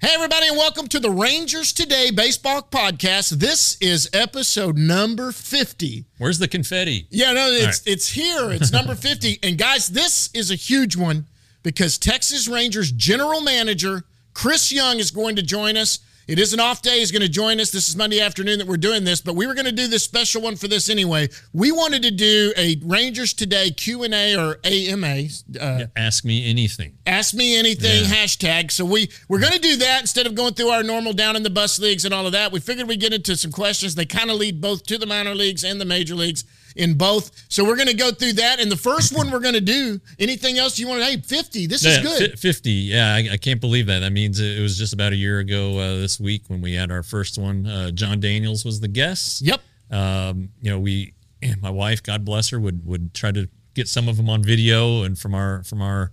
Hey, 0.00 0.10
everybody, 0.14 0.46
and 0.46 0.56
welcome 0.56 0.86
to 0.88 1.00
the 1.00 1.10
Rangers 1.10 1.72
Today 1.72 2.12
Baseball 2.12 2.62
Podcast. 2.62 3.30
This 3.30 3.76
is 3.80 4.08
episode 4.12 4.78
number 4.78 5.32
50. 5.32 6.04
Where's 6.18 6.38
the 6.38 6.46
confetti? 6.46 7.08
Yeah, 7.10 7.32
no, 7.32 7.48
it's 7.50 7.64
right. 7.84 7.92
it's 7.92 8.08
here. 8.10 8.52
It's 8.52 8.70
number 8.70 8.94
50. 8.94 9.40
And 9.42 9.58
guys, 9.58 9.88
this 9.88 10.30
is 10.32 10.52
a 10.52 10.54
huge 10.54 10.94
one 10.96 11.26
because 11.64 11.98
Texas 11.98 12.46
Rangers 12.46 12.92
general 12.92 13.40
manager 13.40 14.04
Chris 14.34 14.70
Young 14.70 15.00
is 15.00 15.10
going 15.10 15.34
to 15.34 15.42
join 15.42 15.76
us. 15.76 15.98
It 16.28 16.38
is 16.38 16.52
an 16.52 16.60
off 16.60 16.82
day. 16.82 16.98
He's 16.98 17.10
going 17.10 17.22
to 17.22 17.28
join 17.28 17.58
us. 17.58 17.70
This 17.70 17.88
is 17.88 17.96
Monday 17.96 18.20
afternoon 18.20 18.58
that 18.58 18.66
we're 18.68 18.76
doing 18.76 19.02
this, 19.04 19.22
but 19.22 19.34
we 19.34 19.46
were 19.46 19.54
going 19.54 19.64
to 19.64 19.72
do 19.72 19.86
this 19.86 20.04
special 20.04 20.42
one 20.42 20.56
for 20.56 20.68
this 20.68 20.90
anyway. 20.90 21.30
We 21.54 21.72
wanted 21.72 22.02
to 22.02 22.10
do 22.10 22.52
a 22.54 22.76
Rangers 22.84 23.32
Today 23.32 23.70
Q&A 23.70 24.36
or 24.36 24.58
AMA. 24.62 25.22
Uh, 25.58 25.86
ask 25.96 26.26
me 26.26 26.48
anything. 26.50 26.98
Ask 27.06 27.32
me 27.32 27.56
anything 27.56 28.04
Yeah. 28.04 28.10
hashtag. 28.10 28.70
So 28.70 28.84
we 28.84 29.08
we're 29.28 29.40
going 29.40 29.54
to 29.54 29.58
do 29.58 29.76
that 29.76 30.02
instead 30.02 30.26
of 30.26 30.34
going 30.34 30.52
through 30.52 30.68
our 30.68 30.82
normal 30.82 31.14
down 31.14 31.34
in 31.34 31.44
the 31.44 31.50
bus 31.50 31.78
leagues 31.78 32.04
and 32.04 32.12
all 32.12 32.26
of 32.26 32.32
that. 32.32 32.52
We 32.52 32.60
figured 32.60 32.86
we'd 32.88 33.00
get 33.00 33.14
into 33.14 33.34
some 33.34 33.50
questions. 33.50 33.94
They 33.94 34.04
kind 34.04 34.30
of 34.30 34.36
lead 34.36 34.60
both 34.60 34.84
to 34.84 34.98
the 34.98 35.06
minor 35.06 35.34
leagues 35.34 35.64
and 35.64 35.80
the 35.80 35.86
major 35.86 36.14
leagues 36.14 36.44
in 36.78 36.94
both. 36.94 37.30
So 37.48 37.64
we're 37.64 37.76
going 37.76 37.88
to 37.88 37.94
go 37.94 38.10
through 38.10 38.34
that. 38.34 38.60
And 38.60 38.70
the 38.70 38.76
first 38.76 39.14
one 39.14 39.30
we're 39.30 39.40
going 39.40 39.54
to 39.54 39.60
do. 39.60 40.00
Anything 40.18 40.58
else 40.58 40.78
you 40.78 40.88
want 40.88 41.00
to? 41.00 41.06
Hey, 41.06 41.18
fifty. 41.18 41.66
This 41.66 41.84
is 41.84 41.98
good. 41.98 42.38
50. 42.38 42.70
Yeah, 42.70 43.14
I, 43.14 43.32
I 43.32 43.36
can't 43.36 43.60
believe 43.60 43.86
that. 43.86 43.98
That 43.98 44.12
means 44.12 44.40
it 44.40 44.62
was 44.62 44.78
just 44.78 44.92
about 44.94 45.12
a 45.12 45.16
year 45.16 45.40
ago 45.40 45.78
uh, 45.78 45.96
this 45.96 46.18
week 46.18 46.44
when 46.48 46.60
we 46.62 46.74
had 46.74 46.90
our 46.90 47.02
first 47.02 47.36
one. 47.36 47.66
Uh, 47.66 47.90
Jon 47.90 48.20
Daniels 48.20 48.64
was 48.64 48.80
the 48.80 48.88
guest. 48.88 49.42
Yep. 49.42 49.60
Um, 49.90 50.50
you 50.60 50.70
know, 50.70 50.78
we, 50.78 51.14
my 51.60 51.70
wife, 51.70 52.02
God 52.02 52.24
bless 52.24 52.50
her, 52.50 52.60
would 52.60 52.86
would 52.86 53.12
try 53.12 53.32
to 53.32 53.48
get 53.74 53.88
some 53.88 54.08
of 54.08 54.16
them 54.16 54.30
on 54.30 54.42
video 54.42 55.02
and 55.02 55.18
from 55.18 55.34
our 55.34 55.62
from 55.64 55.82
our 55.82 56.12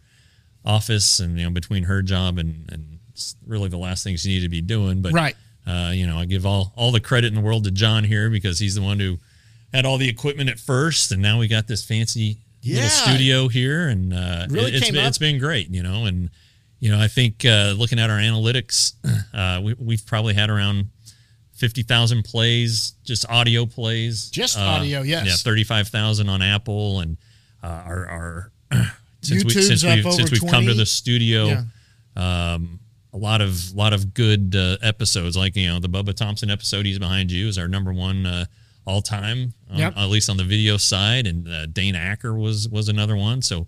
office 0.63 1.19
and 1.19 1.37
you 1.37 1.45
know 1.45 1.51
between 1.51 1.83
her 1.83 2.01
job 2.01 2.37
and 2.39 2.69
and 2.71 2.99
really 3.45 3.69
the 3.69 3.77
last 3.77 4.03
thing 4.03 4.15
she 4.15 4.29
needed 4.29 4.43
to 4.45 4.49
be 4.49 4.61
doing. 4.61 5.01
But 5.01 5.13
Right. 5.13 5.35
Uh, 5.67 5.91
you 5.93 6.05
know, 6.05 6.17
I 6.17 6.25
give 6.25 6.45
all 6.45 6.73
all 6.75 6.91
the 6.91 6.99
credit 6.99 7.27
in 7.27 7.35
the 7.35 7.41
world 7.41 7.63
to 7.63 7.71
John 7.71 8.03
here 8.03 8.29
because 8.29 8.59
he's 8.59 8.75
the 8.75 8.81
one 8.81 8.99
who 8.99 9.17
had 9.75 9.85
all 9.85 9.97
the 9.97 10.09
equipment 10.09 10.49
at 10.49 10.59
first, 10.59 11.11
and 11.11 11.21
now 11.21 11.39
we 11.39 11.47
got 11.47 11.67
this 11.67 11.83
fancy 11.83 12.37
Yeah. 12.61 12.75
little 12.75 12.89
studio 12.89 13.47
here, 13.47 13.87
and 13.89 14.13
uh, 14.13 14.47
Really 14.49 14.73
it, 14.75 14.83
came 14.83 14.93
been, 14.93 15.05
it's 15.05 15.17
been 15.17 15.39
great, 15.39 15.69
you 15.69 15.83
know, 15.83 16.05
and 16.05 16.29
you 16.79 16.91
know, 16.91 16.99
I 16.99 17.07
think 17.07 17.45
uh, 17.45 17.73
looking 17.77 17.99
at 17.99 18.09
our 18.09 18.17
analytics, 18.19 18.93
uh, 19.33 19.61
we, 19.63 19.73
we've 19.79 20.05
probably 20.05 20.33
had 20.33 20.49
around 20.49 20.89
fifty 21.53 21.83
thousand 21.83 22.23
plays, 22.23 22.93
just 23.03 23.25
audio 23.29 23.65
plays, 23.65 24.29
Just 24.29 24.57
Uh, 24.57 24.61
audio, 24.61 25.01
yes. 25.01 25.25
yeah, 25.25 25.35
thirty 25.35 25.63
five 25.63 25.87
thousand 25.87 26.29
on 26.29 26.41
Apple, 26.41 26.99
and 26.99 27.17
uh, 27.63 27.67
our 27.67 28.05
our 28.07 28.51
since 29.21 29.43
we 29.45 29.51
YouTube's 29.51 29.67
since 29.67 29.83
we 29.83 29.89
over 30.01 30.11
since 30.11 30.31
we've 30.31 30.45
come 30.51 30.65
to 30.65 30.73
the 30.73 30.85
studio. 30.85 31.45
Yeah. 31.47 32.53
Um, 32.53 32.79
a 33.13 33.17
lot 33.17 33.39
of 33.41 33.73
lot 33.73 33.93
of 33.93 34.13
good 34.13 34.55
uh, 34.55 34.77
episodes, 34.81 35.37
like 35.37 35.55
you 35.55 35.67
know 35.67 35.79
the 35.79 35.87
Bubba 35.87 36.13
Thompson 36.13 36.49
episode. 36.51 36.85
He's 36.85 36.99
behind 36.99 37.31
you 37.31 37.47
is 37.47 37.57
our 37.57 37.67
number 37.69 37.93
one 37.93 38.25
uh, 38.25 38.45
all 38.85 39.01
time, 39.01 39.53
um, 39.69 39.79
at 39.81 40.05
least 40.09 40.29
on 40.29 40.37
the 40.37 40.43
video 40.43 40.77
side. 40.77 41.25
And 41.27 41.47
uh, 41.47 41.65
Dane 41.67 41.95
Acker 41.95 42.33
was 42.33 42.69
was 42.69 42.87
another 42.89 43.15
one. 43.15 43.41
So 43.41 43.67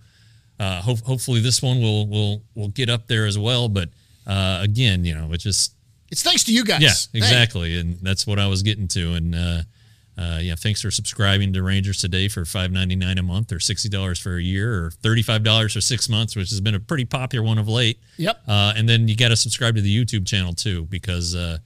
uh, 0.60 0.82
hope, 0.82 1.00
hopefully 1.02 1.40
this 1.40 1.62
one 1.62 1.82
will 1.82 2.08
will 2.08 2.44
will 2.56 2.70
get 2.70 2.90
up 2.90 3.08
there 3.08 3.26
as 3.26 3.38
well. 3.38 3.68
But 3.70 3.90
uh, 4.26 4.60
again, 4.62 5.06
you 5.06 5.16
know, 5.16 5.32
it's 5.34 5.44
just 5.44 5.74
It's 6.12 6.24
thanks 6.24 6.44
to 6.46 6.54
you 6.54 6.64
guys. 6.64 6.82
yeah, 6.82 6.90
Hey. 7.14 7.18
exactly, 7.20 7.78
and 7.80 7.98
that's 8.02 8.26
what 8.28 8.40
I 8.40 8.48
was 8.48 8.62
getting 8.64 8.88
to. 8.90 9.14
And 9.14 9.36
uh, 9.36 9.62
uh, 10.18 10.40
yeah, 10.42 10.56
thanks 10.56 10.82
for 10.82 10.90
subscribing 10.90 11.54
to 11.54 11.62
Rangers 11.62 12.00
today 12.02 12.28
for 12.28 12.44
five 12.44 12.72
ninety 12.72 12.96
nine 12.96 13.18
a 13.20 13.24
month, 13.24 13.52
or 13.52 13.60
sixty 13.60 13.88
dollars 13.90 14.18
for 14.20 14.38
a 14.38 14.42
year, 14.42 14.86
or 14.86 14.92
thirty 14.92 15.22
five 15.22 15.44
dollars 15.44 15.74
for 15.74 15.82
six 15.82 16.10
months, 16.10 16.36
which 16.36 16.50
has 16.50 16.60
been 16.60 16.74
a 16.76 16.80
pretty 16.80 17.06
popular 17.06 17.46
one 17.46 17.58
of 17.60 17.68
late. 17.68 18.00
Yep. 18.18 18.42
Uh, 18.48 18.74
and 18.76 18.90
then 18.90 19.08
you 19.08 19.16
got 19.16 19.30
to 19.30 19.36
subscribe 19.36 19.76
to 19.76 19.82
the 19.82 20.06
YouTube 20.06 20.26
channel 20.28 20.54
too, 20.54 20.86
because 20.86 21.36
uh, 21.36 21.60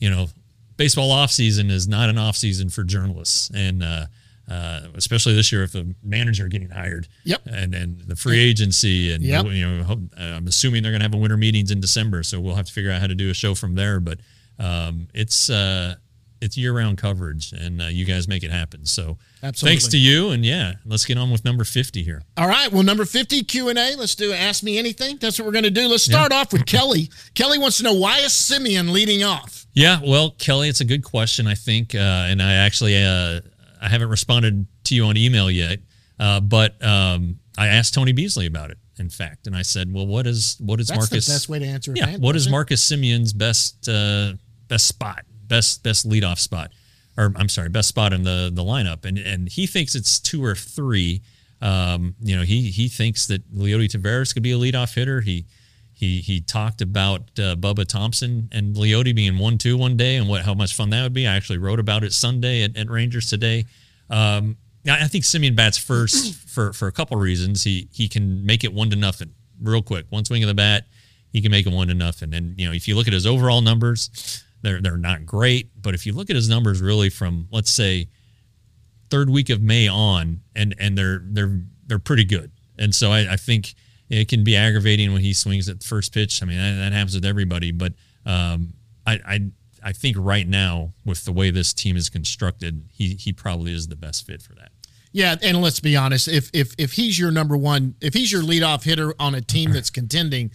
you 0.00 0.08
know, 0.10 0.28
baseball 0.76 1.10
off 1.10 1.30
season 1.30 1.70
is 1.70 1.86
not 1.88 2.08
an 2.08 2.18
off 2.18 2.36
season 2.36 2.68
for 2.70 2.84
journalists, 2.84 3.50
and 3.54 3.82
uh, 3.82 4.06
uh, 4.50 4.80
especially 4.94 5.34
this 5.34 5.52
year 5.52 5.62
if 5.62 5.72
the 5.72 5.94
manager 6.02 6.48
getting 6.48 6.70
hired. 6.70 7.08
Yep. 7.24 7.42
And 7.46 7.74
and 7.74 8.00
the 8.00 8.16
free 8.16 8.38
agency, 8.40 9.12
and 9.12 9.22
Yep. 9.22 9.46
you 9.46 9.66
know, 9.68 9.84
hope- 9.84 10.12
I'm 10.18 10.46
assuming 10.46 10.82
they're 10.82 10.92
going 10.92 11.00
to 11.00 11.04
have 11.04 11.14
a 11.14 11.18
winter 11.18 11.36
meetings 11.36 11.70
in 11.70 11.80
December, 11.80 12.22
so 12.22 12.40
we'll 12.40 12.54
have 12.56 12.66
to 12.66 12.72
figure 12.72 12.90
out 12.90 13.00
how 13.00 13.06
to 13.06 13.14
do 13.14 13.30
a 13.30 13.34
show 13.34 13.54
from 13.54 13.74
there. 13.74 14.00
But 14.00 14.18
um, 14.58 15.08
it's 15.14 15.48
uh, 15.50 15.94
it's 16.42 16.56
year 16.56 16.72
round 16.76 16.98
coverage, 16.98 17.52
and 17.52 17.80
uh, 17.80 17.86
you 17.86 18.04
guys 18.04 18.26
make 18.28 18.42
it 18.42 18.50
happen. 18.50 18.84
So 18.84 19.16
Absolutely. 19.42 19.70
thanks 19.76 19.88
to 19.88 19.98
you, 19.98 20.30
and 20.30 20.44
yeah, 20.44 20.74
let's 20.84 21.04
get 21.04 21.16
on 21.16 21.30
with 21.30 21.44
number 21.44 21.64
fifty 21.64 22.02
here. 22.02 22.22
All 22.36 22.48
right. 22.48 22.70
Well, 22.72 22.82
number 22.82 23.04
50 23.04 23.42
Q&A. 23.44 23.74
Let's 23.96 24.14
do 24.14 24.32
Ask 24.32 24.62
Me 24.62 24.78
Anything. 24.78 25.18
That's 25.20 25.38
what 25.38 25.46
we're 25.46 25.52
going 25.52 25.64
to 25.64 25.70
do. 25.70 25.86
Let's 25.88 26.02
start 26.04 26.32
off 26.32 26.52
with 26.52 26.66
Kelly. 26.66 27.10
Kelly 27.34 27.58
wants 27.58 27.76
to 27.78 27.82
know 27.84 27.94
why 27.94 28.18
is 28.18 28.32
Semien 28.32 28.90
leading 28.90 29.22
off? 29.22 29.66
Yeah, 29.74 30.00
well, 30.04 30.30
Kelly, 30.32 30.68
it's 30.68 30.80
a 30.80 30.84
good 30.84 31.02
question, 31.04 31.46
I 31.46 31.54
think, 31.54 31.94
uh, 31.94 31.98
and 31.98 32.42
I 32.42 32.54
actually 32.54 33.02
uh, 33.02 33.40
I 33.80 33.88
haven't 33.88 34.08
responded 34.10 34.66
to 34.84 34.94
you 34.94 35.04
on 35.04 35.16
email 35.16 35.50
yet, 35.50 35.78
uh, 36.18 36.40
but 36.40 36.82
um, 36.84 37.38
I 37.56 37.68
asked 37.68 37.94
Tony 37.94 38.12
Beasley 38.12 38.46
about 38.46 38.70
it. 38.70 38.78
In 38.98 39.08
fact, 39.08 39.46
and 39.46 39.56
I 39.56 39.62
said, 39.62 39.92
"Well, 39.92 40.06
what 40.06 40.26
is 40.26 40.56
what 40.60 40.78
is 40.78 40.88
That's 40.88 40.98
Marcus? 41.10 41.26
the 41.26 41.32
best 41.32 41.48
way 41.48 41.58
to 41.58 41.64
answer 41.64 41.92
a 41.92 41.96
Yeah, 41.96 42.04
fan 42.06 42.20
what 42.20 42.36
is. 42.36 42.48
Marcus 42.48 42.86
Semien's 42.88 43.32
best 43.32 43.88
uh, 43.88 44.34
best 44.68 44.86
spot, 44.86 45.24
best 45.46 45.82
best 45.82 46.08
leadoff 46.08 46.38
spot, 46.38 46.72
or 47.16 47.32
I'm 47.36 47.48
sorry, 47.48 47.68
best 47.68 47.88
spot 47.88 48.12
in 48.12 48.24
the 48.24 48.50
the 48.52 48.62
lineup?" 48.62 49.04
And 49.04 49.18
and 49.18 49.48
he 49.48 49.66
thinks 49.66 49.94
it's 49.94 50.20
two 50.20 50.44
or 50.44 50.54
three. 50.54 51.22
Um, 51.60 52.16
you 52.20 52.36
know, 52.36 52.42
he 52.42 52.70
he 52.70 52.88
thinks 52.88 53.26
that 53.26 53.54
Leody 53.54 53.88
Taveras 53.88 54.32
could 54.34 54.42
be 54.42 54.52
a 54.52 54.56
leadoff 54.56 54.94
hitter. 54.94 55.20
He 55.20 55.46
he 55.92 56.20
he 56.20 56.40
talked 56.40 56.82
about 56.82 57.20
uh, 57.38 57.54
Bubba 57.56 57.86
Thompson 57.86 58.48
and 58.50 58.74
Leody 58.74 59.14
being 59.14 59.38
one 59.38 59.58
two 59.58 59.76
one 59.76 59.96
day 59.96 60.16
and 60.16 60.28
what 60.28 60.42
how 60.42 60.54
much 60.54 60.74
fun 60.74 60.90
that 60.90 61.02
would 61.02 61.12
be. 61.12 61.26
I 61.26 61.36
actually 61.36 61.58
wrote 61.58 61.78
about 61.78 62.02
it 62.02 62.12
Sunday 62.12 62.64
at, 62.64 62.76
at 62.76 62.90
Rangers 62.90 63.30
today. 63.30 63.66
Um, 64.10 64.56
I 64.86 65.04
I 65.04 65.06
think 65.06 65.24
Semien 65.24 65.54
bats 65.54 65.78
first 65.78 66.34
for 66.48 66.72
for 66.72 66.88
a 66.88 66.92
couple 66.92 67.16
reasons. 67.18 67.62
He 67.62 67.88
he 67.92 68.08
can 68.08 68.44
make 68.44 68.64
it 68.64 68.72
one 68.72 68.90
to 68.90 68.96
nothing 68.96 69.32
real 69.62 69.82
quick. 69.82 70.06
One 70.10 70.24
swing 70.24 70.42
of 70.42 70.48
the 70.48 70.54
bat, 70.54 70.86
he 71.32 71.40
can 71.40 71.50
make 71.50 71.66
it 71.66 71.72
one 71.72 71.88
to 71.88 71.94
nothing. 71.94 72.34
And 72.34 72.58
you 72.58 72.66
know, 72.66 72.72
if 72.72 72.88
you 72.88 72.96
look 72.96 73.06
at 73.06 73.12
his 73.12 73.26
overall 73.26 73.60
numbers, 73.60 74.42
they're 74.62 74.80
they're 74.80 74.96
not 74.96 75.26
great. 75.26 75.70
But 75.80 75.94
if 75.94 76.06
you 76.06 76.12
look 76.12 76.30
at 76.30 76.36
his 76.36 76.48
numbers, 76.48 76.80
really 76.80 77.10
from 77.10 77.48
let's 77.50 77.70
say 77.70 78.08
third 79.10 79.28
week 79.28 79.50
of 79.50 79.60
May 79.60 79.88
on, 79.88 80.40
and 80.56 80.74
and 80.78 80.96
they're 80.96 81.22
they're 81.24 81.60
they're 81.86 81.98
pretty 81.98 82.24
good. 82.24 82.50
And 82.78 82.94
so 82.94 83.12
I, 83.12 83.32
I 83.32 83.36
think 83.36 83.74
it 84.08 84.28
can 84.28 84.44
be 84.44 84.56
aggravating 84.56 85.12
when 85.12 85.22
he 85.22 85.32
swings 85.32 85.68
at 85.68 85.80
the 85.80 85.86
first 85.86 86.14
pitch. 86.14 86.42
I 86.42 86.46
mean 86.46 86.58
that, 86.58 86.76
that 86.76 86.92
happens 86.92 87.14
with 87.14 87.24
everybody, 87.24 87.72
but 87.72 87.92
um, 88.24 88.74
I, 89.06 89.20
I 89.26 89.40
I 89.84 89.92
think 89.92 90.16
right 90.18 90.46
now 90.46 90.92
with 91.04 91.24
the 91.24 91.32
way 91.32 91.50
this 91.50 91.72
team 91.72 91.96
is 91.96 92.08
constructed, 92.08 92.84
he 92.90 93.14
he 93.14 93.32
probably 93.32 93.74
is 93.74 93.88
the 93.88 93.96
best 93.96 94.26
fit 94.26 94.42
for 94.42 94.54
that. 94.54 94.70
Yeah, 95.12 95.36
and 95.42 95.60
let's 95.60 95.80
be 95.80 95.96
honest. 95.96 96.28
If 96.28 96.50
if 96.54 96.74
if 96.78 96.92
he's 96.92 97.18
your 97.18 97.30
number 97.30 97.56
one, 97.56 97.96
if 98.00 98.14
he's 98.14 98.32
your 98.32 98.42
leadoff 98.42 98.84
hitter 98.84 99.14
on 99.18 99.34
a 99.34 99.42
team 99.42 99.72
that's 99.72 99.90
contending, 99.90 100.52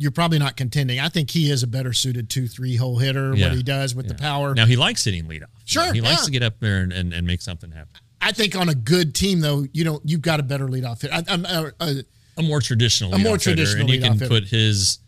you're 0.00 0.10
probably 0.10 0.38
not 0.38 0.56
contending. 0.56 0.98
I 0.98 1.10
think 1.10 1.30
he 1.30 1.50
is 1.50 1.62
a 1.62 1.66
better 1.66 1.92
suited 1.92 2.30
two 2.30 2.48
three 2.48 2.74
hole 2.76 2.98
hitter. 2.98 3.34
Yeah. 3.36 3.48
What 3.48 3.56
he 3.56 3.62
does 3.62 3.94
with 3.94 4.08
the 4.08 4.14
power. 4.14 4.54
Now 4.54 4.64
he 4.64 4.76
likes 4.76 5.04
hitting 5.04 5.24
leadoff. 5.24 5.48
Sure, 5.66 5.92
he 5.92 6.00
likes 6.00 6.22
yeah. 6.22 6.24
to 6.24 6.30
get 6.30 6.42
up 6.42 6.58
there 6.58 6.78
and, 6.78 6.90
and, 6.90 7.12
and 7.12 7.26
make 7.26 7.42
something 7.42 7.70
happen. 7.70 7.92
I 8.22 8.32
think 8.32 8.56
on 8.56 8.70
a 8.70 8.74
good 8.74 9.14
team 9.14 9.40
though, 9.40 9.66
you 9.72 9.84
don't. 9.84 10.02
You've 10.08 10.22
got 10.22 10.40
a 10.40 10.42
better 10.42 10.68
leadoff 10.68 11.02
hitter. 11.02 11.14
I, 11.14 11.22
I'm, 11.28 11.44
uh, 11.44 11.70
uh, 11.78 11.92
A 12.38 12.42
more 12.42 12.60
traditional, 12.60 13.12
A 13.12 13.18
more 13.18 13.36
leadoff 13.36 13.44
hitter, 13.44 13.56
traditional 13.56 13.80
and 13.82 13.90
you 13.90 14.00
can 14.00 14.28
put 14.28 14.44
his 14.44 15.00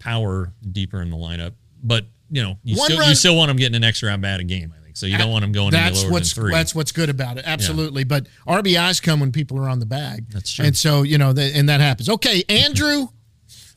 power 0.00 0.52
deeper 0.72 1.00
in 1.02 1.10
the 1.10 1.16
lineup. 1.16 1.52
But 1.82 2.06
you 2.28 2.42
know, 2.42 2.58
you 2.64 2.76
One 2.76 2.86
still 2.86 2.98
run- 2.98 3.08
you 3.08 3.14
still 3.14 3.36
want 3.36 3.52
him 3.52 3.56
getting 3.58 3.76
an 3.76 3.84
extra 3.84 4.12
at 4.12 4.20
bat 4.20 4.40
a 4.40 4.44
game. 4.44 4.74
I 4.76 4.82
think 4.82 4.96
so. 4.96 5.06
You 5.06 5.18
don't 5.18 5.30
want 5.30 5.44
him 5.44 5.52
going 5.52 5.72
any 5.72 5.84
that's 5.84 6.02
lower 6.02 6.10
what's 6.10 6.34
than 6.34 6.44
three. 6.44 6.52
that's 6.52 6.74
what's 6.74 6.90
good 6.90 7.10
about 7.10 7.38
it. 7.38 7.44
Absolutely, 7.46 8.02
but 8.02 8.26
RBIs 8.46 9.00
come 9.00 9.20
when 9.20 9.30
people 9.30 9.56
are 9.60 9.68
on 9.68 9.78
the 9.78 9.86
bag. 9.86 10.30
That's 10.30 10.50
true. 10.50 10.64
And 10.64 10.76
so 10.76 11.02
you 11.02 11.16
know, 11.16 11.32
th- 11.32 11.54
and 11.54 11.68
that 11.68 11.80
happens. 11.80 12.08
Okay, 12.08 12.42
Andrew 12.48 13.06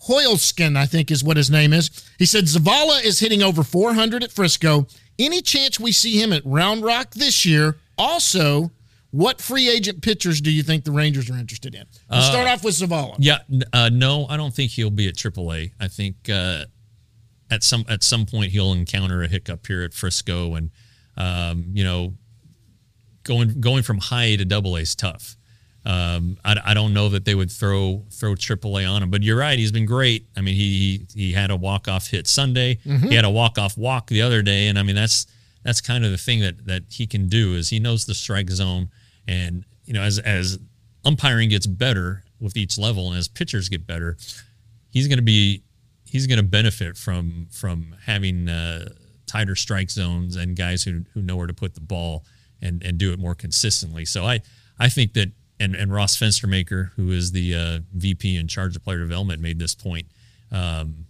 Hoylskin, 0.10 0.76
I 0.76 0.88
think 0.88 1.12
is 1.12 1.24
what 1.24 1.38
his 1.38 1.52
name 1.52 1.72
is. 1.72 1.92
He 2.18 2.26
said 2.26 2.46
Zavala 2.46 3.04
is 3.04 3.20
hitting 3.20 3.44
over 3.44 3.64
400 3.64 4.24
at 4.24 4.32
Frisco. 4.32 4.88
Any 5.20 5.42
chance 5.42 5.80
we 5.80 5.92
see 5.92 6.22
him 6.22 6.34
at 6.34 6.42
Round 6.46 6.84
Rock 6.84 7.12
this 7.12 7.46
year? 7.46 7.78
Also, 7.98 8.72
what 9.12 9.40
free 9.42 9.70
agent 9.70 10.02
pitchers 10.02 10.42
do 10.42 10.52
you 10.52 10.64
think 10.64 10.84
the 10.84 10.92
Rangers 10.92 11.30
are 11.30 11.38
interested 11.38 11.76
in? 11.76 11.86
Let's 12.10 12.28
start 12.28 12.48
off 12.48 12.64
with 12.64 12.76
Zavala. 12.76 13.16
Yeah, 13.20 13.40
uh, 13.72 13.90
no, 13.92 14.26
I 14.28 14.38
don't 14.38 14.54
think 14.54 14.72
he'll 14.72 14.90
be 14.90 15.08
at 15.08 15.16
AAA. 15.16 15.72
I 15.80 15.88
think 15.88 16.30
uh, 16.30 16.66
at 17.52 17.64
some 17.64 17.86
at 17.90 18.04
some 18.04 18.26
point 18.26 18.52
he'll 18.52 18.74
encounter 18.74 19.22
a 19.22 19.28
hiccup 19.28 19.66
here 19.68 19.84
at 19.84 19.94
Frisco, 19.94 20.56
and 20.56 20.72
um, 21.18 21.66
you 21.74 21.84
know, 21.84 22.16
going 23.24 23.60
going 23.60 23.84
from 23.84 23.98
high 23.98 24.26
A 24.26 24.38
to 24.38 24.46
double 24.46 24.76
A 24.76 24.82
is 24.82 24.96
tough. 24.96 25.36
Um, 25.89 26.38
I, 26.45 26.56
I 26.65 26.74
don't 26.75 26.94
know 26.94 27.09
that 27.09 27.25
they 27.25 27.33
would 27.33 27.50
throw 27.50 28.03
throw 28.12 28.36
AAA 28.36 28.88
on 28.88 29.01
him, 29.01 29.09
but 29.09 29.24
you're 29.24 29.38
right. 29.38 29.57
He's 29.57 29.71
been 29.71 29.88
great. 29.88 30.27
I 30.38 30.41
mean, 30.41 30.53
he 30.53 31.06
he, 31.13 31.21
he 31.21 31.33
had 31.33 31.50
a 31.50 31.56
walk 31.56 31.88
off 31.88 32.07
hit 32.07 32.27
Sunday. 32.27 32.77
He 33.09 33.15
had 33.15 33.25
a 33.25 33.30
walk 33.30 33.57
off 33.57 33.75
walk 33.75 34.07
the 34.07 34.21
other 34.21 34.44
day, 34.44 34.68
and 34.68 34.77
I 34.77 34.83
mean 34.83 34.95
that's 34.95 35.25
that's 35.63 35.81
kind 35.81 36.06
of 36.06 36.12
the 36.12 36.18
thing 36.18 36.41
that 36.41 36.68
that 36.68 36.83
he 36.91 37.07
can 37.07 37.27
do 37.27 37.56
is 37.56 37.69
he 37.69 37.80
knows 37.80 38.06
the 38.06 38.13
strike 38.13 38.51
zone, 38.51 38.89
and 39.27 39.65
you 39.86 39.94
know 39.94 40.03
as 40.03 40.19
as 40.19 40.59
umpiring 41.06 41.50
gets 41.50 41.65
better 41.65 42.24
with 42.39 42.56
each 42.56 42.77
level, 42.77 43.09
and 43.09 43.18
as 43.18 43.27
pitchers 43.27 43.68
get 43.68 43.88
better, 43.88 44.15
he's 44.91 45.07
going 45.07 45.18
to 45.18 45.24
be 45.24 45.63
he's 46.06 46.27
going 46.27 46.38
to 46.38 46.44
benefit 46.44 46.97
from 46.97 47.47
from 47.51 47.95
having 48.06 48.47
uh, 48.47 48.89
tighter 49.25 49.56
strike 49.56 49.89
zones 49.89 50.36
and 50.36 50.56
guys 50.56 50.83
who 50.83 51.03
who 51.15 51.21
know 51.24 51.36
where 51.36 51.47
to 51.47 51.53
put 51.53 51.74
the 51.74 51.81
ball 51.81 52.25
and 52.62 52.83
and 52.83 53.00
do 53.00 53.12
it 53.12 53.18
more 53.18 53.33
consistently. 53.33 54.06
So 54.06 54.24
I 54.24 54.41
I 54.77 54.88
think 54.89 55.13
that 55.13 55.31
and 55.60 55.76
and 55.76 55.92
Ross 55.94 56.18
Fenstermaker, 56.18 56.92
who 56.96 57.12
is 57.12 57.32
the 57.32 57.56
uh, 57.56 57.80
VP 57.94 58.36
in 58.38 58.48
charge 58.48 58.76
of 58.76 58.84
player 58.84 59.00
development, 59.00 59.42
made 59.42 59.60
this 59.60 59.76
point. 59.76 60.08
Um, 60.52 61.06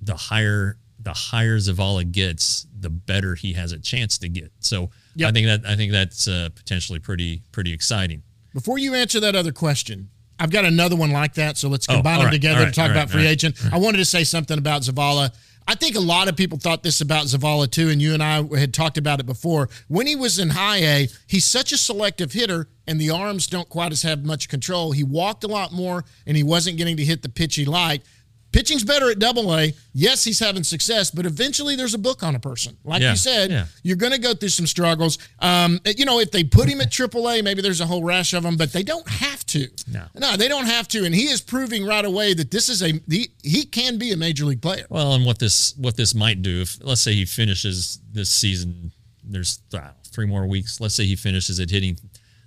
the 0.00 0.14
higher 0.14 0.76
the 1.00 1.12
higher 1.12 1.58
Zavala 1.58 2.10
gets, 2.10 2.66
the 2.78 2.88
better 2.90 3.34
he 3.34 3.54
has 3.54 3.72
a 3.72 3.78
chance 3.78 4.18
to 4.18 4.28
get. 4.28 4.52
So 4.60 4.90
Yep. 5.16 5.28
I 5.28 5.32
think 5.32 5.46
that 5.46 5.70
I 5.70 5.76
think 5.76 5.92
that's 5.92 6.26
uh, 6.28 6.48
potentially 6.54 6.98
pretty 6.98 7.42
pretty 7.52 7.72
exciting. 7.72 8.22
Before 8.54 8.78
you 8.78 8.94
answer 8.94 9.18
that 9.20 9.34
other 9.34 9.52
question, 9.52 10.08
I've 10.38 10.50
got 10.50 10.64
another 10.64 10.96
one 10.96 11.10
like 11.10 11.34
that. 11.34 11.56
So 11.56 11.68
let's 11.68 11.86
Oh, 11.88 11.94
combine 11.94 12.20
them 12.20 12.30
together 12.30 12.60
all 12.60 12.66
to 12.66 12.72
talk 12.72 12.86
all 12.86 12.90
about 12.92 13.10
free 13.10 13.22
right. 13.24 13.30
agent. 13.30 13.56
I 13.72 13.78
wanted 13.78 13.98
to 13.98 14.04
say 14.04 14.24
something 14.24 14.56
about 14.58 14.82
Zavala. 14.82 15.34
I 15.66 15.74
think 15.74 15.96
a 15.96 16.00
lot 16.00 16.28
of 16.28 16.36
people 16.36 16.58
thought 16.58 16.82
this 16.82 17.00
about 17.00 17.26
Zavala 17.26 17.70
too, 17.70 17.88
and 17.88 18.02
you 18.02 18.14
and 18.14 18.22
I 18.22 18.42
had 18.58 18.74
talked 18.74 18.98
about 18.98 19.20
it 19.20 19.26
before. 19.26 19.68
When 19.88 20.06
he 20.06 20.16
was 20.16 20.38
in 20.38 20.50
high 20.50 20.78
A, 20.78 21.08
he's 21.26 21.44
such 21.44 21.72
a 21.72 21.78
selective 21.78 22.32
hitter, 22.32 22.68
and 22.86 23.00
the 23.00 23.10
arms 23.10 23.46
don't 23.46 23.68
quite 23.68 23.92
as 23.92 24.02
have 24.02 24.24
much 24.24 24.48
control. 24.48 24.92
He 24.92 25.04
walked 25.04 25.44
a 25.44 25.48
lot 25.48 25.72
more, 25.72 26.04
and 26.26 26.36
he 26.36 26.42
wasn't 26.42 26.78
getting 26.78 26.96
to 26.96 27.04
hit 27.04 27.22
the 27.22 27.28
pitch 27.28 27.54
he 27.54 27.64
liked. 27.64 28.06
Pitching's 28.52 28.84
better 28.84 29.10
at 29.10 29.18
double 29.18 29.54
A. 29.56 29.72
Yes, 29.94 30.24
he's 30.24 30.38
having 30.38 30.62
success, 30.62 31.10
but 31.10 31.24
eventually 31.24 31.74
there's 31.74 31.94
a 31.94 31.98
book 31.98 32.22
on 32.22 32.34
a 32.34 32.38
person. 32.38 32.76
Like 32.84 33.00
Yeah, 33.00 33.10
you 33.10 33.16
said, 33.16 33.50
yeah. 33.50 33.66
you're 33.82 33.96
going 33.96 34.12
to 34.12 34.18
go 34.18 34.34
through 34.34 34.50
some 34.50 34.66
struggles. 34.66 35.18
Um, 35.38 35.80
you 35.84 36.04
know, 36.04 36.20
if 36.20 36.30
they 36.30 36.44
put 36.44 36.68
him 36.68 36.80
at 36.80 36.92
triple 36.92 37.28
A, 37.30 37.40
maybe 37.42 37.62
there's 37.62 37.80
a 37.80 37.86
whole 37.86 38.04
rash 38.04 38.34
of 38.34 38.42
them, 38.42 38.56
but 38.56 38.72
they 38.72 38.82
don't 38.82 39.08
have 39.08 39.44
to. 39.46 39.68
No. 39.90 40.04
no, 40.18 40.36
they 40.36 40.48
don't 40.48 40.66
have 40.66 40.86
to. 40.88 41.04
And 41.04 41.14
he 41.14 41.24
is 41.24 41.40
proving 41.40 41.86
right 41.86 42.04
away 42.04 42.34
that 42.34 42.50
this 42.50 42.68
is 42.68 42.82
a 42.82 43.00
he, 43.08 43.30
he 43.42 43.64
can 43.64 43.98
be 43.98 44.12
a 44.12 44.16
major 44.16 44.44
league 44.44 44.62
player. 44.62 44.84
Well, 44.88 45.14
and 45.14 45.24
what 45.24 45.38
this 45.38 45.74
what 45.76 45.96
this 45.96 46.14
might 46.14 46.42
do 46.42 46.60
if 46.60 46.78
let's 46.82 47.00
say 47.00 47.14
he 47.14 47.24
finishes 47.24 48.00
this 48.12 48.30
season, 48.30 48.92
there's 49.24 49.60
uh, 49.74 49.90
three 50.06 50.26
more 50.26 50.46
weeks. 50.46 50.80
Let's 50.80 50.94
say 50.94 51.04
he 51.04 51.16
finishes 51.16 51.58
at 51.58 51.70
hitting, 51.70 51.98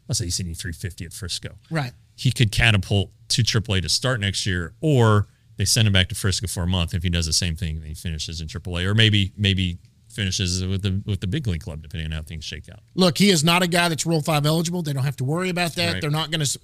let's 0.07 0.19
say 0.19 0.25
he's 0.25 0.37
hitting 0.37 0.53
350 0.53 1.05
at 1.05 1.13
Frisco. 1.13 1.49
Right. 1.71 1.93
He 2.15 2.31
could 2.31 2.51
catapult 2.51 3.11
to 3.29 3.43
AAA 3.43 3.81
to 3.81 3.89
start 3.89 4.19
next 4.19 4.45
year, 4.45 4.73
or 4.81 5.27
they 5.57 5.65
send 5.65 5.87
him 5.87 5.93
back 5.93 6.09
to 6.09 6.15
Frisco 6.15 6.47
for 6.47 6.63
a 6.63 6.67
month. 6.67 6.93
If 6.93 7.03
he 7.03 7.09
does 7.09 7.25
the 7.25 7.33
same 7.33 7.55
thing, 7.55 7.81
he 7.81 7.93
finishes 7.93 8.41
in 8.41 8.47
AAA, 8.47 8.85
or 8.85 8.93
maybe 8.93 9.33
maybe 9.37 9.79
finishes 10.15 10.65
with 10.65 10.81
the 10.81 11.01
with 11.05 11.19
the 11.19 11.27
big 11.27 11.45
league 11.45 11.61
club, 11.61 11.81
depending 11.81 12.07
on 12.07 12.11
how 12.11 12.21
things 12.23 12.43
shake 12.43 12.69
out. 12.69 12.79
Look, 12.95 13.17
he 13.17 13.29
is 13.29 13.43
not 13.43 13.61
a 13.61 13.67
guy 13.67 13.89
that's 13.89 14.05
Rule 14.05 14.21
Five 14.21 14.45
eligible. 14.45 14.81
They 14.81 14.93
don't 14.93 15.03
have 15.03 15.17
to 15.17 15.23
worry 15.23 15.49
about 15.49 15.75
that. 15.75 15.93
Right. 15.93 16.01
They're 16.01 16.09
not 16.09 16.31
going 16.31 16.43
to. 16.43 16.59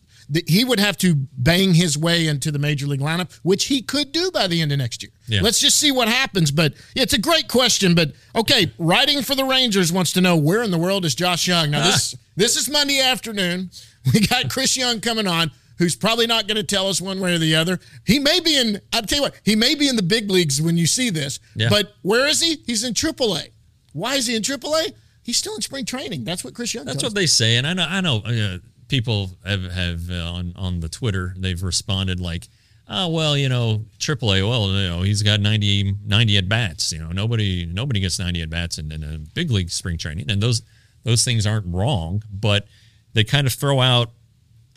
He 0.47 0.63
would 0.63 0.79
have 0.79 0.97
to 0.99 1.15
bang 1.15 1.73
his 1.73 1.97
way 1.97 2.27
into 2.27 2.51
the 2.51 2.59
major 2.59 2.87
league 2.87 3.01
lineup, 3.01 3.37
which 3.43 3.65
he 3.65 3.81
could 3.81 4.11
do 4.11 4.31
by 4.31 4.47
the 4.47 4.61
end 4.61 4.71
of 4.71 4.77
next 4.77 5.03
year. 5.03 5.11
Yeah. 5.27 5.41
Let's 5.41 5.59
just 5.59 5.77
see 5.77 5.91
what 5.91 6.07
happens. 6.07 6.51
But 6.51 6.73
it's 6.95 7.13
a 7.13 7.19
great 7.19 7.47
question. 7.49 7.93
But 7.93 8.13
okay, 8.35 8.71
writing 8.77 9.21
for 9.21 9.35
the 9.35 9.45
Rangers 9.45 9.91
wants 9.91 10.13
to 10.13 10.21
know 10.21 10.37
where 10.37 10.63
in 10.63 10.71
the 10.71 10.77
world 10.77 11.05
is 11.05 11.13
Josh 11.13 11.47
Jung? 11.47 11.71
Now 11.71 11.83
this 11.85 12.15
this 12.35 12.55
is 12.55 12.69
Monday 12.69 13.01
afternoon. 13.01 13.69
We 14.13 14.25
got 14.25 14.49
Chris 14.49 14.75
Young 14.75 14.99
coming 15.01 15.27
on. 15.27 15.51
Who's 15.81 15.95
probably 15.95 16.27
not 16.27 16.45
going 16.45 16.57
to 16.57 16.63
tell 16.63 16.87
us 16.87 17.01
one 17.01 17.19
way 17.19 17.33
or 17.33 17.39
the 17.39 17.55
other. 17.55 17.79
He 18.05 18.19
may 18.19 18.39
be 18.39 18.55
in, 18.55 18.79
I'll 18.93 19.01
tell 19.01 19.17
you 19.17 19.23
what, 19.23 19.41
he 19.43 19.55
may 19.55 19.73
be 19.73 19.89
in 19.89 19.95
the 19.95 20.03
big 20.03 20.29
leagues 20.29 20.61
when 20.61 20.77
you 20.77 20.85
see 20.85 21.09
this. 21.09 21.39
Yeah. 21.55 21.69
But 21.69 21.95
where 22.03 22.27
is 22.27 22.39
he? 22.39 22.57
He's 22.67 22.83
in 22.83 22.93
AAA. 22.93 23.47
Why 23.93 24.13
is 24.13 24.27
he 24.27 24.35
in 24.35 24.43
AAA? 24.43 24.93
He's 25.23 25.37
still 25.37 25.55
in 25.55 25.61
spring 25.61 25.85
training. 25.85 26.23
That's 26.23 26.43
what 26.43 26.53
Chris 26.53 26.75
Young 26.75 26.85
That's 26.85 27.01
what 27.01 27.15
they 27.15 27.25
say, 27.25 27.57
and 27.57 27.65
I 27.65 27.73
know 27.73 27.85
I 27.87 28.01
know 28.01 28.17
uh, 28.17 28.57
people 28.89 29.31
have 29.43 29.63
have 29.71 30.11
uh, 30.11 30.31
on 30.31 30.53
on 30.55 30.81
the 30.81 30.89
Twitter 30.89 31.33
they've 31.35 31.63
responded 31.63 32.19
like, 32.19 32.47
oh 32.87 33.07
well, 33.09 33.35
you 33.35 33.49
know, 33.49 33.85
AAA, 33.97 34.47
well, 34.47 34.67
you 34.69 34.87
know, 34.87 35.01
he's 35.01 35.23
got 35.23 35.39
90, 35.39 35.95
90 36.05 36.37
at 36.37 36.47
bats. 36.47 36.93
You 36.93 36.99
know, 36.99 37.11
nobody 37.11 37.65
nobody 37.65 37.99
gets 37.99 38.19
ninety 38.19 38.43
at 38.43 38.51
bats 38.51 38.77
in, 38.77 38.91
in 38.91 39.03
a 39.03 39.17
big 39.17 39.49
league 39.49 39.71
spring 39.71 39.97
training, 39.97 40.29
and 40.29 40.43
those 40.43 40.61
those 41.03 41.23
things 41.23 41.47
aren't 41.47 41.73
wrong, 41.73 42.23
but 42.31 42.67
they 43.13 43.23
kind 43.23 43.47
of 43.47 43.53
throw 43.53 43.81
out 43.81 44.11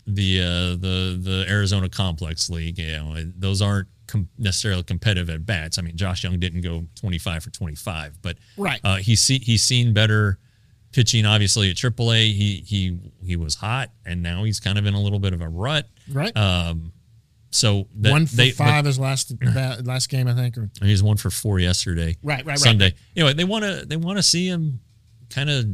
the 0.07 0.41
uh, 0.41 0.69
the 0.77 1.17
the 1.21 1.45
Arizona 1.49 1.89
Complex 1.89 2.49
League. 2.49 2.77
You 2.79 2.91
know, 2.97 3.15
those 3.37 3.61
aren't 3.61 3.87
com- 4.07 4.29
necessarily 4.37 4.83
competitive 4.83 5.29
at 5.29 5.45
bats. 5.45 5.77
I 5.79 5.81
mean, 5.81 5.97
Josh 5.97 6.23
Jung 6.23 6.39
didn't 6.39 6.61
go 6.61 6.85
twenty 6.95 7.17
five 7.17 7.43
for 7.43 7.49
twenty 7.49 7.75
five, 7.75 8.21
but 8.21 8.37
Right. 8.57 8.79
uh, 8.83 8.97
he's 8.97 9.21
see, 9.21 9.39
he's 9.39 9.63
seen 9.63 9.93
better 9.93 10.37
pitching. 10.91 11.25
Obviously 11.25 11.69
at 11.71 11.75
AAA, 11.77 12.33
he 12.33 12.63
he 12.65 12.99
he 13.25 13.35
was 13.35 13.55
hot, 13.55 13.91
and 14.05 14.21
now 14.21 14.43
he's 14.43 14.59
kind 14.59 14.77
of 14.77 14.85
in 14.85 14.93
a 14.93 15.01
little 15.01 15.19
bit 15.19 15.33
of 15.33 15.41
a 15.41 15.49
rut. 15.49 15.87
Right. 16.11 16.35
Um, 16.37 16.91
So 17.51 17.87
that, 18.01 18.11
One 18.11 18.25
for 18.27 18.35
they, 18.35 18.49
but 18.49 18.57
five 18.57 18.85
is 18.85 18.99
last 18.99 19.33
last 19.85 20.09
game, 20.09 20.27
I 20.27 20.33
think. 20.35 20.57
Or 20.57 20.69
he's 20.81 21.01
one 21.01 21.17
for 21.17 21.29
four 21.31 21.57
yesterday. 21.59 22.15
Right, 22.21 22.39
right, 22.39 22.45
right. 22.47 22.59
Sunday. 22.59 22.93
Anyway, 23.15 23.33
they 23.33 23.43
want 23.45 23.63
to 23.65 23.85
they 23.85 23.95
want 23.97 24.17
to 24.17 24.23
see 24.23 24.47
him 24.47 24.81
kind 25.29 25.49
of 25.49 25.65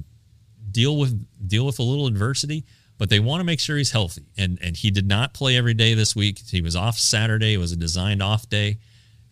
deal 0.72 0.96
with 0.98 1.12
deal 1.48 1.66
with 1.66 1.80
a 1.80 1.84
little 1.84 2.08
adversity, 2.08 2.66
but 3.02 3.10
they 3.10 3.20
want 3.20 3.40
to 3.40 3.44
make 3.44 3.60
sure 3.60 3.78
he's 3.78 3.90
healthy. 3.90 4.28
And 4.38 4.60
and 4.62 4.78
he 4.78 4.92
did 4.92 5.08
not 5.08 5.34
play 5.34 5.58
every 5.58 5.74
day 5.74 5.96
this 5.96 6.16
week. 6.16 6.38
He 6.48 6.62
was 6.62 6.76
off 6.76 7.00
Saturday. 7.00 7.56
It 7.56 7.58
was 7.58 7.72
a 7.72 7.76
designed 7.76 8.22
off 8.22 8.48
day, 8.48 8.78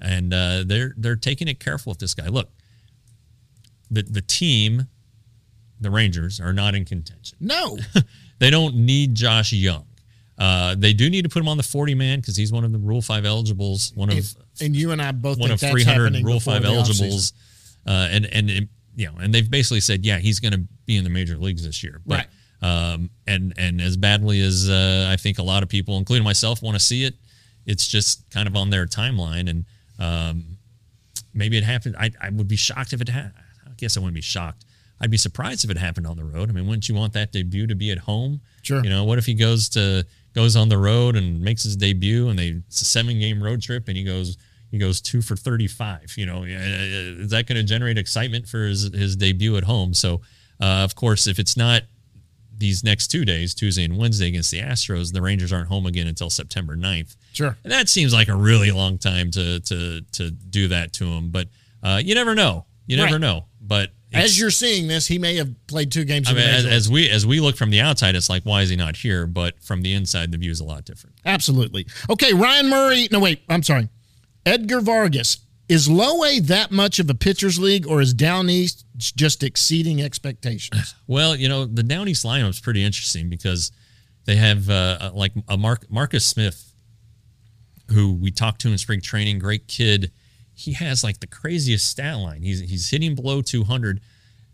and 0.02 0.34
uh, 0.34 0.64
they're 0.66 0.96
they're 0.98 1.16
taking 1.16 1.48
it 1.48 1.60
careful 1.60 1.92
with 1.92 2.00
this 2.00 2.16
guy. 2.16 2.30
Look, 2.30 2.50
the 3.92 4.02
the 4.02 4.24
team, 4.24 4.88
the 5.80 5.92
Rangers 5.92 6.40
are 6.40 6.52
not 6.52 6.74
in 6.74 6.84
contention. 6.84 7.38
no, 7.40 7.78
They 8.40 8.50
don't 8.50 8.74
need 8.74 9.14
Josh 9.14 9.54
Jung. 9.54 9.86
Uh, 10.36 10.74
they 10.76 10.94
do 10.94 11.08
need 11.08 11.22
to 11.26 11.30
put 11.30 11.40
him 11.40 11.48
on 11.48 11.58
the 11.58 11.64
40 11.64 11.94
man 11.94 12.22
because 12.22 12.36
he's 12.36 12.52
one 12.52 12.64
of 12.64 12.72
the 12.72 12.80
Rule 12.80 13.04
5 13.04 13.24
eligibles, 13.24 13.92
one 13.94 14.10
of 14.10 14.16
and, 14.16 14.36
and 14.62 14.76
you 14.76 14.90
and 14.92 15.00
I 15.00 15.12
both 15.12 15.38
one 15.38 15.52
of 15.52 15.60
300 15.60 16.24
Rule 16.24 16.40
5 16.40 16.66
eligibles. 16.66 17.34
Uh, 17.86 18.08
and, 18.10 18.26
and, 18.26 18.50
it- 18.50 18.70
you 18.96 19.06
know, 19.08 19.14
and 19.22 19.34
they've 19.34 19.50
basically 19.50 19.80
said, 19.82 20.06
yeah, 20.06 20.18
he's 20.18 20.40
going 20.40 20.54
to 20.54 20.64
be 20.86 20.98
in 20.98 21.04
the 21.04 21.10
major 21.10 21.38
leagues 21.38 21.64
this 21.66 21.84
year. 21.84 22.02
But, 22.06 22.28
Um, 22.62 23.10
and, 23.26 23.54
and 23.58 23.80
as 23.80 23.96
badly 23.96 24.42
as 24.42 24.70
uh, 24.70 25.08
I 25.12 25.16
think 25.16 25.40
a 25.40 25.44
lot 25.44 25.64
of 25.64 25.70
people, 25.70 25.98
including 25.98 26.24
myself, 26.24 26.62
want 26.62 26.76
to 26.76 26.84
see 26.84 27.04
it, 27.04 27.16
it's 27.66 27.88
just 27.88 28.30
kind 28.32 28.48
of 28.48 28.56
on 28.56 28.70
their 28.70 28.86
timeline. 28.86 29.50
And 29.50 29.66
um, 29.98 30.58
maybe 31.34 31.58
it 31.58 31.64
happened. 31.64 31.96
I, 31.98 32.12
I 32.22 32.30
would 32.30 32.48
be 32.48 32.56
shocked 32.56 32.94
if 32.94 33.02
it 33.02 33.10
had. 33.10 33.32
I 33.66 33.72
guess 33.78 33.96
I 33.96 34.00
wouldn't 34.00 34.16
be 34.16 34.22
shocked. 34.22 34.66
I'd 35.02 35.12
be 35.12 35.18
surprised 35.18 35.64
if 35.64 35.72
it 35.72 35.78
happened 35.78 36.08
on 36.08 36.18
the 36.18 36.26
road. 36.26 36.50
I 36.50 36.52
mean, 36.52 36.68
wouldn't 36.68 36.90
you 36.90 36.96
want 36.96 37.14
that 37.14 37.32
debut 37.32 37.68
to 37.68 37.76
be 37.76 37.92
at 37.92 38.00
home? 38.00 38.42
Sure. 38.64 38.84
You 38.84 38.90
know, 38.90 39.06
what 39.06 39.18
if 39.18 39.26
he 39.26 39.34
goes 39.34 39.70
to 39.70 40.06
goes 40.36 40.56
on 40.56 40.70
the 40.70 40.78
road 40.78 41.16
and 41.16 41.42
makes 41.42 41.64
his 41.64 41.76
debut, 41.76 42.28
and 42.28 42.38
they 42.38 42.62
it's 42.68 42.82
a 42.82 42.86
seven 42.86 43.20
game 43.20 43.42
road 43.42 43.62
trip, 43.62 43.88
and 43.88 43.96
he 43.96 44.04
goes 44.04 44.38
he 44.72 44.78
goes 44.78 45.00
two 45.00 45.22
for 45.22 45.36
thirty 45.36 45.68
five. 45.68 46.14
You 46.18 46.26
know, 46.26 46.44
is 46.44 47.30
that 47.32 47.48
going 47.48 47.56
to 47.56 47.64
generate 47.64 47.98
excitement 47.98 48.48
for 48.48 48.66
his 48.66 48.92
his 48.94 49.16
debut 49.16 49.56
at 49.56 49.64
home? 49.64 49.94
So, 49.94 50.22
uh, 50.60 50.84
of 50.84 50.96
course, 50.96 51.28
if 51.28 51.40
it's 51.40 51.56
not 51.56 51.84
these 52.60 52.84
next 52.84 53.08
two 53.08 53.26
days, 53.26 53.56
Tuesday 53.56 53.84
and 53.86 53.98
Wednesday 53.98 54.28
against 54.28 54.52
the 54.52 54.60
Astros, 54.60 55.12
the 55.14 55.22
Rangers 55.22 55.52
aren't 55.52 55.70
home 55.70 55.86
again 55.86 56.08
until 56.08 56.30
September 56.30 56.76
9th. 56.76 57.16
Sure. 57.34 57.58
And 57.64 57.72
that 57.72 57.90
seems 57.90 58.14
like 58.14 58.28
a 58.28 58.36
really 58.36 58.70
long 58.72 58.98
time 58.98 59.32
to 59.32 59.60
to 59.62 60.02
to 60.14 60.30
do 60.32 60.68
that 60.68 60.94
to 60.94 61.06
him. 61.06 61.32
But 61.32 61.48
uh, 61.82 62.02
you 62.04 62.14
never 62.16 62.36
know. 62.36 62.66
You 62.86 62.98
never 62.98 63.14
Right. 63.14 63.22
know. 63.22 63.46
But 63.62 63.92
As 64.14 64.40
you're 64.40 64.50
seeing 64.52 64.88
this, 64.88 65.06
he 65.08 65.20
may 65.20 65.36
have 65.36 65.50
played 65.68 65.92
two 65.92 66.04
games. 66.04 66.28
I 66.30 66.34
mean, 66.34 66.42
as, 66.44 66.66
as 66.66 66.90
we 66.90 67.10
as 67.10 67.26
we 67.26 67.40
look 67.40 67.56
from 67.56 67.70
the 67.70 67.80
outside, 67.82 68.16
it's 68.16 68.30
like, 68.30 68.44
why 68.44 68.62
is 68.64 68.70
he 68.70 68.76
not 68.76 68.96
here? 68.98 69.26
But 69.28 69.62
from 69.62 69.82
the 69.84 69.94
inside, 69.94 70.32
the 70.32 70.38
view 70.38 70.52
is 70.52 70.60
a 70.60 70.64
lot 70.66 70.84
different. 70.86 71.16
Absolutely. 71.26 71.86
Okay, 72.10 72.34
Ryan 72.34 72.70
Murray. 72.70 73.08
No, 73.12 73.20
wait. 73.20 73.42
I'm 73.48 73.64
sorry. 73.64 73.88
Edgar 74.46 74.82
Vargas. 74.82 75.38
Is 75.70 75.88
low 75.88 76.26
A 76.26 76.40
that 76.40 76.72
much 76.72 76.98
of 76.98 77.08
a 77.12 77.14
pitcher's 77.14 77.60
league, 77.60 77.86
or 77.86 78.02
is 78.02 78.12
down 78.12 78.50
east 78.50 78.86
just 78.98 79.44
exceeding 79.44 80.02
expectations? 80.02 80.96
Well, 81.08 81.36
you 81.36 81.50
know, 81.50 81.66
the 81.66 81.82
Down 81.82 82.08
East 82.08 82.24
lineup 82.24 82.50
is 82.50 82.60
pretty 82.60 82.84
interesting 82.84 83.30
because 83.30 83.72
they 84.26 84.36
have 84.36 84.70
uh, 84.70 85.12
like 85.12 85.32
a 85.48 85.58
Mark 85.58 85.90
Marcus 85.90 86.24
Smith, 86.26 86.72
who 87.92 88.14
we 88.14 88.30
talked 88.30 88.62
to 88.62 88.68
in 88.68 88.78
spring 88.78 89.02
training, 89.02 89.40
great 89.40 89.68
kid. 89.68 90.12
He 90.54 90.74
has 90.74 91.04
like 91.04 91.20
the 91.20 91.26
craziest 91.26 91.88
stat 91.88 92.18
line. 92.18 92.44
He's 92.44 92.60
he's 92.60 92.90
hitting 92.92 93.16
below 93.16 93.42
200. 93.42 94.02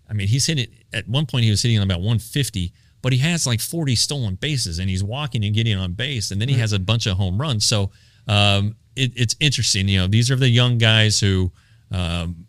I 0.10 0.14
mean, 0.14 0.30
he's 0.30 0.46
hitting 0.46 0.68
at 0.94 1.10
one 1.10 1.26
point 1.26 1.44
he 1.44 1.52
was 1.52 1.62
hitting 1.62 1.78
about 1.78 2.00
150, 2.00 2.72
but 3.02 3.12
he 3.12 3.20
has 3.20 3.46
like 3.46 3.60
40 3.60 3.96
stolen 3.96 4.36
bases 4.36 4.80
and 4.80 4.90
he's 4.90 5.04
walking 5.04 5.44
and 5.44 5.54
getting 5.54 5.78
on 5.78 5.92
base, 5.92 6.32
and 6.32 6.40
then 6.40 6.48
he 6.48 6.56
has 6.56 6.72
a 6.72 6.80
bunch 6.80 7.06
of 7.06 7.18
home 7.18 7.40
runs. 7.40 7.66
So 7.66 7.92
um, 8.30 8.78
it, 8.96 9.12
it's 9.16 9.36
interesting. 9.40 9.88
You 9.88 10.02
know, 10.02 10.08
these 10.08 10.32
are 10.32 10.36
the 10.36 10.50
young 10.50 10.78
guys 10.78 11.20
who, 11.20 11.52
um, 11.92 12.48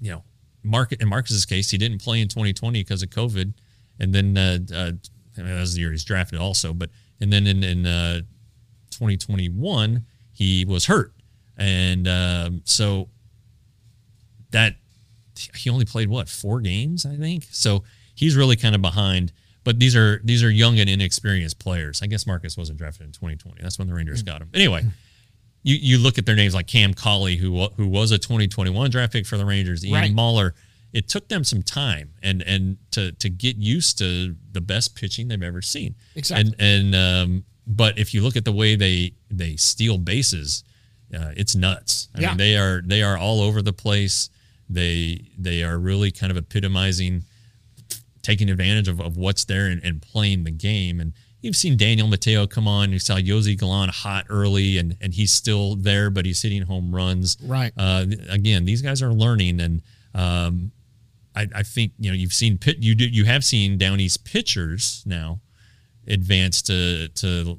you 0.00 0.10
know, 0.10 0.22
Mark 0.62 0.92
in 0.92 1.08
Marcus's 1.08 1.46
case, 1.46 1.70
he 1.70 1.78
didn't 1.78 2.02
play 2.02 2.20
in 2.20 2.28
2020 2.28 2.80
because 2.80 3.02
of 3.02 3.10
COVID, 3.10 3.52
and 3.98 4.14
then 4.14 4.36
uh, 4.36 4.58
uh, 4.74 4.92
I 5.38 5.42
mean, 5.42 5.54
that 5.54 5.60
was 5.60 5.74
the 5.74 5.80
year 5.80 5.90
he's 5.90 6.04
drafted 6.04 6.38
also. 6.38 6.72
But 6.72 6.90
and 7.20 7.32
then 7.32 7.46
in 7.46 7.62
in 7.64 7.86
uh, 7.86 8.20
2021 8.90 10.04
he 10.32 10.64
was 10.64 10.86
hurt, 10.86 11.12
and 11.56 12.06
um, 12.06 12.62
so 12.64 13.08
that 14.50 14.76
he 15.54 15.70
only 15.70 15.84
played 15.84 16.08
what 16.08 16.28
four 16.28 16.60
games, 16.60 17.06
I 17.06 17.16
think. 17.16 17.46
So 17.50 17.84
he's 18.14 18.36
really 18.36 18.56
kind 18.56 18.74
of 18.74 18.82
behind. 18.82 19.32
But 19.64 19.78
these 19.78 19.94
are 19.94 20.20
these 20.24 20.42
are 20.42 20.50
young 20.50 20.78
and 20.78 20.88
inexperienced 20.88 21.58
players. 21.58 22.02
I 22.02 22.06
guess 22.06 22.26
Marcus 22.26 22.56
wasn't 22.56 22.78
drafted 22.78 23.06
in 23.06 23.12
2020. 23.12 23.62
That's 23.62 23.78
when 23.78 23.88
the 23.88 23.94
Rangers 23.94 24.22
got 24.22 24.40
him. 24.40 24.48
Anyway, 24.54 24.84
you 25.62 25.76
you 25.76 25.98
look 25.98 26.18
at 26.18 26.26
their 26.26 26.36
names 26.36 26.54
like 26.54 26.66
Cam 26.66 26.94
Cauley, 26.94 27.36
who 27.36 27.66
who 27.76 27.86
was 27.86 28.10
a 28.12 28.18
2021 28.18 28.90
draft 28.90 29.12
pick 29.12 29.26
for 29.26 29.36
the 29.36 29.44
Rangers, 29.44 29.84
Ian 29.84 29.94
Right. 29.94 30.12
Moller. 30.12 30.54
It 30.92 31.06
took 31.08 31.28
them 31.28 31.44
some 31.44 31.62
time 31.62 32.10
and 32.22 32.42
and 32.42 32.76
to 32.92 33.12
to 33.12 33.28
get 33.30 33.56
used 33.56 33.98
to 33.98 34.34
the 34.52 34.60
best 34.60 34.96
pitching 34.96 35.28
they've 35.28 35.42
ever 35.42 35.62
seen. 35.62 35.94
Exactly. 36.16 36.54
And 36.58 36.94
and 36.94 36.94
um, 36.94 37.44
but 37.66 37.98
if 37.98 38.12
you 38.14 38.22
look 38.22 38.36
at 38.36 38.44
the 38.44 38.52
way 38.52 38.74
they 38.74 39.12
they 39.30 39.54
steal 39.56 39.98
bases, 39.98 40.64
uh, 41.14 41.30
it's 41.36 41.54
nuts. 41.54 42.08
I 42.14 42.20
Yeah. 42.22 42.28
mean, 42.28 42.36
they 42.38 42.56
are 42.56 42.82
they 42.84 43.02
are 43.02 43.16
all 43.16 43.40
over 43.40 43.62
the 43.62 43.72
place. 43.72 44.30
They 44.68 45.28
they 45.38 45.62
are 45.62 45.78
really 45.78 46.10
kind 46.10 46.30
of 46.32 46.36
epitomizing 46.36 47.24
taking 48.22 48.50
advantage 48.50 48.86
of, 48.88 49.00
of 49.00 49.16
what's 49.16 49.44
there 49.44 49.66
and, 49.66 49.82
and 49.84 50.02
playing 50.02 50.44
the 50.44 50.50
game. 50.50 51.00
And 51.00 51.12
you've 51.40 51.56
seen 51.56 51.76
Daniel 51.76 52.06
Mateo 52.08 52.46
come 52.46 52.66
on. 52.68 52.92
You 52.92 52.98
saw 52.98 53.16
Yosy 53.16 53.56
Galan 53.56 53.88
hot 53.88 54.26
early, 54.28 54.78
and 54.78 54.96
and 55.00 55.12
he's 55.14 55.32
still 55.32 55.76
there, 55.76 56.10
but 56.10 56.24
he's 56.24 56.40
hitting 56.42 56.62
home 56.62 56.94
runs. 56.94 57.36
Right. 57.42 57.72
Uh, 57.76 58.06
again, 58.28 58.64
these 58.64 58.82
guys 58.82 59.02
are 59.02 59.12
learning, 59.12 59.60
and 59.60 59.82
um, 60.14 60.72
I, 61.34 61.46
I 61.54 61.62
think 61.62 61.92
you 61.98 62.10
know 62.10 62.16
you've 62.16 62.32
seen 62.32 62.58
pit 62.58 62.76
you 62.80 62.94
do 62.94 63.06
you 63.06 63.24
have 63.24 63.44
seen 63.44 63.78
Downey's 63.78 64.16
pitchers 64.16 65.02
now 65.06 65.40
advance 66.06 66.62
to 66.62 67.08
to 67.08 67.58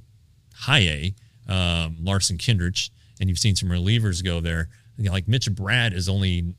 high 0.55 1.13
A, 1.47 1.51
um, 1.51 1.97
Larson 2.01 2.37
Kindreich, 2.37 2.89
and 3.19 3.29
you've 3.29 3.39
seen 3.39 3.55
some 3.55 3.69
relievers 3.69 4.23
go 4.23 4.39
there. 4.41 4.69
You 4.97 5.05
know, 5.05 5.11
like 5.11 5.27
Mitch 5.27 5.49
Bratt 5.49 5.93
is 5.93 6.07
only 6.09 6.53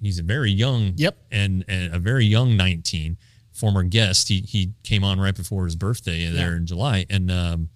he's 0.00 0.18
a 0.18 0.22
very 0.22 0.52
young, 0.52 0.92
Yep. 0.96 1.16
and, 1.32 1.64
and 1.66 1.92
a 1.92 1.98
very 1.98 2.24
young 2.24 2.56
19. 2.56 3.16
Former 3.54 3.82
guest, 3.84 4.28
he 4.28 4.40
he 4.40 4.72
came 4.82 5.02
on 5.04 5.18
right 5.20 5.34
before 5.34 5.64
his 5.64 5.76
birthday 5.76 6.26
there 6.30 6.50
Yeah. 6.50 6.56
in 6.56 6.66
July, 6.66 7.06
and 7.08 7.30
um, 7.30 7.68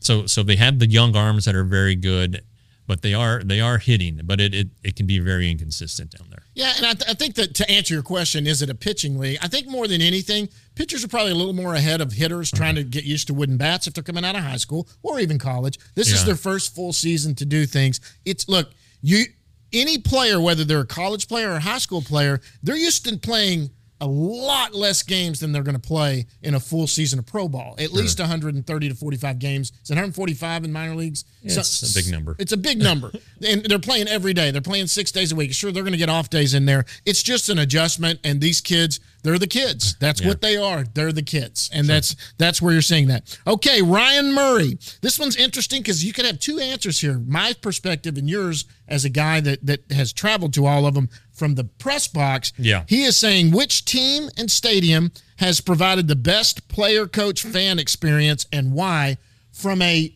so 0.00 0.26
so 0.26 0.42
they 0.42 0.56
have 0.56 0.78
the 0.78 0.88
young 0.88 1.14
arms 1.14 1.44
that 1.44 1.54
are 1.54 1.64
very 1.64 1.94
good, 1.94 2.42
but 2.86 3.02
they 3.02 3.12
are 3.12 3.42
they 3.44 3.60
are 3.60 3.76
hitting, 3.78 4.20
but 4.24 4.40
it 4.40 4.54
it, 4.54 4.68
it 4.82 4.96
can 4.96 5.06
be 5.06 5.18
very 5.18 5.50
inconsistent 5.50 6.12
down 6.16 6.28
there. 6.30 6.42
Yeah, 6.54 6.72
and 6.78 6.86
I, 6.86 6.94
th- 6.94 7.10
I 7.10 7.14
think 7.14 7.34
that 7.34 7.54
to 7.56 7.70
answer 7.70 7.92
your 7.92 8.02
question, 8.02 8.46
is 8.46 8.62
it 8.62 8.70
a 8.70 8.74
pitching 8.74 9.18
league? 9.18 9.38
I 9.42 9.48
think 9.48 9.68
more 9.68 9.86
than 9.86 10.00
anything, 10.00 10.48
pitchers 10.76 11.04
are 11.04 11.08
probably 11.08 11.32
a 11.32 11.34
little 11.34 11.52
more 11.52 11.74
ahead 11.74 12.00
of 12.00 12.12
hitters 12.12 12.50
trying 12.50 12.76
to 12.76 12.82
get 12.82 13.04
used 13.04 13.26
to 13.26 13.34
wooden 13.34 13.58
bats 13.58 13.86
if 13.86 13.92
they're 13.92 14.02
coming 14.02 14.24
out 14.24 14.34
of 14.36 14.42
high 14.42 14.56
school 14.56 14.88
or 15.02 15.20
even 15.20 15.38
college. 15.38 15.78
This 15.94 16.10
is 16.10 16.24
their 16.24 16.36
first 16.36 16.74
full 16.74 16.94
season 16.94 17.34
to 17.34 17.44
do 17.44 17.66
things. 17.66 18.00
It's 18.24 18.48
look, 18.48 18.70
you 19.02 19.24
any 19.72 19.98
player, 19.98 20.40
whether 20.40 20.64
they're 20.64 20.80
a 20.80 20.86
college 20.86 21.28
player 21.28 21.50
or 21.50 21.56
a 21.56 21.60
high 21.60 21.78
school 21.78 22.00
player, 22.00 22.40
they're 22.62 22.76
used 22.78 23.04
to 23.06 23.18
playing 23.18 23.70
a 24.00 24.06
lot 24.06 24.74
less 24.74 25.02
games 25.02 25.40
than 25.40 25.52
they're 25.52 25.62
going 25.62 25.78
to 25.78 25.80
play 25.80 26.26
in 26.42 26.54
a 26.54 26.60
full 26.60 26.86
season 26.86 27.18
of 27.18 27.26
pro 27.26 27.48
ball. 27.48 27.74
At 27.78 27.92
least 27.92 28.18
130 28.18 28.88
to 28.88 28.94
45 28.94 29.38
games. 29.38 29.72
It's 29.80 29.90
145 29.90 30.64
in 30.64 30.72
minor 30.72 30.94
leagues? 30.94 31.24
Yeah, 31.42 31.58
it's 31.58 31.96
a 31.96 31.98
big 31.98 32.12
number. 32.12 32.36
It's 32.38 32.52
a 32.52 32.56
big 32.56 32.78
number. 32.78 33.12
and 33.46 33.64
they're 33.64 33.78
playing 33.78 34.08
every 34.08 34.34
day. 34.34 34.50
They're 34.50 34.60
playing 34.60 34.88
six 34.88 35.10
days 35.10 35.32
a 35.32 35.36
week. 35.36 35.54
Sure, 35.54 35.72
they're 35.72 35.82
going 35.82 35.92
to 35.92 35.98
get 35.98 36.10
off 36.10 36.28
days 36.28 36.54
in 36.54 36.66
there. 36.66 36.84
It's 37.04 37.22
just 37.22 37.48
an 37.48 37.58
adjustment. 37.58 38.20
And 38.22 38.40
these 38.40 38.60
kids, 38.60 39.00
they're 39.26 39.38
the 39.38 39.46
kids. 39.48 39.96
That's 39.98 40.20
Yeah. 40.20 40.28
what 40.28 40.40
they 40.40 40.56
are. 40.56 40.84
They're 40.94 41.12
the 41.12 41.22
kids. 41.22 41.68
And 41.72 41.88
that's 41.88 42.14
that's 42.38 42.62
where 42.62 42.72
you're 42.72 42.80
seeing 42.82 43.08
that. 43.08 43.36
Okay, 43.46 43.82
Ryan 43.82 44.32
Murray. 44.32 44.78
This 45.00 45.18
one's 45.18 45.34
interesting 45.36 45.82
because 45.82 46.04
you 46.04 46.12
could 46.12 46.24
have 46.24 46.38
two 46.38 46.58
answers 46.60 47.00
here. 47.00 47.18
My 47.18 47.52
perspective 47.54 48.16
and 48.16 48.30
yours 48.30 48.64
as 48.86 49.04
a 49.04 49.08
guy 49.08 49.40
that 49.40 49.66
that 49.66 49.90
has 49.90 50.12
traveled 50.12 50.54
to 50.54 50.66
all 50.66 50.86
of 50.86 50.94
them 50.94 51.08
from 51.32 51.56
the 51.56 51.64
press 51.64 52.06
box. 52.06 52.52
Yeah. 52.56 52.84
He 52.88 53.02
is 53.02 53.16
saying 53.16 53.50
which 53.50 53.84
team 53.84 54.30
and 54.36 54.50
stadium 54.50 55.10
has 55.38 55.60
provided 55.60 56.06
the 56.08 56.16
best 56.16 56.68
player 56.68 57.06
coach 57.06 57.42
fan 57.42 57.78
experience 57.78 58.46
and 58.52 58.72
why 58.72 59.18
from 59.52 59.82
a 59.82 60.14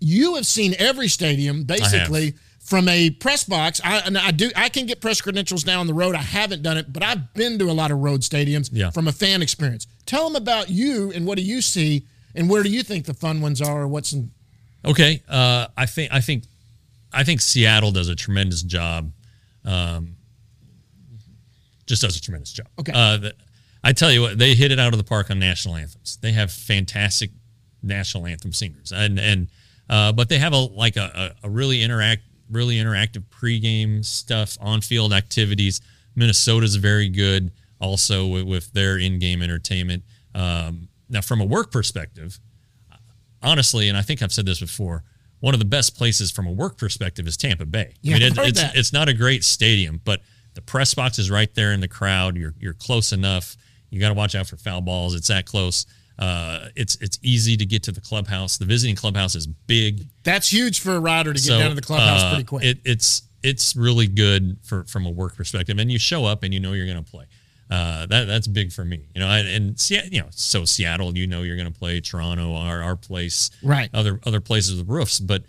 you 0.00 0.34
have 0.34 0.46
seen 0.46 0.74
every 0.78 1.08
stadium 1.08 1.62
basically 1.64 2.34
from 2.68 2.88
a 2.88 3.10
press 3.10 3.44
box. 3.44 3.80
I 3.82 3.98
and 4.00 4.16
I 4.18 4.30
do 4.30 4.50
I 4.54 4.68
can 4.68 4.86
get 4.86 5.00
press 5.00 5.20
credentials 5.20 5.64
now 5.66 5.80
on 5.80 5.86
the 5.86 5.94
road. 5.94 6.14
I 6.14 6.18
haven't 6.22 6.62
done 6.62 6.76
it, 6.76 6.92
but 6.92 7.02
I've 7.02 7.32
been 7.34 7.58
to 7.58 7.64
a 7.70 7.72
lot 7.72 7.90
of 7.90 7.98
road 7.98 8.20
stadiums 8.20 8.68
Yeah. 8.72 8.90
from 8.90 9.08
a 9.08 9.12
fan 9.12 9.42
experience. 9.42 9.86
Tell 10.06 10.24
them 10.28 10.36
about 10.36 10.68
you 10.70 11.10
and 11.12 11.26
what 11.26 11.38
do 11.38 11.44
you 11.44 11.60
see 11.62 12.06
and 12.34 12.48
where 12.50 12.62
do 12.62 12.68
you 12.70 12.82
think 12.82 13.06
the 13.06 13.14
fun 13.14 13.40
ones 13.40 13.60
are 13.62 13.82
or 13.82 13.88
what's 13.88 14.12
in 14.12 14.30
Okay, 14.84 15.22
uh, 15.28 15.66
I 15.76 15.86
think 15.86 16.12
I 16.12 16.20
think 16.20 16.44
I 17.12 17.24
think 17.24 17.40
Seattle 17.40 17.90
does 17.90 18.08
a 18.08 18.14
tremendous 18.14 18.62
job. 18.62 19.12
Um, 19.64 20.16
just 21.86 22.02
does 22.02 22.16
a 22.16 22.20
tremendous 22.20 22.52
job. 22.52 22.66
Okay. 22.78 22.92
Uh, 22.94 23.16
the, 23.16 23.34
I 23.82 23.92
tell 23.92 24.12
you 24.12 24.20
what, 24.22 24.38
they 24.38 24.54
hit 24.54 24.72
it 24.72 24.78
out 24.78 24.92
of 24.92 24.98
the 24.98 25.04
park 25.04 25.30
on 25.30 25.38
national 25.38 25.76
anthems. 25.76 26.18
They 26.20 26.32
have 26.32 26.52
fantastic 26.52 27.30
national 27.82 28.26
anthem 28.26 28.52
singers, 28.52 28.92
and 28.92 29.18
and 29.18 29.48
uh, 29.88 30.12
but 30.12 30.28
they 30.28 30.38
have 30.38 30.52
a 30.52 30.58
like 30.58 30.96
a, 30.96 31.34
a, 31.42 31.46
a 31.46 31.50
really 31.50 31.82
interact 31.82 32.22
really 32.50 32.76
interactive 32.76 33.24
pregame 33.30 34.04
stuff, 34.04 34.56
on 34.60 34.80
field 34.80 35.12
activities. 35.12 35.80
Minnesota's 36.14 36.76
very 36.76 37.08
good 37.08 37.52
also 37.80 38.26
with, 38.26 38.44
with 38.44 38.72
their 38.72 38.98
in-game 38.98 39.42
entertainment. 39.42 40.02
Um, 40.34 40.88
now, 41.08 41.20
from 41.20 41.40
a 41.40 41.44
work 41.44 41.70
perspective, 41.72 42.38
honestly, 43.42 43.88
and 43.88 43.96
I 43.96 44.02
think 44.02 44.22
I've 44.22 44.32
said 44.32 44.46
this 44.46 44.60
before, 44.60 45.04
one 45.40 45.54
of 45.54 45.60
the 45.60 45.66
best 45.66 45.96
places 45.96 46.30
from 46.30 46.46
a 46.46 46.52
work 46.52 46.76
perspective 46.76 47.26
is 47.26 47.36
Tampa 47.36 47.64
Bay. 47.66 47.94
Yeah, 48.02 48.16
I've 48.16 48.22
it- 48.22 48.38
it's 48.38 48.60
that. 48.60 48.76
it's 48.76 48.92
not 48.92 49.08
a 49.08 49.14
great 49.14 49.44
stadium, 49.44 50.00
but 50.04 50.20
the 50.54 50.62
press 50.62 50.94
box 50.94 51.18
is 51.18 51.30
right 51.30 51.52
there 51.54 51.72
in 51.72 51.80
the 51.80 51.88
crowd. 51.88 52.36
You're 52.36 52.54
you're 52.58 52.74
close 52.74 53.12
enough. 53.12 53.56
You 53.90 54.00
got 54.00 54.08
to 54.08 54.14
watch 54.14 54.34
out 54.34 54.48
for 54.48 54.56
foul 54.56 54.80
balls. 54.80 55.14
It's 55.14 55.28
that 55.28 55.46
close. 55.46 55.86
Uh, 56.18 56.68
it's 56.74 56.96
it's 56.96 57.18
easy 57.22 57.56
to 57.56 57.64
get 57.64 57.82
to 57.84 57.92
the 57.92 58.00
clubhouse. 58.00 58.58
The 58.58 58.64
visiting 58.64 58.96
clubhouse 58.96 59.34
is 59.34 59.46
big. 59.46 60.06
That's 60.24 60.52
huge 60.52 60.80
for 60.80 60.94
a 60.96 61.00
rider 61.00 61.32
to 61.32 61.38
get 61.38 61.46
So, 61.46 61.58
down 61.58 61.70
to 61.70 61.76
the 61.76 61.82
clubhouse 61.82 62.22
uh, 62.22 62.30
pretty 62.30 62.44
quick. 62.44 62.64
It, 62.64 62.78
it's 62.84 63.22
it's 63.42 63.76
really 63.76 64.08
good 64.08 64.58
for 64.62 64.84
from 64.84 65.06
a 65.06 65.10
work 65.10 65.36
perspective, 65.36 65.78
and 65.78 65.92
you 65.92 65.98
show 65.98 66.24
up 66.24 66.42
and 66.42 66.52
you 66.52 66.58
know 66.60 66.72
you're 66.72 66.86
going 66.86 67.02
to 67.02 67.08
play. 67.10 67.26
Uh, 67.70 68.06
that 68.06 68.24
that's 68.24 68.46
big 68.48 68.72
for 68.72 68.84
me, 68.84 69.06
you 69.14 69.20
know. 69.20 69.28
And, 69.28 69.46
and 69.48 69.90
you 69.90 70.20
know, 70.20 70.26
so 70.30 70.64
Seattle, 70.64 71.16
you 71.16 71.26
know, 71.26 71.42
you're 71.42 71.56
going 71.56 71.72
to 71.72 71.78
play 71.78 72.00
Toronto, 72.00 72.54
our 72.56 72.82
our 72.82 72.96
place, 72.96 73.50
Right. 73.62 73.90
Other 73.94 74.18
other 74.24 74.40
places 74.40 74.78
with 74.78 74.88
roofs, 74.88 75.20
but 75.20 75.44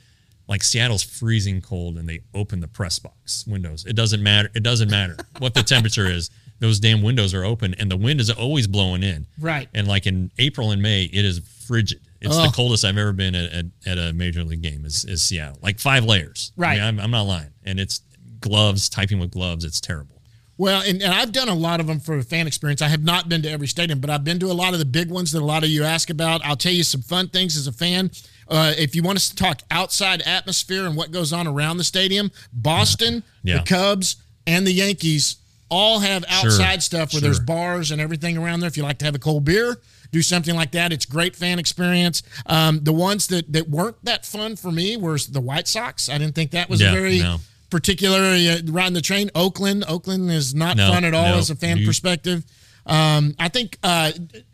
like 0.48 0.62
Seattle's 0.64 1.02
freezing 1.04 1.62
cold, 1.62 1.98
and 1.98 2.08
they 2.10 2.20
open 2.34 2.60
the 2.60 2.68
press 2.68 3.00
box 3.00 3.46
windows. 3.48 3.86
It 3.86 3.96
doesn't 3.96 4.22
matter. 4.22 4.52
It 4.54 4.64
doesn't 4.64 4.92
matter 4.92 5.16
what 5.40 5.54
the 5.54 5.64
temperature 5.64 6.08
is. 6.08 6.30
Those 6.60 6.80
damn 6.80 7.02
windows 7.02 7.34
are 7.34 7.44
open, 7.44 7.74
and 7.80 7.90
the 7.90 7.98
wind 7.98 8.20
is 8.20 8.30
always 8.30 8.68
blowing 8.68 9.02
in. 9.04 9.26
Right. 9.40 9.70
And 9.74 9.88
like 9.88 10.06
in 10.06 10.32
April 10.38 10.72
and 10.72 10.82
May, 10.82 11.04
it 11.04 11.24
is 11.26 11.40
frigid. 11.66 12.02
It's 12.22 12.36
Ugh. 12.36 12.50
the 12.52 12.56
coldest 12.56 12.84
I've 12.84 12.98
ever 12.98 13.14
been 13.14 13.34
at, 13.34 13.52
at, 13.54 13.66
at 13.86 13.98
a 13.98 14.12
major 14.14 14.44
league 14.44 14.62
game 14.62 14.84
is, 14.86 15.06
is 15.06 15.22
Seattle. 15.22 15.58
Like 15.62 15.80
five 15.80 16.04
layers. 16.04 16.52
I 16.58 16.62
Right. 16.62 16.76
mean, 16.78 16.84
I'm, 16.88 17.00
I'm 17.00 17.12
not 17.12 17.22
lying. 17.24 17.52
And 17.64 17.80
it's 17.80 18.02
gloves, 18.42 18.90
typing 18.90 19.20
with 19.20 19.32
gloves. 19.32 19.64
It's 19.64 19.80
terrible. 19.80 20.18
Well, 20.58 20.82
and, 20.86 21.02
and 21.02 21.14
I've 21.14 21.32
done 21.32 21.48
a 21.48 21.54
lot 21.56 21.80
of 21.80 21.88
them 21.88 22.02
for 22.02 22.18
a 22.18 22.24
fan 22.24 22.46
experience. 22.46 22.82
I 22.82 22.90
have 22.90 23.02
not 23.06 23.30
been 23.30 23.42
to 23.44 23.50
every 23.50 23.68
stadium, 23.68 24.02
but 24.02 24.10
I've 24.10 24.26
been 24.26 24.40
to 24.40 24.48
a 24.48 24.54
lot 24.54 24.74
of 24.74 24.80
the 24.80 24.86
big 24.86 25.10
ones 25.10 25.32
that 25.32 25.42
a 25.42 25.46
lot 25.46 25.64
of 25.64 25.70
you 25.70 25.86
ask 25.86 26.10
about. 26.10 26.42
I'll 26.44 26.58
tell 26.58 26.74
you 26.74 26.84
some 26.84 27.02
fun 27.02 27.30
things 27.30 27.56
as 27.56 27.66
a 27.68 27.72
fan. 27.72 28.12
Uh, 28.50 28.74
if 28.78 28.94
you 28.94 29.02
want 29.02 29.16
us 29.16 29.30
to 29.30 29.36
talk 29.38 29.62
outside 29.72 30.22
atmosphere 30.24 30.86
and 30.86 30.98
what 30.98 31.12
goes 31.12 31.32
on 31.32 31.48
around 31.48 31.78
the 31.78 31.86
stadium, 31.86 32.30
Boston, 32.52 33.24
Yeah. 33.44 33.60
the 33.60 33.64
Cubs, 33.64 34.18
and 34.46 34.68
the 34.68 34.74
Yankees 34.74 35.38
all 35.70 36.00
have 36.00 36.24
outside 36.28 36.82
stuff 36.84 37.14
where 37.14 37.22
there's 37.22 37.40
bars 37.40 37.92
and 37.92 38.02
everything 38.02 38.38
around 38.38 38.60
there. 38.60 38.68
If 38.68 38.78
you 38.78 38.84
like 38.84 38.98
to 39.00 39.06
have 39.06 39.16
a 39.16 39.20
cold 39.20 39.46
beer, 39.46 39.78
do 40.12 40.22
something 40.22 40.56
like 40.56 40.72
that. 40.72 40.92
It's 40.92 41.06
great 41.06 41.36
fan 41.36 41.60
experience. 41.60 42.24
Um, 42.46 42.80
the 42.84 42.94
ones 42.94 43.28
that, 43.28 43.52
that 43.54 43.70
weren't 43.70 44.04
that 44.06 44.26
fun 44.26 44.56
for 44.56 44.72
me 44.72 44.98
were 44.98 45.18
the 45.18 45.42
White 45.42 45.68
Sox. 45.68 46.10
I 46.10 46.18
didn't 46.18 46.36
think 46.36 46.52
that 46.52 46.70
was 46.70 46.82
Yeah, 46.82 46.92
very 46.94 47.20
no. 47.20 47.38
particularly 47.70 48.50
uh, 48.50 48.60
riding 48.66 48.94
the 48.94 49.02
train. 49.02 49.30
Oakland, 49.36 49.84
Oakland 49.88 50.30
is 50.32 50.54
not 50.56 50.78
No, 50.78 50.92
fun 50.92 51.04
at 51.06 51.14
all 51.14 51.30
no. 51.34 51.38
as 51.38 51.50
a 51.50 51.56
fan 51.56 51.78
You- 51.78 51.86
perspective. 51.88 52.44
Um, 52.86 53.36
I 53.38 53.50
think 53.50 53.78
uh, 53.84 54.12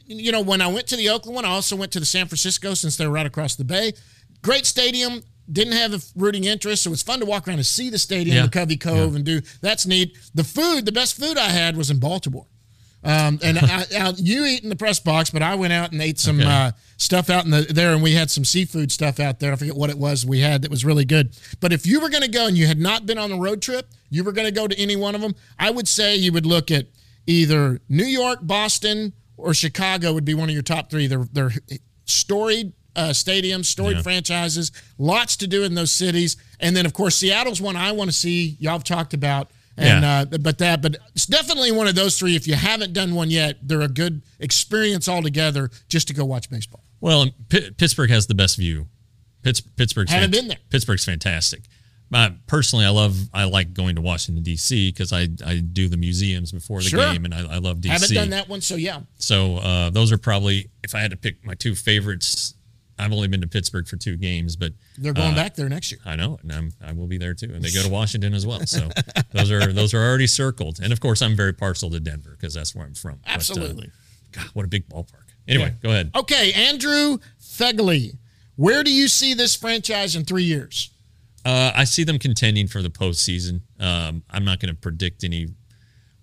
you 0.08 0.32
know 0.34 0.42
when 0.42 0.60
I 0.62 0.68
went 0.68 0.88
to 0.88 0.98
the 0.98 1.08
Oakland 1.10 1.36
one, 1.36 1.46
I 1.46 1.50
also 1.50 1.76
went 1.78 1.94
to 1.94 2.02
the 2.02 2.06
San 2.06 2.28
Francisco 2.28 2.74
since 2.74 2.98
they're 2.98 3.10
right 3.10 3.26
across 3.26 3.56
the 3.56 3.64
bay. 3.64 3.94
Great 4.42 4.66
stadium. 4.66 5.22
Didn't 5.52 5.74
have 5.74 5.94
a 5.94 6.00
rooting 6.16 6.44
interest, 6.46 6.84
so 6.84 6.90
it 6.90 6.92
was 6.92 7.04
fun 7.04 7.20
to 7.20 7.26
walk 7.26 7.48
around 7.48 7.58
and 7.58 7.66
see 7.66 7.90
the 7.90 8.00
stadium, 8.00 8.36
Yeah. 8.38 8.44
the 8.44 8.50
Covey 8.50 8.78
Cove, 8.78 9.16
and 9.16 9.24
do. 9.24 9.42
That's 9.62 9.86
neat. 9.86 10.18
The 10.34 10.44
food, 10.44 10.86
the 10.86 10.92
best 10.92 11.16
food 11.20 11.38
I 11.38 11.50
had 11.50 11.78
was 11.78 11.92
in 11.92 12.00
Baltimore. 12.00 12.48
Um, 13.04 13.38
and 13.44 13.60
I, 13.62 13.86
I, 14.00 14.14
you 14.18 14.44
eat 14.46 14.64
in 14.64 14.70
the 14.70 14.76
press 14.76 15.00
box, 15.00 15.30
but 15.30 15.44
I 15.44 15.54
went 15.54 15.72
out 15.72 15.92
and 15.92 16.02
ate 16.02 16.18
some 16.18 16.40
Okay. 16.40 16.50
uh, 16.50 16.72
stuff 16.98 17.30
out 17.30 17.46
in 17.46 17.52
the 17.52 17.62
there, 17.62 17.94
and 17.94 18.02
we 18.02 18.14
had 18.14 18.32
some 18.32 18.44
seafood 18.44 18.92
stuff 18.92 19.20
out 19.20 19.40
there. 19.40 19.54
I 19.54 19.56
forget 19.56 19.76
what 19.76 19.92
it 19.92 19.98
was 20.00 20.26
we 20.26 20.40
had 20.40 20.64
that 20.64 20.72
was 20.72 20.84
really 20.84 21.06
good. 21.06 21.38
But 21.60 21.72
if 21.72 21.86
you 21.86 22.00
were 22.02 22.10
going 22.10 22.24
to 22.24 22.28
go 22.30 22.48
and 22.48 22.58
you 22.58 22.66
had 22.66 22.80
not 22.80 23.06
been 23.06 23.20
on 23.20 23.32
a 23.32 23.38
road 23.38 23.62
trip, 23.62 23.88
you 24.10 24.24
were 24.24 24.32
going 24.32 24.48
to 24.48 24.52
go 24.54 24.68
to 24.68 24.76
any 24.80 24.96
one 24.96 25.14
of 25.14 25.22
them. 25.22 25.36
I 25.60 25.70
would 25.70 25.88
say 25.88 26.16
you 26.16 26.32
would 26.34 26.48
look 26.48 26.72
at 26.72 26.88
either 27.28 27.80
New 27.88 28.06
York, 28.06 28.40
Boston, 28.42 29.14
or 29.38 29.54
Chicago 29.54 30.12
would 30.14 30.26
be 30.26 30.34
one 30.34 30.50
of 30.50 30.54
your 30.54 30.64
top 30.64 30.90
three. 30.90 31.06
They're 31.06 31.28
they're 31.32 31.52
storied 32.06 32.74
uh, 32.96 33.10
stadiums, 33.10 33.66
storied 33.66 33.98
Yeah. 33.98 34.04
franchises, 34.04 34.72
lots 34.98 35.36
to 35.38 35.48
do 35.48 35.64
in 35.64 35.76
those 35.76 35.92
cities, 35.92 36.38
and 36.60 36.76
then 36.76 36.86
of 36.86 36.94
course 36.94 37.16
Seattle's 37.16 37.62
one 37.62 37.76
I 37.76 37.92
want 37.92 38.10
to 38.10 38.16
see. 38.16 38.56
Y'all 38.60 38.74
have 38.74 38.84
talked 38.84 39.14
about. 39.14 39.52
And 39.78 40.04
Yeah. 40.04 40.20
uh, 40.34 40.38
but 40.38 40.58
that, 40.60 40.82
but 40.82 40.96
it's 41.14 41.26
definitely 41.26 41.72
one 41.74 41.88
of 41.88 41.96
those 41.96 42.18
three. 42.18 42.36
If 42.38 42.48
you 42.48 42.56
haven't 42.56 42.94
done 42.94 43.14
one 43.14 43.30
yet, 43.30 43.58
they're 43.62 43.82
a 43.82 43.90
good 43.90 44.22
experience 44.40 45.10
altogether 45.10 45.70
just 45.90 46.08
to 46.08 46.14
go 46.14 46.24
watch 46.24 46.50
baseball. 46.50 46.82
Well, 47.02 47.30
P- 47.50 47.72
Pittsburgh 47.72 48.10
has 48.10 48.28
the 48.28 48.36
best 48.36 48.56
view. 48.58 48.88
Pitts, 49.44 49.60
Pittsburgh's 49.62 50.12
Haven't 50.12 50.32
been 50.32 50.48
there. 50.48 50.58
Pittsburgh's 50.70 51.04
fantastic. 51.06 51.64
Uh, 52.14 52.30
personally, 52.48 52.86
I 52.86 52.90
love 52.90 53.18
I 53.34 53.44
like 53.44 53.74
going 53.74 53.96
to 53.96 54.02
Washington 54.02 54.42
D.C. 54.44 54.92
because 54.92 55.12
I 55.12 55.28
I 55.46 55.58
do 55.58 55.88
the 55.90 55.98
museums 55.98 56.52
before 56.52 56.82
the 56.82 56.88
Sure. 56.90 57.12
game, 57.12 57.26
and 57.26 57.34
I, 57.34 57.56
I 57.56 57.58
love 57.58 57.82
D.C. 57.82 57.92
Haven't 57.92 58.14
done 58.14 58.30
that 58.30 58.48
one, 58.48 58.62
so 58.62 58.76
yeah. 58.76 59.02
So 59.18 59.58
uh, 59.58 59.90
those 59.90 60.12
are 60.14 60.18
probably 60.18 60.70
if 60.84 60.96
I 60.96 61.02
had 61.02 61.12
to 61.12 61.18
pick 61.18 61.46
my 61.46 61.54
two 61.54 61.76
favorites. 61.76 62.54
I've 62.98 63.12
only 63.12 63.28
been 63.28 63.42
to 63.42 63.48
Pittsburgh 63.48 63.88
for 63.88 63.98
two 63.98 64.16
games, 64.16 64.56
but 64.56 64.74
They're 64.98 65.14
going 65.14 65.34
uh, 65.34 65.36
back 65.36 65.56
there 65.56 65.68
next 65.68 65.92
year. 65.92 66.00
I 66.06 66.16
know, 66.16 66.38
and 66.42 66.52
I'm, 66.52 66.72
I 66.86 66.94
will 66.94 67.08
be 67.08 67.18
there 67.18 67.34
too. 67.34 67.52
And 67.54 67.64
they 67.64 67.72
go 67.72 67.84
to 67.84 67.90
Washington 68.00 68.34
as 68.34 68.46
well. 68.46 68.66
So 68.66 68.90
those 69.32 69.52
are 69.52 69.74
those 69.74 69.94
are 69.94 70.02
already 70.02 70.28
circled. 70.28 70.80
And 70.82 70.94
of 70.94 71.00
course, 71.02 71.22
I'm 71.22 71.36
very 71.36 71.54
partial 71.54 71.90
to 71.90 72.00
Denver 72.00 72.32
because 72.40 72.54
that's 72.54 72.74
where 72.74 72.86
I'm 72.86 72.94
from. 72.94 73.20
But, 73.24 73.32
uh, 73.32 73.34
Absolutely. 73.36 73.92
God, 74.32 74.46
what 74.54 74.66
a 74.66 74.70
big 74.70 74.88
ballpark. 74.88 75.24
Anyway, 75.48 75.66
Yeah. 75.66 75.82
go 75.84 75.90
ahead. 75.90 76.12
Okay, 76.16 76.54
Andrew 76.54 77.18
Fegley, 77.42 78.18
where 78.56 78.84
do 78.84 78.92
you 78.92 79.08
see 79.08 79.34
this 79.34 79.56
franchise 79.56 80.16
in 80.16 80.24
three 80.26 80.44
years? 80.44 80.90
Uh, 81.44 81.72
I 81.76 81.84
see 81.84 82.04
them 82.04 82.18
contending 82.18 82.68
for 82.68 82.82
the 82.82 82.90
postseason. 82.90 83.62
Um, 83.80 84.24
I'm 84.32 84.44
not 84.46 84.60
going 84.60 84.74
to 84.74 84.80
predict 84.80 85.24
any 85.24 85.50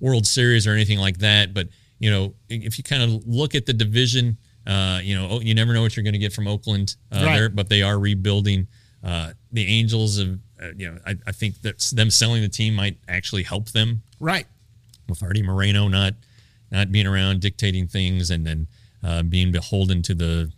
World 0.00 0.26
Series 0.26 0.66
or 0.66 0.72
anything 0.72 0.98
like 0.98 1.18
that, 1.18 1.54
but 1.54 1.68
you 2.00 2.10
know, 2.10 2.34
if 2.48 2.76
you 2.78 2.82
kind 2.82 3.02
of 3.04 3.24
look 3.26 3.54
at 3.54 3.66
the 3.66 3.72
division, 3.72 4.36
uh, 4.66 5.00
you 5.02 5.14
know, 5.16 5.40
you 5.40 5.54
never 5.54 5.72
know 5.72 5.82
what 5.82 5.96
you're 5.96 6.04
going 6.04 6.12
to 6.12 6.18
get 6.18 6.32
from 6.32 6.46
Oakland, 6.46 6.96
uh, 7.10 7.22
Right. 7.24 7.36
there, 7.36 7.48
but 7.48 7.68
they 7.68 7.82
are 7.82 7.98
rebuilding. 7.98 8.68
Uh, 9.02 9.32
the 9.50 9.66
Angels, 9.66 10.18
have, 10.18 10.38
uh, 10.62 10.68
you 10.76 10.90
know, 10.90 10.98
I, 11.06 11.16
I 11.26 11.32
think 11.32 11.60
that 11.62 11.78
them 11.94 12.10
selling 12.10 12.42
the 12.42 12.48
team 12.48 12.74
might 12.74 12.96
actually 13.08 13.42
help 13.42 13.70
them 13.70 14.02
Right. 14.20 14.46
with 15.08 15.22
Arte 15.22 15.42
Moreno 15.42 15.88
not 15.88 16.14
not 16.70 16.90
being 16.90 17.06
around 17.06 17.40
dictating 17.40 17.86
things 17.86 18.30
and 18.30 18.46
then 18.46 18.66
uh, 19.02 19.22
being 19.22 19.52
beholden 19.52 20.00
to 20.02 20.14
the 20.14 20.50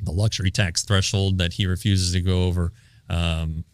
the 0.00 0.10
luxury 0.12 0.50
tax 0.50 0.82
threshold 0.82 1.38
that 1.38 1.54
he 1.54 1.66
refuses 1.66 2.12
to 2.12 2.20
go 2.20 2.44
over. 2.44 2.72
Um, 3.10 3.64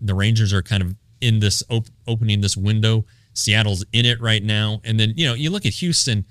the 0.00 0.14
Rangers 0.14 0.52
are 0.52 0.62
kind 0.62 0.82
of 0.82 0.94
in 1.20 1.38
this 1.40 1.62
op- 1.68 1.86
opening 2.06 2.40
this 2.40 2.56
window. 2.56 3.04
Seattle's 3.34 3.84
in 3.92 4.06
it 4.06 4.20
right 4.20 4.42
now, 4.42 4.80
and 4.84 4.98
then 4.98 5.12
you 5.16 5.26
know 5.26 5.34
you 5.34 5.50
look 5.50 5.66
at 5.66 5.74
Houston. 5.74 6.24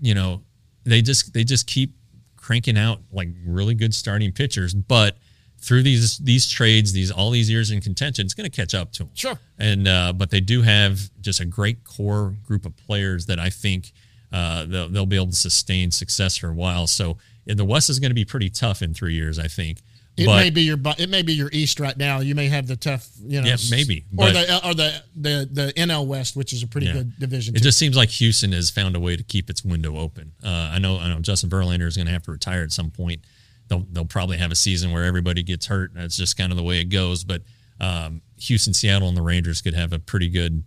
You 0.00 0.14
know 0.14 0.42
they 0.90 1.02
just 1.02 1.32
they 1.32 1.44
just 1.44 1.66
keep 1.66 1.94
cranking 2.36 2.76
out 2.76 3.00
like 3.12 3.28
really 3.46 3.74
good 3.74 3.94
starting 3.94 4.32
pitchers, 4.32 4.74
but 4.74 5.16
through 5.58 5.82
these 5.82 6.18
these 6.18 6.48
trades, 6.50 6.92
these 6.92 7.10
all 7.10 7.30
these 7.30 7.50
years 7.50 7.70
in 7.70 7.80
contention, 7.80 8.24
it's 8.24 8.34
going 8.34 8.50
to 8.50 8.54
catch 8.54 8.74
up 8.74 8.92
to 8.92 9.04
them. 9.04 9.12
Sure. 9.14 9.38
And 9.58 9.86
uh, 9.86 10.12
but 10.12 10.30
they 10.30 10.40
do 10.40 10.62
have 10.62 10.98
just 11.20 11.40
a 11.40 11.44
great 11.44 11.84
core 11.84 12.34
group 12.42 12.64
of 12.64 12.76
players 12.76 13.26
that 13.26 13.38
I 13.38 13.50
think 13.50 13.92
uh, 14.32 14.64
they'll 14.66 14.88
they'll 14.88 15.06
be 15.06 15.16
able 15.16 15.28
to 15.28 15.36
sustain 15.36 15.90
success 15.90 16.36
for 16.36 16.48
a 16.48 16.54
while. 16.54 16.86
So 16.86 17.18
the 17.46 17.64
West 17.64 17.90
is 17.90 17.98
going 17.98 18.10
to 18.10 18.14
be 18.14 18.24
pretty 18.24 18.50
tough 18.50 18.82
in 18.82 18.94
three 18.94 19.14
years, 19.14 19.38
I 19.38 19.48
think. 19.48 19.82
It 20.20 20.26
but 20.26 20.36
may 20.36 20.50
be 20.50 20.62
your 20.62 20.78
it 20.98 21.08
may 21.08 21.22
be 21.22 21.32
your 21.32 21.48
East 21.52 21.80
right 21.80 21.96
now. 21.96 22.20
You 22.20 22.34
may 22.34 22.48
have 22.48 22.66
the 22.66 22.76
tough, 22.76 23.08
you 23.22 23.40
know, 23.40 23.46
Yeah, 23.48 23.56
maybe, 23.70 24.04
or 24.16 24.30
the 24.30 24.60
or 24.68 24.74
the 24.74 25.02
the 25.16 25.48
the 25.50 25.72
NL 25.76 26.06
West, 26.06 26.36
which 26.36 26.52
is 26.52 26.62
a 26.62 26.66
pretty 26.66 26.86
Yeah. 26.88 26.92
good 26.94 27.18
division. 27.18 27.54
It 27.54 27.58
too. 27.58 27.64
just 27.64 27.78
seems 27.78 27.96
like 27.96 28.10
Houston 28.10 28.52
has 28.52 28.70
found 28.70 28.96
a 28.96 29.00
way 29.00 29.16
to 29.16 29.22
keep 29.22 29.48
its 29.50 29.64
window 29.64 29.96
open. 29.96 30.32
Uh, 30.44 30.48
I 30.48 30.78
know, 30.78 30.98
I 30.98 31.08
know 31.08 31.20
Justin 31.20 31.48
Verlander 31.50 31.86
is 31.86 31.96
going 31.96 32.06
to 32.06 32.12
have 32.12 32.22
to 32.24 32.32
retire 32.32 32.62
at 32.62 32.72
some 32.72 32.90
point. 32.90 33.20
They'll, 33.68 33.86
they'll 33.92 34.04
probably 34.04 34.36
have 34.38 34.50
a 34.50 34.56
season 34.56 34.90
where 34.90 35.04
everybody 35.04 35.42
gets 35.42 35.66
hurt. 35.66 35.92
That's 35.94 36.16
just 36.16 36.36
kind 36.36 36.50
of 36.52 36.56
the 36.58 36.64
way 36.64 36.80
it 36.80 36.86
goes. 36.90 37.22
But 37.24 37.42
um, 37.80 38.20
Houston, 38.40 38.74
Seattle, 38.74 39.08
and 39.08 39.16
the 39.16 39.22
Rangers 39.22 39.62
could 39.62 39.74
have 39.74 39.92
a 39.92 39.98
pretty 39.98 40.28
good, 40.28 40.64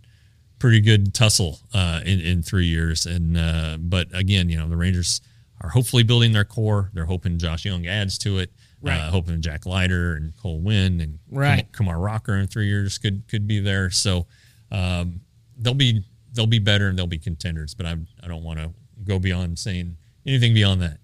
pretty 0.58 0.80
good 0.80 1.12
tussle 1.14 1.60
uh, 1.74 2.00
in 2.04 2.20
in 2.20 2.42
three 2.42 2.66
years. 2.66 3.04
And 3.06 3.36
uh, 3.36 3.76
but 3.78 4.08
again, 4.14 4.48
you 4.48 4.56
know, 4.58 4.68
the 4.68 4.76
Rangers 4.76 5.20
are 5.60 5.68
hopefully 5.68 6.02
building 6.02 6.32
their 6.32 6.44
core. 6.44 6.90
They're 6.94 7.04
hoping 7.04 7.38
Josh 7.38 7.64
Jung 7.66 7.86
adds 7.86 8.18
to 8.18 8.38
it. 8.38 8.50
Right. 8.84 8.98
Uh, 9.00 9.10
hoping 9.10 9.40
Jack 9.40 9.66
Leiter 9.66 10.14
and 10.14 10.36
Cole 10.36 10.60
Winn 10.60 11.00
and 11.00 11.18
Right. 11.30 11.70
Kumar 11.72 11.98
Rocker 11.98 12.36
in 12.36 12.46
three 12.46 12.66
years 12.66 12.98
could 12.98 13.26
could 13.28 13.46
be 13.46 13.60
there. 13.60 13.90
So 13.90 14.26
um, 14.70 15.20
they'll 15.56 15.74
be 15.74 16.04
they'll 16.32 16.46
be 16.46 16.58
better 16.58 16.88
and 16.88 16.98
they'll 16.98 17.06
be 17.06 17.18
contenders. 17.18 17.74
But 17.74 17.86
I 17.86 17.96
I 18.22 18.28
don't 18.28 18.42
want 18.44 18.58
to 18.58 18.70
go 19.04 19.18
beyond 19.18 19.58
saying 19.58 19.96
anything 20.26 20.54
beyond 20.54 20.82
that. 20.82 20.98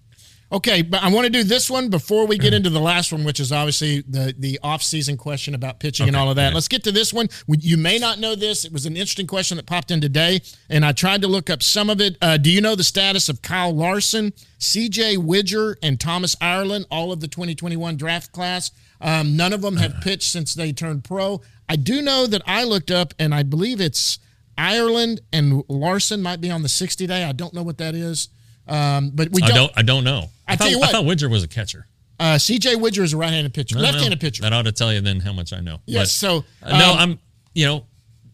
Okay, 0.53 0.81
but 0.81 1.01
I 1.01 1.09
want 1.09 1.25
to 1.25 1.29
do 1.31 1.43
this 1.43 1.69
one 1.69 1.87
before 1.89 2.27
we 2.27 2.35
Mm-hmm. 2.35 2.41
get 2.43 2.53
into 2.53 2.69
the 2.69 2.79
last 2.81 3.11
one, 3.13 3.23
which 3.23 3.39
is 3.39 3.51
obviously 3.53 4.01
the 4.01 4.35
the 4.37 4.59
off 4.61 4.83
season 4.83 5.15
question 5.15 5.55
about 5.55 5.79
pitching 5.79 6.07
and 6.07 6.15
all 6.15 6.29
of 6.29 6.35
that. 6.35 6.47
okay. 6.47 6.55
Let's 6.55 6.67
get 6.67 6.83
to 6.83 6.91
this 6.91 7.13
one. 7.13 7.29
We- 7.47 7.57
You 7.61 7.77
may 7.77 7.97
not 7.99 8.19
know 8.19 8.35
this. 8.35 8.65
It 8.65 8.73
was 8.73 8.85
an 8.85 8.97
interesting 8.97 9.27
question 9.27 9.55
that 9.57 9.65
popped 9.65 9.91
in 9.91 10.01
today, 10.01 10.41
and 10.69 10.83
I 10.85 10.91
tried 10.91 11.21
to 11.21 11.27
look 11.29 11.49
up 11.49 11.63
some 11.63 11.89
of 11.89 12.01
it. 12.01 12.17
Uh, 12.21 12.35
do 12.37 12.51
you 12.51 12.59
know 12.59 12.75
the 12.75 12.83
status 12.83 13.29
of 13.29 13.41
Kyle 13.41 13.73
Larson, 13.73 14.33
C.J. 14.57 15.17
Widger, 15.17 15.77
and 15.81 15.99
Thomas 15.99 16.35
Ireland, 16.41 16.85
all 16.91 17.11
of 17.13 17.21
the 17.21 17.27
2021 17.29 17.95
draft 17.95 18.31
class? 18.33 18.71
Um, 18.99 19.37
none 19.37 19.53
of 19.53 19.61
them 19.61 19.77
have 19.77 19.95
pitched 20.01 20.29
since 20.29 20.53
they 20.53 20.73
turned 20.73 21.03
pro. 21.05 21.41
I 21.69 21.75
do 21.77 22.01
know 22.01 22.27
that 22.27 22.41
I 22.45 22.65
looked 22.65 22.91
up, 22.91 23.13
and 23.17 23.33
I 23.33 23.43
believe 23.43 23.79
it's 23.79 24.19
Ireland 24.57 25.21
and 25.31 25.63
Larson 25.69 26.21
might 26.21 26.41
be 26.41 26.51
on 26.51 26.61
the 26.61 26.69
60 26.69 27.07
day. 27.07 27.23
I 27.23 27.31
don't 27.31 27.53
know 27.53 27.63
what 27.63 27.77
that 27.77 27.95
is. 27.95 28.27
Um, 28.71 29.11
but 29.13 29.29
we 29.31 29.41
I 29.43 29.47
don't. 29.47 29.55
don't 29.55 29.71
I 29.77 29.81
don't 29.81 30.03
know. 30.03 30.29
I 30.47 30.53
I, 30.53 30.55
tell 30.55 30.65
thought, 30.65 30.71
you 30.71 30.79
what. 30.79 30.89
I 30.89 30.91
thought 30.93 31.05
Widger 31.05 31.29
was 31.29 31.43
a 31.43 31.47
catcher. 31.47 31.87
Uh, 32.19 32.37
C.J. 32.37 32.75
Widger 32.75 33.03
is 33.03 33.13
a 33.13 33.17
right-handed 33.17 33.51
pitcher, 33.51 33.75
No, 33.75 33.81
no, 33.81 33.87
left-handed 33.89 34.19
pitcher. 34.19 34.43
That 34.43 34.53
ought 34.53 34.65
to 34.65 34.71
tell 34.71 34.93
you 34.93 35.01
then 35.01 35.19
how 35.21 35.33
much 35.33 35.53
I 35.53 35.59
know. 35.59 35.79
Yes. 35.87 36.03
But, 36.03 36.09
So 36.09 36.45
uh, 36.61 36.77
no, 36.77 36.91
um, 36.91 36.97
I'm 36.99 37.19
you 37.53 37.65
know 37.65 37.85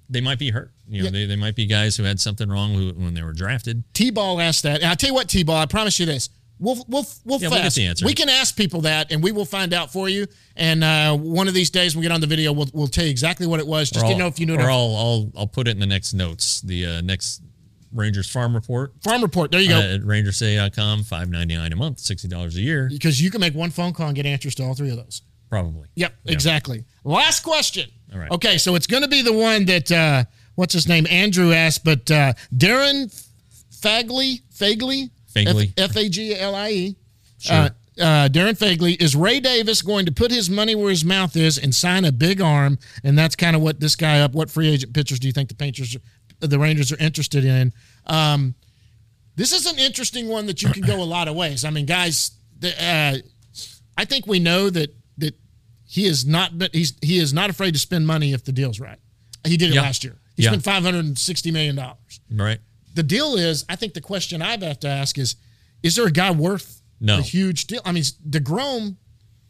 they 0.09 0.21
might 0.21 0.39
be 0.39 0.49
hurt. 0.51 0.71
You 0.89 0.99
know 0.99 1.05
Yeah. 1.05 1.11
they, 1.11 1.25
they 1.25 1.35
might 1.35 1.55
be 1.55 1.65
guys 1.65 1.95
who 1.97 2.03
had 2.03 2.19
something 2.19 2.49
wrong 2.49 2.73
who, 2.73 2.89
when 2.89 3.13
they 3.13 3.23
were 3.23 3.33
drafted. 3.33 3.83
T-ball 3.93 4.39
asked 4.41 4.63
that, 4.63 4.81
and 4.81 4.91
I 4.91 4.95
tell 4.95 5.09
you 5.09 5.13
what, 5.13 5.29
T-ball, 5.29 5.55
I 5.55 5.65
promise 5.65 5.99
you 5.99 6.05
this. 6.05 6.29
We'll 6.59 6.83
we'll 6.87 7.05
we'll 7.23 7.39
Yeah, 7.39 7.49
we'll 7.49 7.69
the 7.69 7.85
answer. 7.85 8.05
We 8.05 8.13
can 8.13 8.29
ask 8.29 8.55
people 8.55 8.81
that, 8.81 9.11
and 9.11 9.21
we 9.21 9.31
will 9.31 9.45
find 9.45 9.73
out 9.73 9.93
for 9.93 10.09
you. 10.09 10.25
And 10.55 10.83
uh, 10.83 11.15
one 11.15 11.47
of 11.47 11.53
these 11.53 11.69
days, 11.69 11.95
when 11.95 12.01
we 12.01 12.07
get 12.07 12.13
on 12.13 12.21
the 12.21 12.27
video, 12.27 12.51
we'll 12.51 12.67
we'll 12.73 12.87
tell 12.87 13.03
you 13.05 13.11
exactly 13.11 13.45
what 13.45 13.59
it 13.59 13.67
was. 13.67 13.91
Just 13.91 14.05
didn't 14.05 14.17
know 14.19 14.27
if 14.27 14.39
you 14.39 14.47
knew 14.47 14.55
it. 14.55 14.61
Or 14.61 14.69
I'll, 14.71 14.95
I'll 14.95 15.31
I'll 15.37 15.47
put 15.47 15.67
it 15.67 15.71
in 15.71 15.79
the 15.79 15.85
next 15.85 16.13
notes. 16.13 16.61
The 16.61 16.85
uh, 16.85 17.01
next 17.01 17.41
Rangers 17.93 18.29
Farm 18.29 18.53
Report 18.53 18.93
Farm 19.01 19.21
report. 19.21 19.51
There 19.51 19.61
you 19.61 19.73
uh, 19.73 19.81
go. 19.81 19.93
at 19.95 20.01
rangerstoday.com, 20.01 21.03
five 21.03 21.29
ninety 21.29 21.55
nine 21.55 21.73
a 21.73 21.75
month, 21.75 21.99
sixty 21.99 22.27
dollars 22.27 22.55
a 22.57 22.61
year, 22.61 22.89
because 22.91 23.21
you 23.21 23.31
can 23.31 23.41
make 23.41 23.55
one 23.55 23.69
phone 23.69 23.93
call 23.93 24.07
and 24.07 24.15
get 24.15 24.25
answers 24.25 24.55
to 24.55 24.63
all 24.63 24.73
three 24.73 24.89
of 24.89 24.97
those. 24.97 25.21
probably. 25.49 25.87
Yep, 25.95 26.13
exactly. 26.25 26.83
Last 27.03 27.41
question. 27.43 27.89
All 28.13 28.19
right. 28.19 28.31
Okay, 28.31 28.57
so 28.57 28.75
it's 28.75 28.87
going 28.87 29.03
to 29.03 29.09
be 29.09 29.21
the 29.21 29.33
one 29.33 29.65
that 29.65 29.91
uh, 29.91 30.23
what's 30.55 30.73
his 30.73 30.87
name 30.87 31.05
Andrew 31.09 31.51
asked, 31.51 31.83
but 31.83 32.09
uh, 32.11 32.33
Darren 32.55 33.07
Fagley 33.81 34.41
Fagley 34.53 35.09
Fagley. 35.33 35.73
F 35.77 35.95
A 35.95 36.09
G 36.09 36.35
L 36.37 36.55
I 36.55 36.69
E. 36.71 36.95
Sure. 37.39 37.55
Uh, 37.55 37.69
uh, 37.99 38.29
Darren 38.29 38.57
Fagley 38.57 39.01
is 39.01 39.15
Ray 39.15 39.39
Davis 39.39 39.81
going 39.81 40.05
to 40.05 40.11
put 40.11 40.29
his 40.29 40.49
money 40.49 40.75
where 40.75 40.91
his 40.91 41.03
mouth 41.03 41.35
is 41.35 41.57
and 41.57 41.73
sign 41.73 42.05
a 42.05 42.11
big 42.11 42.41
arm, 42.41 42.77
and 43.03 43.17
that's 43.17 43.35
kind 43.35 43.55
of 43.55 43.61
what 43.61 43.79
this 43.79 43.95
guy 43.95 44.21
up. 44.21 44.33
What 44.33 44.51
free 44.51 44.69
agent 44.69 44.93
pitchers 44.93 45.19
do 45.19 45.27
you 45.27 45.33
think 45.33 45.49
the 45.49 45.55
Painters, 45.55 45.97
the 46.39 46.59
Rangers 46.59 46.91
are 46.91 46.97
interested 46.97 47.43
in? 47.45 47.73
Um, 48.05 48.55
this 49.35 49.51
is 49.53 49.65
an 49.65 49.77
interesting 49.79 50.27
one 50.27 50.45
that 50.47 50.61
you 50.61 50.69
can 50.69 50.83
go 50.83 51.01
a 51.01 51.05
lot 51.05 51.27
of 51.27 51.35
ways. 51.35 51.63
I 51.65 51.69
mean, 51.69 51.85
guys, 51.85 52.31
the, 52.59 52.69
uh, 52.83 53.17
I 53.97 54.05
think 54.05 54.25
we 54.27 54.39
know 54.39 54.69
that 54.69 54.93
that 55.19 55.35
he 55.85 56.05
is 56.05 56.25
not 56.25 56.57
but 56.57 56.73
he's 56.73 56.93
he 57.01 57.17
is 57.19 57.33
not 57.33 57.49
afraid 57.49 57.73
to 57.73 57.79
spend 57.79 58.05
money 58.07 58.33
if 58.33 58.43
the 58.43 58.51
deal's 58.51 58.79
right. 58.79 58.99
He 59.45 59.57
did 59.57 59.69
it 59.71 59.75
Yeah. 59.75 59.81
last 59.81 60.03
year. 60.03 60.15
He 60.35 60.43
Yeah. 60.43 60.49
spent 60.49 60.63
five 60.63 60.83
hundred 60.83 61.05
and 61.05 61.17
sixty 61.17 61.51
million 61.51 61.75
dollars. 61.75 62.19
right. 62.31 62.59
The 62.95 63.03
deal 63.03 63.35
is, 63.35 63.63
I 63.69 63.75
think 63.75 63.93
the 63.93 64.01
question 64.01 64.41
I'd 64.41 64.63
have 64.63 64.79
to 64.79 64.87
ask 64.87 65.19
is, 65.19 65.35
is 65.83 65.95
there 65.95 66.07
a 66.07 66.11
guy 66.11 66.31
worth 66.31 66.81
No. 66.99 67.19
a 67.19 67.21
huge 67.21 67.67
deal? 67.67 67.79
I 67.85 67.91
mean, 67.91 68.03
Degrom 68.27 68.95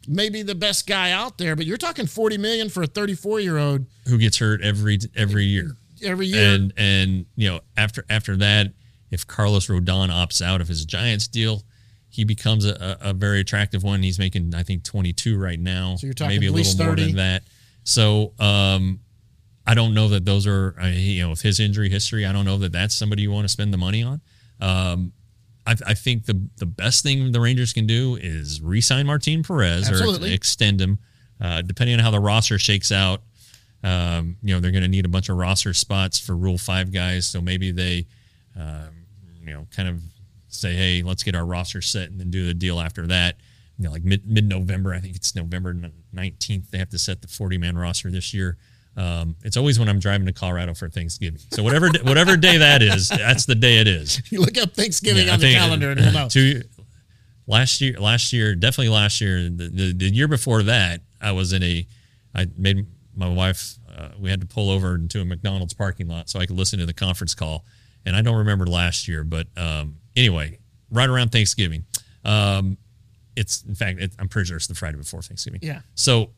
may 0.06 0.28
be 0.28 0.42
the 0.42 0.54
best 0.54 0.86
guy 0.86 1.12
out 1.12 1.38
there, 1.38 1.56
but 1.56 1.64
you're 1.64 1.78
talking 1.78 2.06
forty 2.06 2.36
million 2.36 2.68
for 2.68 2.82
a 2.82 2.86
thirty-four 2.86 3.40
year 3.40 3.56
old 3.56 3.86
Who 4.06 4.18
gets 4.18 4.36
hurt 4.36 4.60
every 4.60 4.98
every 5.16 5.46
year. 5.46 5.77
Every 6.02 6.26
year. 6.26 6.54
and 6.54 6.72
and 6.76 7.26
you 7.36 7.48
know 7.48 7.60
after 7.76 8.04
after 8.08 8.36
that 8.36 8.72
if 9.10 9.26
carlos 9.26 9.68
rodon 9.68 10.10
opts 10.10 10.42
out 10.42 10.60
of 10.60 10.68
his 10.68 10.84
giants 10.84 11.28
deal 11.28 11.62
he 12.10 12.24
becomes 12.24 12.64
a, 12.64 12.98
a, 13.02 13.12
very 13.12 13.40
attractive 13.40 13.82
one 13.82 14.02
he's 14.02 14.18
making 14.18 14.54
i 14.54 14.62
think 14.62 14.82
22 14.82 15.38
right 15.38 15.60
now 15.60 15.96
So 15.96 16.06
you're 16.06 16.14
talking 16.14 16.36
maybe 16.36 16.46
a 16.46 16.50
little 16.52 16.64
least 16.64 16.78
more 16.78 16.96
than 16.96 17.16
that 17.16 17.42
so 17.84 18.32
um 18.38 19.00
I 19.68 19.74
don't 19.74 19.92
know 19.92 20.08
that 20.08 20.24
those 20.24 20.46
are 20.46 20.74
uh, 20.80 20.86
you 20.86 21.22
know 21.22 21.28
with 21.28 21.42
his 21.42 21.60
injury 21.60 21.90
history. 21.90 22.24
I 22.24 22.32
don't 22.32 22.46
know 22.46 22.56
that 22.56 22.72
that's 22.72 22.94
somebody 22.94 23.20
you 23.20 23.30
want 23.30 23.44
to 23.44 23.50
spend 23.50 23.70
the 23.70 23.76
money 23.76 24.02
on. 24.02 24.22
Um, 24.62 25.12
I, 25.66 25.74
I 25.88 25.94
think 25.94 26.24
the 26.24 26.48
the 26.56 26.64
best 26.64 27.02
thing 27.02 27.32
the 27.32 27.40
Rangers 27.40 27.74
can 27.74 27.86
do 27.86 28.16
is 28.16 28.62
re-sign 28.62 29.06
Martin 29.06 29.42
Perez 29.42 29.90
Absolutely. 29.90 30.30
or 30.30 30.32
extend 30.32 30.80
him, 30.80 30.98
uh, 31.38 31.60
depending 31.60 31.96
on 31.96 32.00
how 32.00 32.10
the 32.10 32.18
roster 32.18 32.58
shakes 32.58 32.90
out. 32.90 33.20
Um, 33.84 34.36
you 34.42 34.54
know 34.54 34.60
they're 34.60 34.72
going 34.72 34.82
to 34.82 34.88
need 34.88 35.04
a 35.04 35.08
bunch 35.08 35.28
of 35.28 35.36
roster 35.36 35.72
spots 35.72 36.18
for 36.18 36.36
Rule 36.36 36.58
Five 36.58 36.92
guys, 36.92 37.26
so 37.28 37.40
maybe 37.40 37.70
they, 37.70 38.06
um, 38.58 38.90
you 39.40 39.52
know, 39.52 39.66
kind 39.74 39.88
of 39.88 40.02
say, 40.48 40.74
hey, 40.74 41.02
let's 41.02 41.22
get 41.22 41.36
our 41.36 41.44
roster 41.46 41.80
set 41.80 42.10
and 42.10 42.18
then 42.18 42.30
do 42.30 42.46
the 42.46 42.54
deal 42.54 42.80
after 42.80 43.06
that. 43.06 43.36
You 43.78 43.84
know, 43.84 43.92
like 43.92 44.02
mid 44.02 44.28
mid 44.28 44.48
November, 44.48 44.92
I 44.94 44.98
think 44.98 45.14
it's 45.14 45.34
November 45.36 45.76
nineteenth. 46.12 46.70
They 46.72 46.78
have 46.78 46.90
to 46.90 46.98
set 46.98 47.22
the 47.22 47.28
forty 47.28 47.56
man 47.58 47.78
roster 47.78 48.10
this 48.10 48.34
year. 48.34 48.56
Um, 48.96 49.36
it's 49.44 49.56
always 49.56 49.78
when 49.78 49.88
I'm 49.88 50.00
driving 50.00 50.26
to 50.26 50.32
Colorado 50.32 50.74
for 50.74 50.88
Thanksgiving. 50.88 51.40
So 51.52 51.62
whatever 51.62 51.88
whatever 52.02 52.36
day 52.36 52.56
that 52.56 52.82
is, 52.82 53.08
that's 53.10 53.46
the 53.46 53.54
day 53.54 53.78
it 53.78 53.86
is. 53.86 54.20
You 54.32 54.40
look 54.40 54.58
up 54.58 54.74
Thanksgiving 54.74 55.28
Yeah, 55.28 55.34
on 55.34 55.38
the 55.40 55.54
calendar 55.54 55.90
and 55.92 56.12
know. 56.12 56.28
Two, 56.28 56.62
last 57.46 57.80
year, 57.80 57.94
last 58.00 58.32
year, 58.32 58.56
definitely 58.56 58.92
last 58.92 59.20
year. 59.20 59.44
The, 59.48 59.68
the, 59.72 59.92
the 59.92 60.06
year 60.12 60.26
before 60.26 60.64
that, 60.64 61.02
I 61.20 61.30
was 61.30 61.52
in 61.52 61.62
a. 61.62 61.86
I 62.34 62.46
made 62.56 62.84
my 63.18 63.28
wife. 63.28 63.74
Uh, 63.94 64.10
we 64.18 64.30
had 64.30 64.40
to 64.40 64.46
pull 64.46 64.70
over 64.70 64.94
into 64.94 65.20
a 65.20 65.24
McDonald's 65.24 65.74
parking 65.74 66.08
lot 66.08 66.28
so 66.28 66.38
I 66.38 66.46
could 66.46 66.56
listen 66.56 66.78
to 66.78 66.86
the 66.86 66.94
conference 66.94 67.34
call. 67.34 67.64
And 68.06 68.14
I 68.14 68.22
don't 68.22 68.36
remember 68.36 68.66
last 68.66 69.08
year, 69.08 69.24
but 69.24 69.48
um, 69.56 69.96
anyway, 70.16 70.58
right 70.90 71.08
around 71.08 71.30
Thanksgiving. 71.30 71.84
Um, 72.24 72.78
it's 73.36 73.62
in 73.62 73.74
fact, 73.74 74.00
it, 74.00 74.12
I'm 74.18 74.28
pretty 74.28 74.48
sure 74.48 74.56
it's 74.56 74.66
the 74.66 74.74
Friday 74.74 74.96
before 74.96 75.22
Thanksgiving. 75.22 75.60
Yeah. 75.62 75.80
So, 75.94 76.30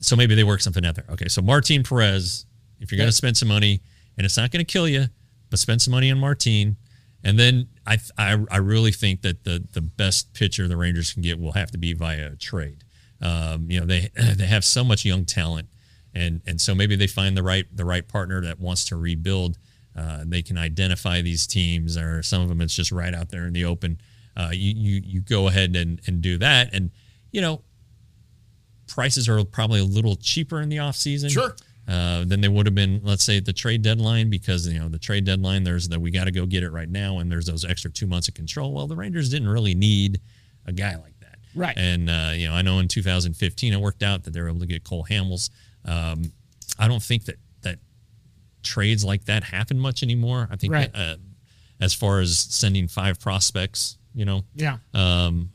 so 0.00 0.16
maybe 0.16 0.34
they 0.34 0.44
work 0.44 0.60
something 0.60 0.84
out 0.84 0.94
there. 0.94 1.04
Okay, 1.10 1.28
so 1.28 1.42
Martin 1.42 1.82
Perez, 1.82 2.46
if 2.80 2.90
you're 2.90 2.98
going 2.98 3.08
to 3.08 3.16
spend 3.16 3.36
some 3.36 3.48
money, 3.48 3.82
and 4.16 4.24
it's 4.24 4.36
not 4.36 4.50
going 4.50 4.64
to 4.64 4.70
kill 4.70 4.88
you, 4.88 5.06
but 5.50 5.58
spend 5.58 5.82
some 5.82 5.92
money 5.92 6.10
on 6.10 6.18
Martin, 6.18 6.76
and 7.22 7.38
then 7.38 7.68
I, 7.86 7.98
I 8.18 8.36
I 8.50 8.56
really 8.58 8.92
think 8.92 9.22
that 9.22 9.44
the 9.44 9.64
the 9.72 9.80
best 9.80 10.32
pitcher 10.34 10.68
the 10.68 10.76
Rangers 10.76 11.12
can 11.12 11.22
get 11.22 11.38
will 11.38 11.52
have 11.52 11.70
to 11.72 11.78
be 11.78 11.92
via 11.92 12.32
a 12.32 12.36
trade. 12.36 12.84
Um, 13.20 13.70
you 13.70 13.80
know 13.80 13.86
they 13.86 14.10
they 14.36 14.46
have 14.46 14.64
so 14.64 14.84
much 14.84 15.04
young 15.04 15.24
talent, 15.24 15.68
and 16.14 16.40
and 16.46 16.60
so 16.60 16.74
maybe 16.74 16.96
they 16.96 17.06
find 17.06 17.36
the 17.36 17.42
right 17.42 17.64
the 17.74 17.84
right 17.84 18.06
partner 18.06 18.40
that 18.42 18.60
wants 18.60 18.84
to 18.86 18.96
rebuild. 18.96 19.58
Uh, 19.96 20.24
they 20.26 20.42
can 20.42 20.58
identify 20.58 21.22
these 21.22 21.46
teams, 21.46 21.96
or 21.96 22.22
some 22.22 22.42
of 22.42 22.48
them 22.48 22.60
it's 22.60 22.74
just 22.74 22.92
right 22.92 23.14
out 23.14 23.30
there 23.30 23.46
in 23.46 23.52
the 23.52 23.64
open. 23.64 23.98
Uh, 24.36 24.50
you 24.52 24.74
you 24.76 25.00
you 25.04 25.20
go 25.20 25.48
ahead 25.48 25.74
and 25.74 26.00
and 26.06 26.20
do 26.20 26.36
that, 26.38 26.74
and 26.74 26.90
you 27.32 27.40
know 27.40 27.62
prices 28.86 29.28
are 29.28 29.44
probably 29.44 29.80
a 29.80 29.84
little 29.84 30.16
cheaper 30.16 30.60
in 30.60 30.68
the 30.68 30.78
off 30.78 30.96
season. 30.96 31.30
Sure. 31.30 31.54
Uh, 31.88 32.24
than 32.24 32.40
they 32.40 32.48
would 32.48 32.66
have 32.66 32.74
been, 32.74 33.00
let's 33.04 33.22
say, 33.22 33.36
at 33.36 33.44
the 33.44 33.52
trade 33.52 33.80
deadline, 33.80 34.28
because 34.28 34.66
you 34.66 34.78
know 34.78 34.88
the 34.88 34.98
trade 34.98 35.24
deadline, 35.24 35.62
there's 35.62 35.88
that 35.88 36.00
we 36.00 36.10
got 36.10 36.24
to 36.24 36.32
go 36.32 36.44
get 36.44 36.64
it 36.64 36.70
right 36.72 36.88
now, 36.88 37.20
and 37.20 37.30
there's 37.30 37.46
those 37.46 37.64
extra 37.64 37.88
two 37.88 38.08
months 38.08 38.26
of 38.26 38.34
control. 38.34 38.72
Well, 38.72 38.88
the 38.88 38.96
Rangers 38.96 39.30
didn't 39.30 39.48
really 39.48 39.74
need 39.74 40.20
a 40.66 40.72
guy 40.72 40.96
like 40.96 41.15
that, 41.15 41.15
Right. 41.56 41.76
And 41.76 42.08
uh, 42.08 42.32
you 42.34 42.46
know, 42.48 42.54
I 42.54 42.62
know 42.62 42.78
in 42.78 42.86
2015 42.88 43.72
it 43.72 43.80
worked 43.80 44.02
out 44.02 44.22
that 44.24 44.32
they 44.32 44.40
were 44.40 44.48
able 44.48 44.60
to 44.60 44.66
get 44.66 44.84
Cole 44.84 45.04
Hamels. 45.10 45.50
Um, 45.84 46.32
I 46.78 46.86
don't 46.88 47.02
think 47.02 47.24
that 47.24 47.36
that 47.62 47.78
trades 48.62 49.04
like 49.04 49.24
that 49.24 49.42
happen 49.44 49.78
much 49.78 50.02
anymore. 50.02 50.48
I 50.50 50.56
think 50.56 50.72
Right. 50.72 50.92
that, 50.92 50.98
uh, 51.00 51.16
as 51.80 51.94
far 51.94 52.20
as 52.20 52.38
sending 52.38 52.88
five 52.88 53.18
prospects, 53.20 53.98
you 54.14 54.24
know, 54.24 54.44
Yeah. 54.54 54.78
um, 54.94 55.50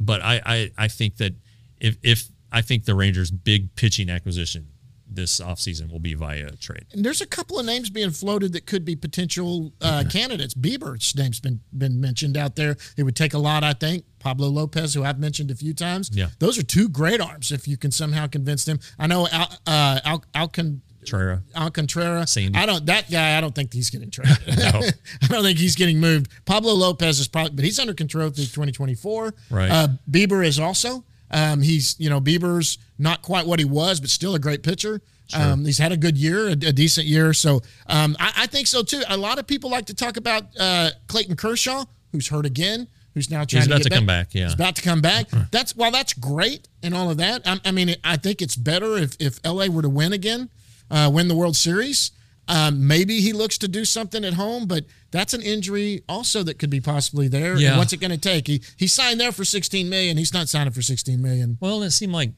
but 0.00 0.22
I, 0.22 0.40
I, 0.44 0.70
I 0.78 0.88
think 0.88 1.16
that 1.16 1.34
if, 1.80 1.96
if 2.02 2.28
I 2.52 2.60
think 2.62 2.84
the 2.84 2.94
Rangers' 2.94 3.30
big 3.30 3.74
pitching 3.74 4.10
acquisition 4.10 4.68
this 5.10 5.40
offseason 5.40 5.90
will 5.90 6.00
be 6.00 6.14
via 6.14 6.52
trade. 6.56 6.86
And 6.92 7.04
there's 7.04 7.20
a 7.20 7.26
couple 7.26 7.58
of 7.58 7.66
names 7.66 7.90
being 7.90 8.10
floated 8.10 8.52
that 8.52 8.66
could 8.66 8.84
be 8.84 8.96
potential 8.96 9.72
uh, 9.80 10.04
candidates. 10.10 10.54
Bieber's 10.54 11.14
name's 11.16 11.40
been 11.40 11.60
been 11.76 12.00
mentioned 12.00 12.36
out 12.36 12.56
there. 12.56 12.76
It 12.96 13.02
would 13.04 13.16
take 13.16 13.34
a 13.34 13.38
lot, 13.38 13.64
I 13.64 13.72
think. 13.72 14.04
Pablo 14.18 14.48
Lopez, 14.48 14.94
who 14.94 15.04
I've 15.04 15.18
mentioned 15.18 15.50
a 15.50 15.54
few 15.54 15.72
times. 15.74 16.10
Yeah. 16.12 16.28
those 16.40 16.58
are 16.58 16.62
two 16.64 16.88
great 16.88 17.20
arms. 17.20 17.52
If 17.52 17.68
you 17.68 17.76
can 17.76 17.90
somehow 17.90 18.26
convince 18.26 18.64
them, 18.64 18.80
I 18.98 19.06
know 19.06 19.28
Al, 19.30 19.48
uh, 19.66 20.00
Al, 20.04 20.24
Alcon, 20.34 20.82
Trera. 21.04 21.40
Alcantara. 21.56 22.26
Sandy. 22.26 22.58
I 22.58 22.66
don't. 22.66 22.84
That 22.86 23.10
guy. 23.10 23.38
I 23.38 23.40
don't 23.40 23.54
think 23.54 23.72
he's 23.72 23.90
getting 23.90 24.10
traded. 24.10 24.36
No. 24.58 24.80
I 25.22 25.26
don't 25.28 25.42
think 25.42 25.58
he's 25.58 25.76
getting 25.76 26.00
moved. 26.00 26.30
Pablo 26.44 26.74
Lopez 26.74 27.20
is 27.20 27.28
probably, 27.28 27.52
but 27.52 27.64
he's 27.64 27.78
under 27.78 27.94
control 27.94 28.28
through 28.30 28.44
2024. 28.44 29.34
Right. 29.50 29.70
Uh, 29.70 29.88
Bieber 30.10 30.44
is 30.44 30.58
also. 30.58 31.04
Um, 31.30 31.62
he's 31.62 31.96
you 31.98 32.10
know 32.10 32.20
Bieber's 32.20 32.78
not 32.98 33.22
quite 33.22 33.46
what 33.46 33.58
he 33.58 33.64
was, 33.64 34.00
but 34.00 34.10
still 34.10 34.34
a 34.34 34.38
great 34.38 34.62
pitcher. 34.62 35.00
Um, 35.34 35.64
he's 35.64 35.78
had 35.78 35.92
a 35.92 35.96
good 35.96 36.16
year, 36.16 36.48
a, 36.48 36.52
a 36.52 36.72
decent 36.72 37.06
year. 37.06 37.34
So 37.34 37.60
um, 37.86 38.16
I, 38.18 38.32
I 38.36 38.46
think 38.46 38.66
so 38.66 38.82
too. 38.82 39.02
A 39.08 39.16
lot 39.16 39.38
of 39.38 39.46
people 39.46 39.70
like 39.70 39.86
to 39.86 39.94
talk 39.94 40.16
about 40.16 40.44
uh, 40.58 40.90
Clayton 41.06 41.36
Kershaw, 41.36 41.84
who's 42.12 42.28
hurt 42.28 42.46
again, 42.46 42.88
who's 43.14 43.30
now 43.30 43.44
trying 43.44 43.60
He's 43.60 43.68
to 43.68 43.74
about 43.74 43.82
get 43.82 43.90
to 43.90 43.94
come 43.94 44.06
back, 44.06 44.34
yeah. 44.34 44.44
he's 44.44 44.54
about 44.54 44.76
to 44.76 44.82
come 44.82 45.00
back. 45.00 45.26
That's 45.50 45.76
well, 45.76 45.90
that's 45.90 46.14
great 46.14 46.68
and 46.82 46.94
all 46.94 47.10
of 47.10 47.18
that. 47.18 47.42
I, 47.46 47.60
I 47.64 47.70
mean, 47.72 47.94
I 48.04 48.16
think 48.16 48.40
it's 48.40 48.56
better 48.56 48.96
if 48.96 49.16
if 49.20 49.38
LA 49.44 49.66
were 49.66 49.82
to 49.82 49.88
win 49.88 50.12
again, 50.12 50.48
uh, 50.90 51.10
win 51.12 51.28
the 51.28 51.36
World 51.36 51.56
Series. 51.56 52.10
Um, 52.48 52.86
maybe 52.86 53.20
he 53.20 53.32
looks 53.34 53.58
to 53.58 53.68
do 53.68 53.84
something 53.84 54.24
at 54.24 54.32
home, 54.34 54.66
but 54.66 54.86
that's 55.10 55.34
an 55.34 55.42
injury 55.42 56.02
also 56.08 56.42
that 56.44 56.58
could 56.58 56.70
be 56.70 56.80
possibly 56.80 57.28
there. 57.28 57.56
And 57.70 57.78
what's 57.78 57.92
it 57.92 57.98
going 58.00 58.10
to 58.10 58.16
take? 58.18 58.46
He 58.46 58.62
he 58.76 58.86
signed 58.86 59.20
there 59.20 59.32
for 59.32 59.44
16 59.44 59.88
million. 59.88 60.16
He's 60.16 60.32
not 60.32 60.48
signing 60.48 60.72
for 60.72 60.80
16 60.82 61.20
million. 61.20 61.58
Well, 61.60 61.82
it 61.82 61.90
seemed 61.90 62.12
like 62.14 62.30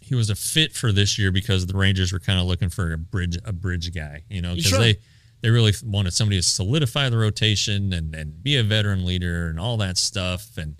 he 0.00 0.14
was 0.14 0.30
a 0.30 0.36
fit 0.36 0.72
for 0.72 0.92
this 0.92 1.18
year 1.18 1.32
because 1.32 1.66
the 1.66 1.76
Rangers 1.76 2.12
were 2.12 2.20
kind 2.20 2.38
of 2.38 2.46
looking 2.46 2.70
for 2.70 2.92
a 2.92 2.98
bridge 2.98 3.36
a 3.44 3.52
bridge 3.52 3.92
guy, 3.94 4.22
you 4.30 4.40
know, 4.40 4.54
because 4.54 4.70
Sure. 4.70 4.78
they 4.78 4.96
they 5.42 5.50
really 5.50 5.72
wanted 5.84 6.12
somebody 6.12 6.38
to 6.38 6.42
solidify 6.46 7.08
the 7.08 7.18
rotation 7.18 7.92
and 7.92 8.14
and 8.14 8.42
be 8.42 8.56
a 8.56 8.62
veteran 8.62 9.04
leader 9.04 9.48
and 9.48 9.58
all 9.58 9.76
that 9.78 9.98
stuff. 9.98 10.56
And 10.56 10.76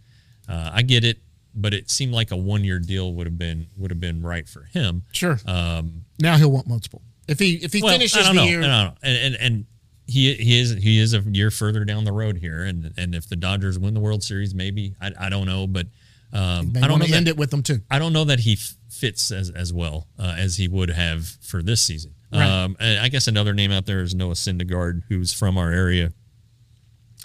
uh, 0.49 0.71
I 0.73 0.83
get 0.83 1.05
it, 1.05 1.19
but 1.55 1.75
it 1.75 1.91
seemed 1.91 2.13
like 2.13 2.31
a 2.31 2.37
one 2.37 2.63
year 2.63 2.79
deal 2.79 3.13
would 3.15 3.27
have 3.27 3.37
been 3.39 3.67
would 3.77 3.91
have 3.91 4.01
been 4.01 4.23
right 4.23 4.49
for 4.49 4.63
him. 4.63 5.03
Sure. 5.11 5.41
Um, 5.45 6.05
now 6.21 6.37
he'll 6.37 6.53
want 6.53 6.69
multiple. 6.69 7.03
If 7.29 7.39
he 7.39 7.55
if 7.55 7.73
he 7.73 7.83
Well, 7.83 7.93
finishes 7.93 8.19
I 8.19 8.23
don't 8.33 8.37
the 8.37 8.43
know. 8.43 8.49
year, 8.49 8.59
I 8.61 8.67
don't 8.67 8.71
know. 8.87 8.95
And, 9.03 9.17
and 9.19 9.37
and 9.37 9.67
he 10.07 10.35
he 10.35 10.61
is 10.61 10.71
he 10.75 10.99
is 10.99 11.15
a 11.15 11.21
year 11.21 11.51
further 11.51 11.85
down 11.85 12.05
the 12.05 12.13
road 12.13 12.39
here, 12.39 12.63
and 12.65 12.93
and 12.97 13.15
if 13.15 13.29
the 13.29 13.37
Dodgers 13.37 13.79
win 13.79 13.95
the 13.95 14.01
World 14.01 14.23
Series, 14.23 14.55
maybe 14.55 14.95
I, 15.01 15.13
I 15.19 15.29
don't 15.29 15.47
know, 15.47 15.67
but 15.67 15.87
um, 16.33 16.73
I 16.77 16.81
don't 16.83 16.91
want 16.91 17.01
know 17.01 17.07
to 17.07 17.13
that, 17.25 17.29
it 17.29 17.37
with 17.37 17.51
them 17.51 17.63
too. 17.63 17.81
I 17.91 17.99
don't 17.99 18.13
know 18.13 18.25
that 18.25 18.41
he 18.41 18.57
fits 18.89 19.31
as 19.31 19.51
as 19.51 19.73
well 19.73 20.07
uh, 20.19 20.35
as 20.39 20.57
he 20.57 20.69
would 20.69 20.91
have 20.91 21.27
for 21.27 21.63
this 21.63 21.81
season. 21.83 22.13
Right. 22.33 22.43
Um, 22.45 22.77
and 22.81 23.01
I 23.01 23.09
guess 23.09 23.27
another 23.29 23.55
name 23.55 23.71
out 23.73 23.87
there 23.87 24.03
is 24.03 24.15
Noah 24.15 24.35
Syndergaard, 24.35 25.03
who's 25.09 25.33
from 25.33 25.57
our 25.59 25.71
area. 25.71 26.13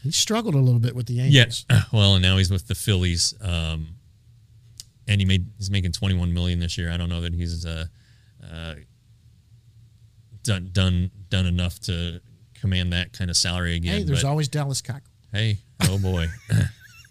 He 0.03 0.11
struggled 0.11 0.55
a 0.55 0.59
little 0.59 0.79
bit 0.79 0.95
with 0.95 1.05
the 1.07 1.13
Yes. 1.15 1.65
Yankees. 1.69 1.91
Well, 1.93 2.15
and 2.15 2.23
now 2.23 2.37
he's 2.37 2.49
with 2.49 2.67
the 2.67 2.73
Phillies. 2.75 3.33
Um, 3.41 3.95
and 5.07 5.19
he 5.21 5.25
made 5.25 5.45
he's 5.57 5.69
making 5.69 5.91
21 5.91 6.33
million 6.33 6.59
this 6.59 6.77
year. 6.77 6.91
I 6.91 6.97
don't 6.97 7.09
know 7.09 7.21
that 7.21 7.33
he's 7.33 7.65
uh, 7.65 7.85
uh, 8.51 8.75
done 10.43 10.69
done 10.71 11.11
done 11.29 11.45
enough 11.45 11.79
to 11.81 12.21
command 12.59 12.93
that 12.93 13.13
kind 13.13 13.29
of 13.29 13.37
salary 13.37 13.75
again. 13.75 13.99
Hey, 13.99 14.03
there's 14.03 14.23
but, 14.23 14.29
always 14.29 14.47
Dallas 14.47 14.81
Keuchel. 14.81 15.01
hey, 15.31 15.57
oh 15.83 15.97
boy. 15.97 16.27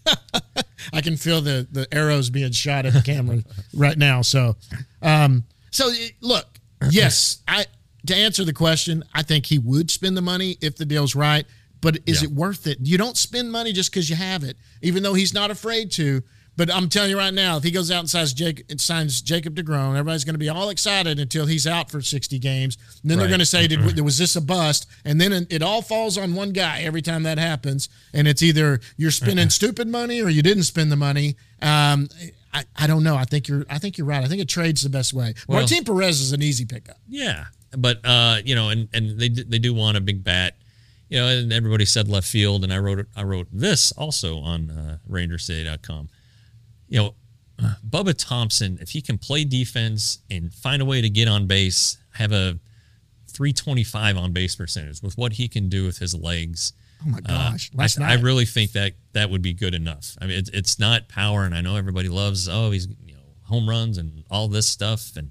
I 0.93 1.01
can 1.01 1.17
feel 1.17 1.41
the 1.41 1.67
the 1.71 1.87
arrows 1.93 2.31
being 2.31 2.53
shot 2.53 2.87
at 2.87 2.93
the 2.93 3.03
camera 3.03 3.43
right 3.75 3.97
now. 3.99 4.23
So, 4.23 4.57
um, 5.03 5.45
so 5.71 5.91
look, 6.21 6.47
yes, 6.91 7.43
I 7.47 7.67
to 8.07 8.17
answer 8.17 8.45
the 8.45 8.53
question, 8.53 9.05
I 9.15 9.23
think 9.23 9.47
he 9.47 9.59
would 9.59 9.91
spend 9.91 10.17
the 10.17 10.23
money 10.23 10.57
if 10.61 10.77
the 10.77 10.85
deal's 10.85 11.15
right. 11.15 11.47
But 11.83 11.99
is 12.07 12.23
Yeah. 12.23 12.29
it 12.29 12.35
worth 12.35 12.67
it? 12.67 12.79
You 12.83 12.99
don't 12.99 13.17
spend 13.17 13.51
money 13.51 13.73
just 13.73 13.91
because 13.91 14.11
you 14.11 14.17
have 14.17 14.45
it, 14.45 14.57
even 14.83 15.03
though 15.03 15.15
he's 15.15 15.33
not 15.33 15.51
afraid 15.51 15.91
to. 15.93 16.23
But 16.57 16.71
I'm 16.71 16.89
telling 16.89 17.11
you 17.11 17.17
right 17.17 17.33
now, 17.33 17.57
if 17.57 17.63
he 17.63 17.71
goes 17.71 17.91
out 17.91 18.01
and 18.01 18.11
signs 18.11 18.35
Jacob, 18.35 18.67
and 18.69 18.81
signs 18.81 19.23
Jacob 19.23 19.55
DeGrom, 19.55 19.91
everybody's 19.91 20.25
going 20.25 20.35
to 20.35 20.39
be 20.39 20.49
all 20.49 20.69
excited 20.69 21.19
until 21.19 21.47
he's 21.47 21.67
out 21.67 21.91
for 21.91 22.03
60 22.03 22.39
games. 22.39 22.77
And 23.03 23.11
then 23.11 23.19
they're 23.19 23.29
going 23.29 23.41
to 23.41 23.47
say, 23.47 23.67
"Did 23.67 24.01
was 24.05 24.19
this 24.19 24.37
a 24.37 24.41
bust?" 24.41 24.87
And 25.05 25.21
then 25.21 25.47
it 25.49 25.63
all 25.63 25.81
falls 25.81 26.19
on 26.19 26.35
one 26.35 26.53
guy 26.53 26.83
every 26.83 27.03
time 27.03 27.23
that 27.23 27.39
happens. 27.39 27.89
And 28.13 28.29
it's 28.29 28.43
either 28.43 28.81
you're 28.97 29.11
spending 29.11 29.49
stupid 29.49 29.89
money 29.89 30.21
or 30.21 30.29
you 30.29 30.43
didn't 30.43 30.65
spend 30.65 30.93
the 30.93 30.97
money. 30.97 31.37
Um, 31.63 32.09
I, 32.53 32.65
I 32.77 32.87
don't 32.87 33.05
know. 33.05 33.17
I 33.17 33.25
think 33.25 33.49
you're 33.49 33.65
I 33.71 33.79
think 33.79 33.97
you're 33.97 34.07
right. 34.07 34.25
I 34.25 34.27
think 34.29 34.43
a 34.43 34.45
trade's 34.45 34.83
the 34.83 34.91
best 34.91 35.15
way. 35.15 35.35
Well- 35.49 35.61
Martin 35.61 35.85
Perez 35.85 36.21
is 36.21 36.33
an 36.33 36.43
easy 36.43 36.65
pickup. 36.67 36.99
Yeah, 37.09 37.45
but 37.77 38.01
uh, 38.05 38.39
you 38.45 38.55
know, 38.55 38.69
and 38.71 38.89
and 38.93 39.19
they 39.19 39.29
they 39.29 39.59
do 39.59 39.73
want 39.73 39.97
a 39.97 40.01
big 40.01 40.25
bat, 40.25 40.57
you 41.09 41.19
know, 41.19 41.29
and 41.29 41.53
everybody 41.53 41.85
said 41.85 42.09
left 42.09 42.27
field, 42.27 42.65
and 42.65 42.73
I 42.73 42.79
wrote. 42.79 43.07
I 43.17 43.23
wrote 43.23 43.47
this 43.53 43.93
also 43.93 44.39
on 44.41 44.71
uh. 44.71 44.99
You 46.91 46.99
know, 47.01 47.15
Bubba 47.89 48.15
Thompson, 48.17 48.79
if 48.81 48.91
he 48.91 49.01
can 49.01 49.17
play 49.17 49.45
defense 49.45 50.19
and 50.31 50.53
find 50.53 50.83
a 50.83 50.85
way 50.85 51.01
to 51.01 51.09
get 51.09 51.29
on 51.29 51.47
base, 51.47 51.97
have 52.15 52.33
a 52.33 52.59
325 53.29 54.17
on 54.17 54.33
base 54.33 54.57
percentage 54.57 55.03
with 55.03 55.17
what 55.17 55.35
he 55.35 55.49
can 55.49 55.69
do 55.69 55.87
with 55.87 55.99
his 55.99 56.15
legs. 56.15 56.73
Oh 57.05 57.09
my 57.09 57.19
Uh, 57.19 57.51
gosh! 57.53 57.71
I, 57.73 57.77
Last 57.83 58.01
I 58.01 58.17
night, 58.17 58.23
really 58.23 58.45
think 58.45 58.73
that 58.73 58.93
that 59.13 59.31
would 59.31 59.41
be 59.43 59.53
good 59.55 59.75
enough. 59.75 60.17
I 60.21 60.27
mean, 60.27 60.39
it's, 60.39 60.51
it's 60.51 60.79
not 60.79 61.09
power, 61.09 61.45
and 61.45 61.55
I 61.55 61.61
know 61.63 61.77
everybody 61.77 62.09
loves 62.11 62.49
oh 62.49 62.71
he's 62.73 62.89
you 63.07 63.15
know 63.15 63.21
home 63.45 63.69
runs 63.69 63.97
and 63.97 64.25
all 64.31 64.49
this 64.49 64.67
stuff, 64.67 65.17
and 65.17 65.31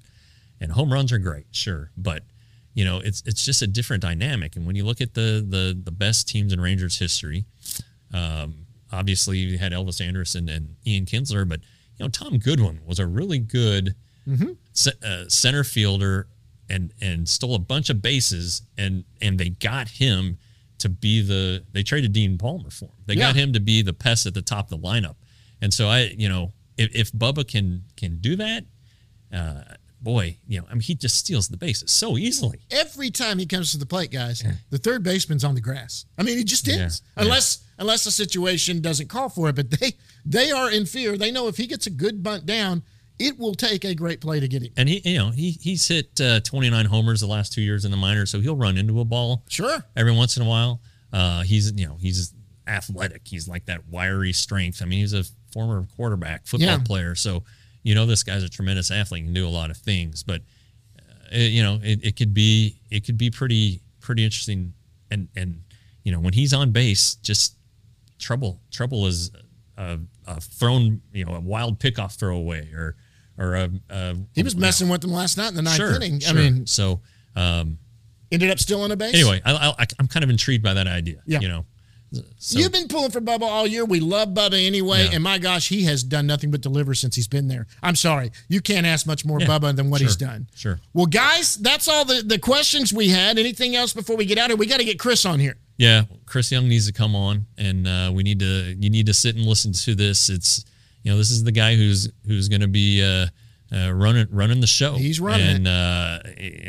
and 0.59 0.71
home 0.71 0.91
runs 0.91 1.11
are 1.11 1.19
great, 1.19 1.45
sure, 1.51 1.91
but 1.95 2.23
you 2.73 2.85
know 2.85 2.97
it's 2.99 3.21
it's 3.25 3.45
just 3.45 3.61
a 3.61 3.67
different 3.67 4.01
dynamic. 4.01 4.55
And 4.55 4.65
when 4.65 4.75
you 4.75 4.83
look 4.85 4.99
at 5.01 5.13
the 5.13 5.45
the 5.47 5.79
the 5.83 5.91
best 5.91 6.27
teams 6.27 6.53
in 6.53 6.59
Rangers 6.61 6.97
history, 6.97 7.45
um, 8.13 8.65
obviously 8.91 9.37
you 9.37 9.57
had 9.57 9.71
Elvis 9.71 10.05
Andrus 10.05 10.35
and 10.35 10.49
Ian 10.85 11.05
Kinsler, 11.05 11.47
but 11.47 11.59
you 11.97 12.05
know 12.05 12.09
Tom 12.09 12.37
Goodwin 12.39 12.79
was 12.85 12.99
a 12.99 13.07
really 13.07 13.39
good 13.39 13.95
Mm-hmm. 14.27 14.51
ce- 14.73 15.03
uh, 15.03 15.27
center 15.27 15.63
fielder 15.63 16.27
and 16.69 16.93
and 17.01 17.27
stole 17.27 17.55
a 17.55 17.59
bunch 17.59 17.89
of 17.89 17.99
bases 17.99 18.61
and 18.77 19.03
and 19.21 19.39
they 19.39 19.49
got 19.49 19.87
him 19.87 20.37
to 20.79 20.87
be 20.89 21.21
the 21.21 21.63
they 21.71 21.81
traded 21.81 22.13
Dean 22.13 22.37
Palmer 22.37 22.69
for 22.69 22.85
him. 22.85 22.91
They 23.07 23.15
got 23.15 23.35
him 23.35 23.53
to 23.53 23.59
be 23.59 23.81
the 23.81 23.93
pest 23.93 24.27
at 24.27 24.35
the 24.35 24.43
top 24.43 24.71
of 24.71 24.79
the 24.81 24.87
lineup. 24.87 25.15
And 25.63 25.73
so 25.73 25.87
I, 25.87 26.13
you 26.15 26.29
know, 26.29 26.51
if, 26.77 26.93
if 26.95 27.11
Bubba 27.11 27.47
can 27.47 27.85
can 27.97 28.17
do 28.19 28.35
that, 28.35 28.65
uh, 29.33 29.61
boy, 30.01 30.37
you 30.47 30.59
know, 30.59 30.65
I 30.69 30.73
mean, 30.73 30.81
he 30.81 30.95
just 30.95 31.17
steals 31.17 31.47
the 31.49 31.57
bases 31.57 31.91
so 31.91 32.17
easily. 32.17 32.59
Every 32.71 33.09
time 33.11 33.37
he 33.39 33.45
comes 33.45 33.71
to 33.73 33.77
the 33.77 33.85
plate, 33.85 34.11
guys, 34.11 34.43
the 34.69 34.77
third 34.77 35.03
baseman's 35.03 35.43
on 35.43 35.55
the 35.55 35.61
grass. 35.61 36.05
I 36.17 36.23
mean, 36.23 36.37
he 36.37 36.43
just 36.43 36.67
is. 36.67 37.01
Yeah. 37.17 37.23
Unless 37.23 37.63
unless 37.77 38.03
the 38.03 38.11
situation 38.11 38.81
doesn't 38.81 39.07
call 39.09 39.29
for 39.29 39.49
it, 39.49 39.55
but 39.55 39.69
they 39.71 39.93
they 40.25 40.51
are 40.51 40.69
in 40.71 40.85
fear. 40.85 41.17
They 41.17 41.31
know 41.31 41.47
if 41.47 41.57
he 41.57 41.67
gets 41.67 41.87
a 41.87 41.89
good 41.91 42.21
bunt 42.23 42.45
down, 42.45 42.83
it 43.19 43.37
will 43.37 43.53
take 43.55 43.83
a 43.85 43.93
great 43.93 44.21
play 44.21 44.39
to 44.39 44.47
get 44.47 44.61
him. 44.63 44.71
And 44.77 44.87
he, 44.89 45.01
you 45.03 45.17
know, 45.17 45.31
he 45.31 45.51
he's 45.51 45.87
hit 45.87 46.19
uh, 46.21 46.39
29 46.41 46.85
homers 46.85 47.19
the 47.21 47.27
last 47.27 47.51
two 47.53 47.61
years 47.61 47.83
in 47.85 47.91
the 47.91 47.97
minors, 47.97 48.29
so 48.31 48.39
he'll 48.39 48.55
run 48.55 48.77
into 48.77 48.99
a 49.01 49.05
ball 49.05 49.43
Sure. 49.49 49.83
every 49.95 50.13
once 50.13 50.37
in 50.37 50.43
a 50.43 50.47
while. 50.49 50.81
Uh, 51.11 51.41
he's 51.41 51.71
you 51.73 51.85
know 51.87 51.97
he's 51.99 52.33
athletic. 52.67 53.23
He's 53.27 53.47
like 53.47 53.65
that 53.65 53.87
wiry 53.87 54.31
strength. 54.33 54.81
I 54.81 54.85
mean, 54.85 54.99
he's 54.99 55.13
a 55.13 55.23
former 55.51 55.87
quarterback, 55.95 56.45
football 56.45 56.67
Yeah. 56.69 56.77
player. 56.85 57.15
So 57.15 57.43
you 57.83 57.95
know 57.95 58.05
this 58.05 58.23
guy's 58.23 58.43
a 58.43 58.49
tremendous 58.49 58.91
athlete. 58.91 59.25
Can 59.25 59.33
do 59.33 59.47
a 59.47 59.49
lot 59.49 59.69
of 59.69 59.77
things. 59.77 60.23
But 60.23 60.41
uh, 60.97 61.27
it, 61.31 61.51
you 61.51 61.63
know 61.63 61.79
it, 61.83 61.99
it 62.03 62.15
could 62.15 62.33
be 62.33 62.79
it 62.89 63.05
could 63.05 63.17
be 63.17 63.29
pretty 63.29 63.81
pretty 63.99 64.23
interesting. 64.23 64.73
And 65.11 65.27
and 65.35 65.63
you 66.03 66.11
know 66.11 66.19
when 66.19 66.33
he's 66.33 66.53
on 66.53 66.71
base, 66.71 67.15
just 67.15 67.55
trouble 68.19 68.59
trouble 68.71 69.07
is 69.07 69.31
a, 69.77 69.99
a 70.27 70.41
thrown 70.41 71.01
you 71.13 71.25
know 71.25 71.35
a 71.35 71.39
wild 71.39 71.79
pickoff 71.79 72.17
throw 72.17 72.35
away 72.35 72.69
or 72.73 72.95
or 73.37 73.55
a, 73.55 73.69
a 73.89 74.15
He 74.33 74.43
was 74.43 74.55
messing 74.55 74.89
with 74.89 75.01
them 75.01 75.11
last 75.11 75.37
night 75.37 75.49
in 75.49 75.55
the 75.55 75.61
ninth 75.61 75.77
sure, 75.77 75.95
inning. 75.95 76.19
sure. 76.19 76.37
I 76.37 76.41
mean, 76.41 76.67
so. 76.67 77.01
Um, 77.35 77.77
ended 78.31 78.51
up 78.51 78.59
stealing 78.59 78.91
a 78.91 78.95
base. 78.95 79.15
anyway, 79.15 79.41
I, 79.45 79.73
I, 79.79 79.85
I'm 79.97 80.07
kind 80.07 80.23
of 80.23 80.29
intrigued 80.29 80.63
by 80.63 80.73
that 80.73 80.87
idea. 80.87 81.21
Yeah. 81.25 81.39
You 81.39 81.47
know, 81.47 81.65
so, 82.37 82.57
You've 82.59 82.71
been 82.71 82.87
pulling 82.87 83.11
for 83.11 83.21
Bubba 83.21 83.43
all 83.43 83.67
year. 83.67 83.85
We 83.85 83.99
love 83.99 84.29
Bubba 84.29 84.65
anyway. 84.65 85.05
Yeah. 85.05 85.11
And 85.15 85.23
my 85.23 85.37
gosh, 85.37 85.69
he 85.69 85.83
has 85.83 86.01
done 86.03 86.25
nothing 86.27 86.49
but 86.51 86.61
deliver 86.61 86.95
since 86.95 87.15
he's 87.15 87.27
been 87.27 87.47
there. 87.47 87.67
I'm 87.83 87.95
sorry. 87.95 88.31
You 88.47 88.61
can't 88.61 88.85
ask 88.85 89.05
much 89.05 89.25
more 89.25 89.39
Yeah, 89.39 89.47
Bubba 89.47 89.75
than 89.75 89.89
what 89.89 90.01
he's 90.01 90.15
done. 90.15 90.47
sure. 90.55 90.79
Well, 90.93 91.05
guys, 91.05 91.55
that's 91.57 91.87
all 91.87 92.05
the, 92.05 92.21
the 92.25 92.39
questions 92.39 92.91
we 92.91 93.09
had. 93.09 93.37
Anything 93.37 93.75
else 93.75 93.93
before 93.93 94.15
we 94.17 94.25
get 94.25 94.37
out 94.37 94.45
of 94.45 94.49
here? 94.51 94.57
We 94.57 94.65
got 94.65 94.79
to 94.79 94.85
get 94.85 94.97
Chris 94.99 95.25
on 95.25 95.39
here. 95.39 95.55
yeah, 95.77 96.03
Chris 96.25 96.51
Young 96.51 96.67
needs 96.67 96.87
to 96.87 96.93
come 96.93 97.15
on, 97.15 97.45
and 97.57 97.87
uh, 97.87 98.11
we 98.13 98.23
need 98.23 98.39
to. 98.39 98.75
You 98.79 98.89
need 98.89 99.05
to 99.05 99.13
sit 99.13 99.35
and 99.35 99.45
listen 99.45 99.71
to 99.73 99.93
this. 99.95 100.29
It's 100.29 100.65
you 101.03 101.11
know 101.11 101.17
this 101.17 101.31
is 101.31 101.43
the 101.43 101.51
guy 101.51 101.75
who's 101.75 102.09
who's 102.25 102.49
going 102.49 102.61
to 102.61 102.67
be 102.67 103.03
uh, 103.03 103.27
uh, 103.71 103.91
running 103.93 104.27
running 104.31 104.59
the 104.61 104.67
show. 104.67 104.93
He's 104.95 105.19
running 105.19 105.47
and 105.47 105.67
uh, 105.67 106.19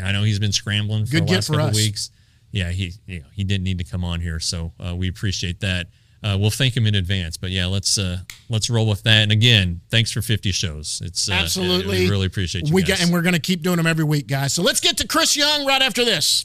I 0.05 0.13
know 0.13 0.23
he's 0.23 0.39
been 0.39 0.53
scrambling 0.53 1.07
for 1.07 1.13
Good 1.13 1.27
the 1.29 1.33
last 1.33 1.47
for 1.49 1.55
couple 1.55 1.69
us. 1.71 1.77
weeks. 1.77 2.11
Yeah, 2.53 2.71
he 2.71 2.93
you 3.07 3.21
know, 3.21 3.27
he 3.35 3.45
didn't 3.45 3.65
need 3.65 3.79
to 3.79 3.85
come 3.85 4.05
on 4.05 4.21
here, 4.21 4.41
so 4.41 4.73
uh, 4.85 4.95
we 4.97 5.09
appreciate 5.09 5.61
that. 5.61 5.87
Uh, 6.23 6.37
we'll 6.39 6.51
thank 6.51 6.77
him 6.77 6.87
in 6.87 6.95
advance, 6.95 7.39
but 7.39 7.51
yeah, 7.51 7.65
let's 7.65 7.97
uh, 7.97 8.19
let's 8.51 8.69
roll 8.69 8.87
with 8.87 9.03
that. 9.05 9.23
And 9.23 9.33
again, 9.33 9.81
thanks 9.91 10.11
for 10.13 10.21
50 10.21 10.53
shows. 10.53 11.01
It's 11.03 11.31
uh, 11.31 11.33
Absolutely. 11.33 12.01
we 12.01 12.11
really 12.11 12.27
appreciate 12.27 12.69
you 12.69 12.75
We 12.75 12.83
guys. 12.83 12.99
got, 12.99 13.05
and 13.05 13.13
we're 13.13 13.23
going 13.23 13.33
to 13.35 13.41
keep 13.41 13.63
doing 13.63 13.79
them 13.79 13.87
every 13.87 14.05
week, 14.05 14.27
guys. 14.27 14.53
So 14.53 14.63
let's 14.63 14.81
get 14.81 14.99
to 14.99 15.07
Chris 15.07 15.35
Young 15.37 15.65
right 15.65 15.81
after 15.81 16.05
this. 16.05 16.45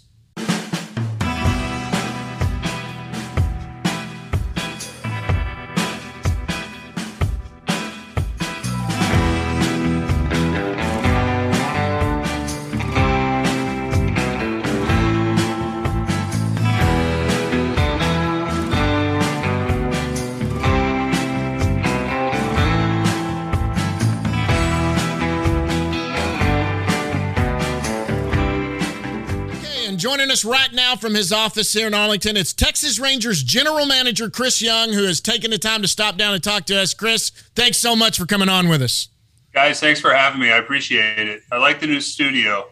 Us 30.35 30.43
right 30.43 30.73
now 30.73 30.97
from 30.97 31.13
his 31.13 31.31
office 31.31 31.71
here 31.71 31.87
in 31.87 31.93
Arlington, 31.93 32.35
it's 32.35 32.51
Texas 32.51 32.99
Rangers 32.99 33.41
General 33.41 33.85
Manager 33.85 34.29
Chris 34.29 34.61
Young, 34.61 34.91
who 34.91 35.05
has 35.05 35.21
taken 35.21 35.49
the 35.49 35.57
time 35.57 35.81
to 35.81 35.87
stop 35.87 36.17
down 36.17 36.33
and 36.33 36.43
talk 36.43 36.65
to 36.65 36.77
us. 36.77 36.93
Chris, 36.93 37.29
thanks 37.55 37.77
so 37.77 37.95
much 37.95 38.17
for 38.17 38.25
coming 38.25 38.49
on 38.49 38.67
with 38.67 38.81
us. 38.81 39.07
Guys, 39.53 39.79
thanks 39.79 40.01
for 40.01 40.13
having 40.13 40.41
me. 40.41 40.51
I 40.51 40.57
appreciate 40.57 41.29
it. 41.29 41.43
I 41.53 41.57
like 41.57 41.79
the 41.79 41.87
new 41.87 42.01
studio. 42.01 42.65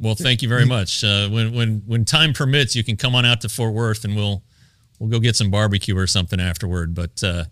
Well, 0.00 0.16
thank 0.16 0.42
you 0.42 0.48
very 0.48 0.66
much. 0.66 1.04
Uh, 1.04 1.28
when 1.28 1.54
when 1.54 1.82
when 1.86 2.04
time 2.04 2.32
permits, 2.32 2.74
you 2.74 2.82
can 2.82 2.96
come 2.96 3.14
on 3.14 3.24
out 3.24 3.40
to 3.42 3.48
Fort 3.48 3.72
Worth, 3.72 4.04
and 4.04 4.16
we'll 4.16 4.42
we'll 4.98 5.08
go 5.08 5.20
get 5.20 5.36
some 5.36 5.52
barbecue 5.52 5.96
or 5.96 6.08
something 6.08 6.40
afterward. 6.40 6.96
But 6.96 7.22
uh, 7.22 7.44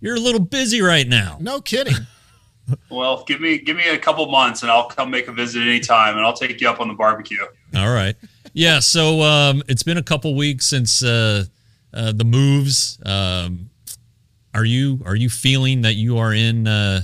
you're 0.00 0.16
a 0.16 0.20
little 0.20 0.40
busy 0.40 0.82
right 0.82 1.06
now. 1.06 1.38
No 1.40 1.60
kidding. 1.60 1.94
Well, 2.90 3.22
give 3.22 3.40
me 3.40 3.58
give 3.58 3.76
me 3.76 3.88
a 3.88 3.96
couple 3.96 4.26
months 4.26 4.62
and 4.62 4.72
I'll 4.72 4.88
come 4.88 5.08
make 5.08 5.28
a 5.28 5.32
visit 5.32 5.62
anytime 5.62 6.16
and 6.16 6.26
I'll 6.26 6.32
take 6.32 6.60
you 6.60 6.68
up 6.68 6.80
on 6.80 6.88
the 6.88 6.94
barbecue. 6.94 7.44
All 7.76 7.94
right. 7.94 8.16
Yeah. 8.56 8.78
So 8.78 9.20
um, 9.20 9.62
it's 9.68 9.82
been 9.82 9.98
a 9.98 10.02
couple 10.02 10.34
weeks 10.34 10.64
since 10.64 11.02
uh, 11.02 11.44
uh, 11.92 12.12
the 12.12 12.24
moves. 12.24 12.98
Um, 13.04 13.68
are 14.54 14.64
you 14.64 15.02
are 15.04 15.14
you 15.14 15.28
feeling 15.28 15.82
that 15.82 15.92
you 15.96 16.16
are 16.16 16.32
in 16.32 16.66
uh, 16.66 17.02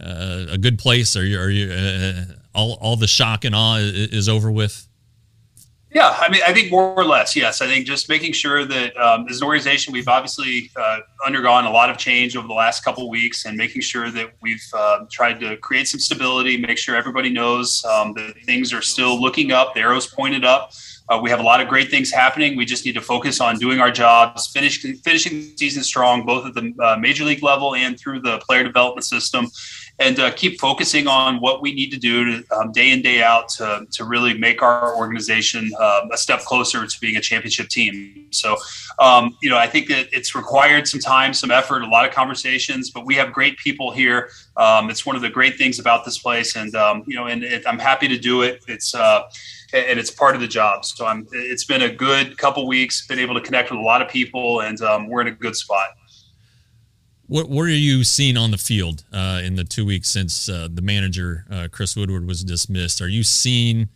uh, 0.00 0.46
a 0.50 0.56
good 0.58 0.78
place? 0.78 1.16
Are 1.16 1.24
you 1.24 1.40
are 1.40 1.50
you 1.50 1.72
uh, 1.72 2.24
all 2.54 2.78
all 2.80 2.96
the 2.96 3.08
shock 3.08 3.44
and 3.44 3.52
awe 3.52 3.78
i- 3.78 3.80
is 3.82 4.28
over 4.28 4.48
with? 4.52 4.88
Yeah, 5.94 6.12
I 6.18 6.28
mean, 6.28 6.42
I 6.44 6.52
think 6.52 6.72
more 6.72 6.92
or 6.92 7.04
less, 7.04 7.36
yes. 7.36 7.62
I 7.62 7.68
think 7.68 7.86
just 7.86 8.08
making 8.08 8.32
sure 8.32 8.64
that 8.64 8.96
um, 8.96 9.28
as 9.30 9.40
an 9.40 9.46
organization, 9.46 9.92
we've 9.92 10.08
obviously 10.08 10.72
uh, 10.74 10.98
undergone 11.24 11.66
a 11.66 11.70
lot 11.70 11.88
of 11.88 11.98
change 11.98 12.36
over 12.36 12.48
the 12.48 12.52
last 12.54 12.84
couple 12.84 13.08
weeks, 13.08 13.44
and 13.44 13.56
making 13.56 13.80
sure 13.80 14.10
that 14.10 14.32
we've 14.42 14.64
uh, 14.74 15.04
tried 15.08 15.38
to 15.38 15.56
create 15.58 15.86
some 15.86 16.00
stability, 16.00 16.56
make 16.56 16.78
sure 16.78 16.96
everybody 16.96 17.30
knows 17.30 17.84
um, 17.84 18.12
that 18.14 18.34
things 18.44 18.72
are 18.72 18.82
still 18.82 19.20
looking 19.20 19.52
up, 19.52 19.74
the 19.74 19.80
arrows 19.80 20.08
pointed 20.08 20.44
up. 20.44 20.72
Uh, 21.08 21.20
we 21.22 21.30
have 21.30 21.38
a 21.38 21.42
lot 21.42 21.60
of 21.60 21.68
great 21.68 21.90
things 21.90 22.10
happening. 22.10 22.56
We 22.56 22.64
just 22.64 22.84
need 22.84 22.94
to 22.94 23.00
focus 23.00 23.40
on 23.40 23.58
doing 23.58 23.78
our 23.78 23.90
jobs, 23.90 24.48
finish, 24.48 24.80
finishing 24.80 25.32
the 25.32 25.54
season 25.56 25.84
strong, 25.84 26.24
both 26.24 26.46
at 26.46 26.54
the 26.54 26.72
uh, 26.82 26.96
major 26.98 27.24
league 27.24 27.42
level 27.42 27.74
and 27.74 28.00
through 28.00 28.20
the 28.20 28.38
player 28.38 28.64
development 28.64 29.04
system, 29.04 29.48
and 29.98 30.18
uh, 30.18 30.32
keep 30.32 30.60
focusing 30.60 31.06
on 31.06 31.40
what 31.40 31.62
we 31.62 31.72
need 31.72 31.90
to 31.90 31.96
do 31.96 32.42
to, 32.42 32.56
um, 32.56 32.72
day 32.72 32.90
in 32.90 33.00
day 33.00 33.22
out 33.22 33.48
to, 33.48 33.86
to 33.92 34.04
really 34.04 34.36
make 34.36 34.60
our 34.60 34.96
organization 34.96 35.70
um, 35.78 36.10
a 36.12 36.16
step 36.16 36.40
closer 36.40 36.84
to 36.84 37.00
being 37.00 37.16
a 37.16 37.20
championship 37.20 37.68
team. 37.68 38.26
So, 38.30 38.56
um, 38.98 39.36
you 39.40 39.48
know, 39.48 39.56
I 39.56 39.68
think 39.68 39.88
that 39.88 40.08
it's 40.12 40.34
required 40.34 40.88
some 40.88 41.00
time, 41.00 41.32
some 41.32 41.52
effort, 41.52 41.82
a 41.82 41.86
lot 41.86 42.08
of 42.08 42.12
conversations, 42.12 42.90
but 42.90 43.06
we 43.06 43.14
have 43.14 43.32
great 43.32 43.56
people 43.58 43.92
here. 43.92 44.30
Um, 44.56 44.90
it's 44.90 45.06
one 45.06 45.14
of 45.14 45.22
the 45.22 45.30
great 45.30 45.56
things 45.56 45.78
about 45.78 46.04
this 46.04 46.18
place, 46.18 46.56
and 46.56 46.74
um, 46.74 47.04
you 47.06 47.14
know, 47.14 47.26
and 47.26 47.44
it, 47.44 47.64
I'm 47.66 47.78
happy 47.78 48.08
to 48.08 48.18
do 48.18 48.42
it. 48.42 48.64
It's 48.66 48.94
uh, 48.94 49.22
and 49.72 49.98
it's 49.98 50.10
part 50.10 50.34
of 50.34 50.40
the 50.40 50.48
job. 50.48 50.84
So 50.84 51.06
I'm. 51.06 51.26
It's 51.32 51.64
been 51.64 51.82
a 51.82 51.92
good 51.92 52.38
couple 52.38 52.66
weeks. 52.66 53.06
Been 53.06 53.18
able 53.18 53.34
to 53.34 53.40
connect 53.40 53.70
with 53.70 53.80
a 53.80 53.82
lot 53.82 54.00
of 54.00 54.08
people, 54.08 54.60
and 54.60 54.80
um, 54.82 55.08
we're 55.08 55.22
in 55.22 55.28
a 55.28 55.32
good 55.32 55.56
spot. 55.56 55.88
What, 57.26 57.48
what 57.48 57.62
are 57.62 57.70
you 57.70 58.04
seeing 58.04 58.36
on 58.36 58.50
the 58.50 58.58
field 58.58 59.04
uh, 59.12 59.40
in 59.42 59.56
the 59.56 59.64
two 59.64 59.86
weeks 59.86 60.08
since 60.08 60.48
uh, 60.48 60.68
the 60.70 60.82
manager 60.82 61.46
uh, 61.50 61.68
Chris 61.70 61.96
Woodward 61.96 62.26
was 62.26 62.44
dismissed? 62.44 63.00
Are 63.00 63.08
you 63.08 63.22
seeing 63.22 63.88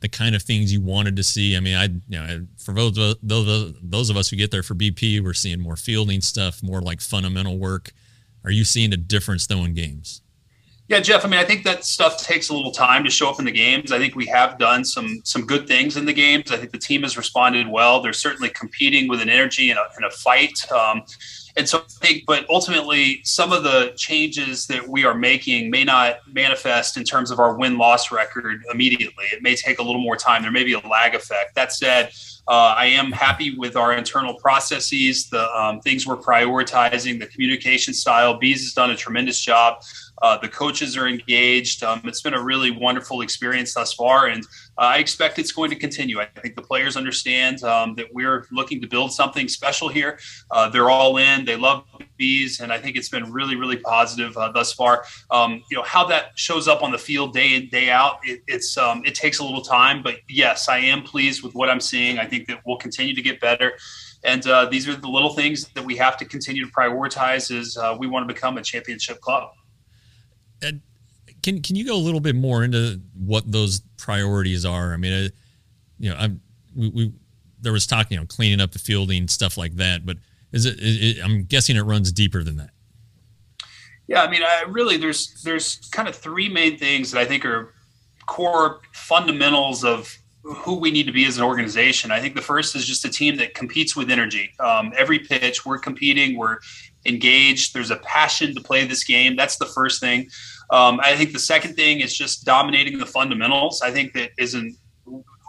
the 0.00 0.08
kind 0.08 0.34
of 0.34 0.42
things 0.42 0.70
you 0.70 0.82
wanted 0.82 1.16
to 1.16 1.22
see? 1.22 1.56
I 1.56 1.60
mean, 1.60 1.76
I 1.76 1.84
you 1.84 2.00
know 2.08 2.46
for 2.58 2.72
those 2.72 3.16
those 3.22 3.74
those 3.82 4.10
of 4.10 4.16
us 4.18 4.28
who 4.28 4.36
get 4.36 4.50
there 4.50 4.62
for 4.62 4.74
BP, 4.74 5.22
we're 5.22 5.32
seeing 5.32 5.60
more 5.60 5.76
fielding 5.76 6.20
stuff, 6.20 6.62
more 6.62 6.82
like 6.82 7.00
fundamental 7.00 7.58
work. 7.58 7.92
Are 8.44 8.50
you 8.50 8.64
seeing 8.64 8.92
a 8.92 8.98
difference 8.98 9.46
though 9.46 9.64
in 9.64 9.72
games? 9.72 10.20
Yeah, 10.88 11.00
Jeff. 11.00 11.24
I 11.24 11.28
mean, 11.28 11.40
I 11.40 11.44
think 11.44 11.64
that 11.64 11.82
stuff 11.86 12.18
takes 12.18 12.50
a 12.50 12.54
little 12.54 12.70
time 12.70 13.04
to 13.04 13.10
show 13.10 13.30
up 13.30 13.38
in 13.38 13.46
the 13.46 13.52
games. 13.52 13.90
I 13.90 13.98
think 13.98 14.14
we 14.14 14.26
have 14.26 14.58
done 14.58 14.84
some 14.84 15.22
some 15.24 15.46
good 15.46 15.66
things 15.66 15.96
in 15.96 16.04
the 16.04 16.12
games. 16.12 16.52
I 16.52 16.58
think 16.58 16.72
the 16.72 16.78
team 16.78 17.02
has 17.04 17.16
responded 17.16 17.66
well. 17.66 18.02
They're 18.02 18.12
certainly 18.12 18.50
competing 18.50 19.08
with 19.08 19.22
an 19.22 19.30
energy 19.30 19.70
and 19.70 19.78
a, 19.78 19.84
and 19.96 20.04
a 20.04 20.10
fight. 20.10 20.52
Um, 20.70 21.02
and 21.56 21.68
so 21.68 21.78
I 21.78 21.82
think, 21.88 22.24
but 22.26 22.44
ultimately, 22.50 23.20
some 23.22 23.52
of 23.52 23.62
the 23.62 23.92
changes 23.96 24.66
that 24.66 24.88
we 24.88 25.04
are 25.04 25.14
making 25.14 25.70
may 25.70 25.84
not 25.84 26.16
manifest 26.26 26.96
in 26.96 27.04
terms 27.04 27.30
of 27.30 27.38
our 27.38 27.56
win 27.56 27.78
loss 27.78 28.10
record 28.10 28.62
immediately. 28.72 29.24
It 29.32 29.42
may 29.42 29.54
take 29.54 29.78
a 29.78 29.82
little 29.82 30.00
more 30.00 30.16
time. 30.16 30.42
There 30.42 30.50
may 30.50 30.64
be 30.64 30.72
a 30.72 30.80
lag 30.80 31.14
effect. 31.14 31.54
That 31.54 31.72
said, 31.72 32.10
uh, 32.48 32.74
I 32.76 32.86
am 32.86 33.12
happy 33.12 33.56
with 33.56 33.76
our 33.76 33.94
internal 33.94 34.34
processes, 34.34 35.30
the 35.30 35.48
um, 35.56 35.80
things 35.80 36.06
we're 36.06 36.16
prioritizing, 36.16 37.20
the 37.20 37.26
communication 37.26 37.94
style. 37.94 38.36
Bees 38.36 38.62
has 38.62 38.72
done 38.72 38.90
a 38.90 38.96
tremendous 38.96 39.40
job 39.40 39.82
Uh, 40.22 40.38
the 40.38 40.48
coaches 40.48 40.96
are 40.96 41.06
engaged. 41.06 41.82
Um, 41.82 42.02
it's 42.04 42.22
been 42.22 42.34
a 42.34 42.42
really 42.42 42.70
wonderful 42.70 43.20
experience 43.20 43.74
thus 43.74 43.92
far, 43.92 44.26
and 44.26 44.44
uh, 44.78 44.82
I 44.82 44.98
expect 44.98 45.38
it's 45.38 45.52
going 45.52 45.70
to 45.70 45.76
continue. 45.76 46.20
I 46.20 46.26
think 46.26 46.56
the 46.56 46.62
players 46.62 46.96
understand 46.96 47.62
um, 47.64 47.94
that 47.96 48.06
we're 48.12 48.46
looking 48.52 48.80
to 48.80 48.86
build 48.86 49.12
something 49.12 49.48
special 49.48 49.88
here. 49.88 50.18
Uh, 50.50 50.68
they're 50.68 50.90
all 50.90 51.16
in. 51.18 51.44
They 51.44 51.56
love 51.56 51.84
bees, 52.16 52.60
and 52.60 52.72
I 52.72 52.78
think 52.78 52.96
it's 52.96 53.08
been 53.08 53.32
really, 53.32 53.56
really 53.56 53.76
positive 53.76 54.36
uh, 54.36 54.52
thus 54.52 54.72
far. 54.72 55.04
Um, 55.30 55.62
you 55.70 55.76
know 55.76 55.82
how 55.82 56.04
that 56.06 56.38
shows 56.38 56.68
up 56.68 56.82
on 56.82 56.92
the 56.92 56.98
field 56.98 57.32
day 57.32 57.54
in 57.54 57.68
day 57.68 57.90
out. 57.90 58.18
It, 58.24 58.42
it's 58.46 58.76
um, 58.76 59.02
it 59.04 59.14
takes 59.14 59.38
a 59.40 59.44
little 59.44 59.62
time, 59.62 60.02
but 60.02 60.16
yes, 60.28 60.68
I 60.68 60.78
am 60.78 61.02
pleased 61.02 61.42
with 61.42 61.54
what 61.54 61.68
I'm 61.68 61.80
seeing. 61.80 62.18
I 62.18 62.26
think 62.26 62.46
that 62.48 62.60
we'll 62.64 62.78
continue 62.78 63.14
to 63.14 63.22
get 63.22 63.40
better. 63.40 63.72
And 64.24 64.46
uh, 64.46 64.66
these 64.66 64.88
are 64.88 64.96
the 64.96 65.08
little 65.08 65.34
things 65.34 65.68
that 65.74 65.84
we 65.84 65.96
have 65.96 66.16
to 66.16 66.24
continue 66.24 66.64
to 66.64 66.72
prioritize 66.72 67.56
as 67.56 67.76
uh, 67.76 67.94
we 67.98 68.06
want 68.06 68.26
to 68.26 68.34
become 68.34 68.56
a 68.56 68.62
championship 68.62 69.20
club. 69.20 69.50
Can 71.42 71.60
can 71.62 71.76
you 71.76 71.84
go 71.84 71.94
a 71.94 71.98
little 71.98 72.20
bit 72.20 72.34
more 72.34 72.64
into 72.64 73.00
what 73.14 73.50
those 73.50 73.80
priorities 73.98 74.64
are? 74.64 74.94
I 74.94 74.96
mean, 74.96 75.12
uh, 75.12 75.28
you 75.98 76.10
know, 76.10 76.16
I'm 76.16 76.40
we, 76.74 76.88
we, 76.88 77.12
there 77.60 77.72
was 77.72 77.86
talk, 77.86 78.10
you 78.10 78.16
know, 78.16 78.26
cleaning 78.26 78.60
up 78.60 78.72
the 78.72 78.78
fielding 78.78 79.28
stuff 79.28 79.56
like 79.56 79.76
that, 79.76 80.04
but 80.06 80.16
is 80.52 80.66
it, 80.66 80.76
it, 80.78 81.24
I'm 81.24 81.44
guessing 81.44 81.76
it 81.76 81.82
runs 81.82 82.12
deeper 82.12 82.42
than 82.42 82.56
that. 82.56 82.70
Yeah, 84.06 84.22
I 84.22 84.30
mean, 84.30 84.42
I 84.42 84.64
really 84.68 84.96
there's 84.96 85.42
there's 85.42 85.76
kind 85.92 86.08
of 86.08 86.14
three 86.14 86.48
main 86.48 86.78
things 86.78 87.10
that 87.10 87.20
I 87.20 87.24
think 87.24 87.44
are 87.44 87.74
core 88.26 88.80
fundamentals 88.92 89.84
of 89.84 90.16
who 90.42 90.74
we 90.74 90.90
need 90.90 91.06
to 91.06 91.12
be 91.12 91.24
as 91.24 91.38
an 91.38 91.44
organization. 91.44 92.10
I 92.10 92.20
think 92.20 92.34
the 92.34 92.42
first 92.42 92.76
is 92.76 92.86
just 92.86 93.04
a 93.04 93.08
team 93.08 93.36
that 93.36 93.54
competes 93.54 93.96
with 93.96 94.10
energy. 94.10 94.52
Um, 94.60 94.92
every 94.96 95.18
pitch, 95.18 95.64
we're 95.64 95.78
competing, 95.78 96.36
we're 96.36 96.58
engaged. 97.06 97.72
There's 97.72 97.90
a 97.90 97.96
passion 97.96 98.54
to 98.54 98.60
play 98.60 98.86
this 98.86 99.04
game. 99.04 99.36
That's 99.36 99.56
the 99.56 99.66
first 99.66 100.00
thing. 100.00 100.28
Um, 100.70 101.00
I 101.02 101.14
think 101.16 101.32
the 101.32 101.38
second 101.38 101.74
thing 101.74 102.00
is 102.00 102.16
just 102.16 102.44
dominating 102.44 102.98
the 102.98 103.06
fundamentals. 103.06 103.82
I 103.82 103.90
think 103.90 104.12
that 104.14 104.30
isn't 104.38 104.76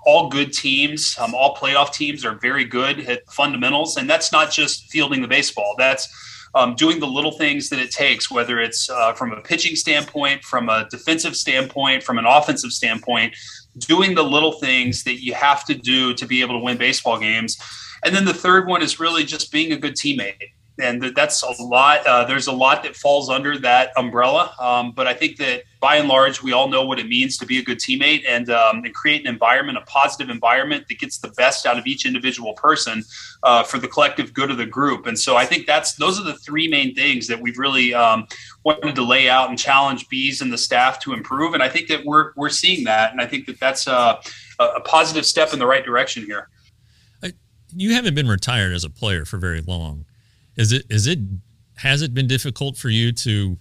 all 0.06 0.30
good 0.30 0.54
teams, 0.54 1.18
um, 1.20 1.34
all 1.34 1.56
playoff 1.56 1.92
teams 1.92 2.24
are 2.24 2.36
very 2.36 2.64
good 2.64 3.00
at 3.10 3.28
fundamentals, 3.32 3.98
and 3.98 4.08
that's 4.08 4.32
not 4.32 4.52
just 4.52 4.92
fielding 4.92 5.22
the 5.22 5.28
baseball. 5.28 5.74
That's 5.80 6.08
um, 6.54 6.76
doing 6.76 7.00
the 7.00 7.08
little 7.08 7.32
things 7.32 7.70
that 7.70 7.80
it 7.80 7.92
takes, 7.92 8.32
whether 8.32 8.60
it's 8.62 8.90
uh, 8.90 9.14
from 9.14 9.34
a 9.34 9.42
pitching 9.42 9.76
standpoint, 9.76 10.44
from 10.44 10.70
a 10.70 10.88
defensive 10.90 11.36
standpoint, 11.36 12.04
from 12.04 12.18
an 12.18 12.26
offensive 12.26 12.72
standpoint, 12.72 13.36
doing 13.80 14.16
the 14.16 14.24
little 14.24 14.54
things 14.54 15.04
that 15.04 15.22
you 15.22 15.34
have 15.34 15.66
to 15.66 15.74
do 15.74 16.14
to 16.14 16.26
be 16.26 16.42
able 16.42 16.58
to 16.58 16.64
win 16.64 16.78
baseball 16.78 17.20
games. 17.20 17.58
And 18.06 18.16
then 18.16 18.26
the 18.26 18.34
third 18.34 18.68
one 18.68 18.82
is 18.82 19.00
really 19.00 19.26
just 19.26 19.52
being 19.52 19.74
a 19.74 19.78
good 19.78 19.96
teammate 19.96 20.36
and 20.78 21.02
that's 21.16 21.42
a 21.42 21.64
lot. 21.64 22.06
Uh, 22.06 22.26
there's 22.26 22.48
a 22.48 22.52
lot 22.52 22.84
that 22.84 22.96
falls 22.96 23.30
under 23.30 23.58
that 23.60 23.92
umbrella. 23.96 24.54
Um, 24.60 24.92
but 24.92 25.08
I 25.08 25.14
think 25.14 25.38
that 25.38 25.64
by 25.80 25.98
and 25.98 26.08
large, 26.08 26.44
we 26.44 26.52
all 26.52 26.68
know 26.68 26.86
what 26.86 27.00
it 27.00 27.08
means 27.08 27.38
to 27.38 27.46
be 27.46 27.60
a 27.60 27.64
good 27.64 27.78
teammate 27.78 28.24
and, 28.28 28.50
um, 28.50 28.84
and 28.84 28.94
create 28.94 29.22
an 29.22 29.28
environment, 29.28 29.78
a 29.78 29.82
positive 29.82 30.30
environment 30.30 30.88
that 30.90 31.00
gets 31.00 31.20
the 31.20 31.30
best 31.30 31.66
out 31.66 31.78
of 31.78 31.88
each 31.88 32.06
individual 32.06 32.54
person 32.54 33.04
uh, 33.44 33.64
for 33.64 33.78
the 33.78 33.88
collective 33.88 34.34
good 34.34 34.52
of 34.52 34.58
the 34.58 34.66
group. 34.66 35.08
And 35.08 35.18
so 35.18 35.38
I 35.38 35.46
think 35.46 35.66
that's 35.66 35.94
those 35.94 36.20
are 36.20 36.24
the 36.24 36.38
three 36.38 36.68
main 36.68 36.94
things 36.94 37.28
that 37.28 37.40
we've 37.40 37.58
really 37.58 37.94
um, 37.94 38.28
wanted 38.66 38.96
to 38.96 39.04
lay 39.04 39.30
out 39.30 39.50
and 39.50 39.58
challenge 39.58 40.10
bees 40.10 40.42
and 40.42 40.52
the 40.52 40.58
staff 40.58 41.00
to 41.02 41.14
improve. 41.14 41.54
And 41.54 41.64
I 41.64 41.70
think 41.70 41.88
that 41.88 42.04
we're 42.04 42.34
we're 42.36 42.50
seeing 42.50 42.84
that, 42.86 43.12
and 43.12 43.22
I 43.22 43.28
think 43.28 43.46
that 43.46 43.60
that's 43.60 43.88
a, 43.88 44.20
a 44.60 44.82
positive 44.82 45.26
step 45.26 45.54
in 45.54 45.60
the 45.60 45.68
right 45.68 45.86
direction 45.86 46.26
here. 46.26 46.50
You 47.78 47.94
haven't 47.94 48.16
been 48.16 48.30
retired 48.30 48.74
as 48.74 48.86
a 48.86 48.90
player 48.90 49.26
for 49.26 49.38
very 49.38 49.60
long 49.60 50.06
is 50.58 50.72
it 50.72 50.86
is 50.90 51.08
it 51.08 51.20
has 51.78 52.02
it 52.02 52.14
been 52.14 52.28
difficult 52.28 52.78
for 52.78 52.90
you 52.90 53.12
to 53.12 53.58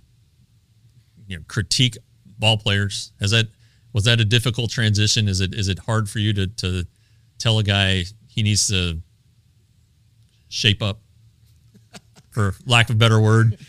you 1.27 1.37
know 1.37 1.43
critique 1.49 1.97
ball 2.39 2.57
players? 2.57 3.13
Has 3.21 3.31
that 3.33 3.47
was 3.93 4.05
that 4.05 4.21
a 4.21 4.25
difficult 4.25 4.71
transition? 4.71 5.29
Is 5.29 5.41
it 5.41 5.55
is 5.55 5.69
it 5.69 5.79
hard 5.81 6.09
for 6.09 6.19
you 6.19 6.33
to 6.35 6.47
to 6.47 6.85
tell 7.39 7.59
a 7.59 7.63
guy 7.63 8.05
he 8.29 8.43
needs 8.43 8.67
to 8.69 9.01
shape 10.49 10.83
up, 10.83 11.01
for 12.31 12.55
lack 12.67 12.91
of 12.91 12.97
a 12.97 12.99
better 12.99 13.21
word? 13.21 13.59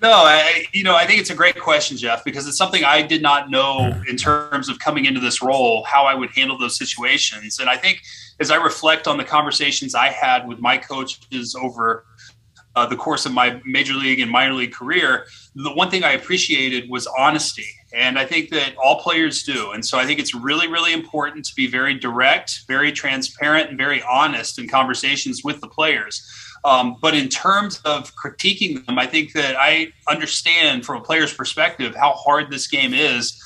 No, 0.00 0.10
I, 0.10 0.64
you 0.72 0.82
know, 0.82 0.96
I 0.96 1.06
think 1.06 1.20
it's 1.20 1.28
a 1.28 1.34
great 1.34 1.60
question, 1.60 1.98
Jeff, 1.98 2.24
because 2.24 2.48
it's 2.48 2.56
something 2.56 2.84
I 2.84 3.02
did 3.02 3.20
not 3.20 3.50
know 3.50 4.00
in 4.08 4.16
terms 4.16 4.70
of 4.70 4.78
coming 4.78 5.04
into 5.04 5.20
this 5.20 5.42
role 5.42 5.84
how 5.84 6.04
I 6.04 6.14
would 6.14 6.30
handle 6.30 6.56
those 6.56 6.78
situations. 6.78 7.58
And 7.58 7.68
I 7.68 7.76
think 7.76 8.00
as 8.40 8.50
I 8.50 8.56
reflect 8.56 9.06
on 9.06 9.18
the 9.18 9.24
conversations 9.24 9.94
I 9.94 10.08
had 10.08 10.48
with 10.48 10.58
my 10.58 10.78
coaches 10.78 11.54
over 11.54 12.06
uh, 12.76 12.86
the 12.86 12.96
course 12.96 13.26
of 13.26 13.32
my 13.32 13.60
major 13.64 13.94
league 13.94 14.20
and 14.20 14.30
minor 14.30 14.54
league 14.54 14.72
career, 14.72 15.26
the 15.54 15.72
one 15.72 15.90
thing 15.90 16.04
I 16.04 16.12
appreciated 16.12 16.88
was 16.88 17.06
honesty. 17.18 17.66
And 17.92 18.18
I 18.18 18.26
think 18.26 18.50
that 18.50 18.76
all 18.76 19.00
players 19.00 19.42
do. 19.42 19.72
And 19.72 19.84
so 19.84 19.98
I 19.98 20.04
think 20.04 20.20
it's 20.20 20.34
really, 20.34 20.68
really 20.68 20.92
important 20.92 21.44
to 21.46 21.54
be 21.54 21.66
very 21.66 21.94
direct, 21.94 22.60
very 22.68 22.92
transparent, 22.92 23.70
and 23.70 23.78
very 23.78 24.02
honest 24.02 24.58
in 24.58 24.68
conversations 24.68 25.42
with 25.42 25.60
the 25.60 25.68
players. 25.68 26.26
Um, 26.64 26.96
but 27.00 27.14
in 27.14 27.28
terms 27.28 27.80
of 27.84 28.12
critiquing 28.14 28.84
them, 28.84 28.98
I 28.98 29.06
think 29.06 29.32
that 29.32 29.56
I 29.56 29.92
understand 30.08 30.84
from 30.84 30.98
a 30.98 31.00
player's 31.00 31.32
perspective 31.32 31.94
how 31.94 32.12
hard 32.12 32.50
this 32.50 32.66
game 32.66 32.92
is. 32.92 33.42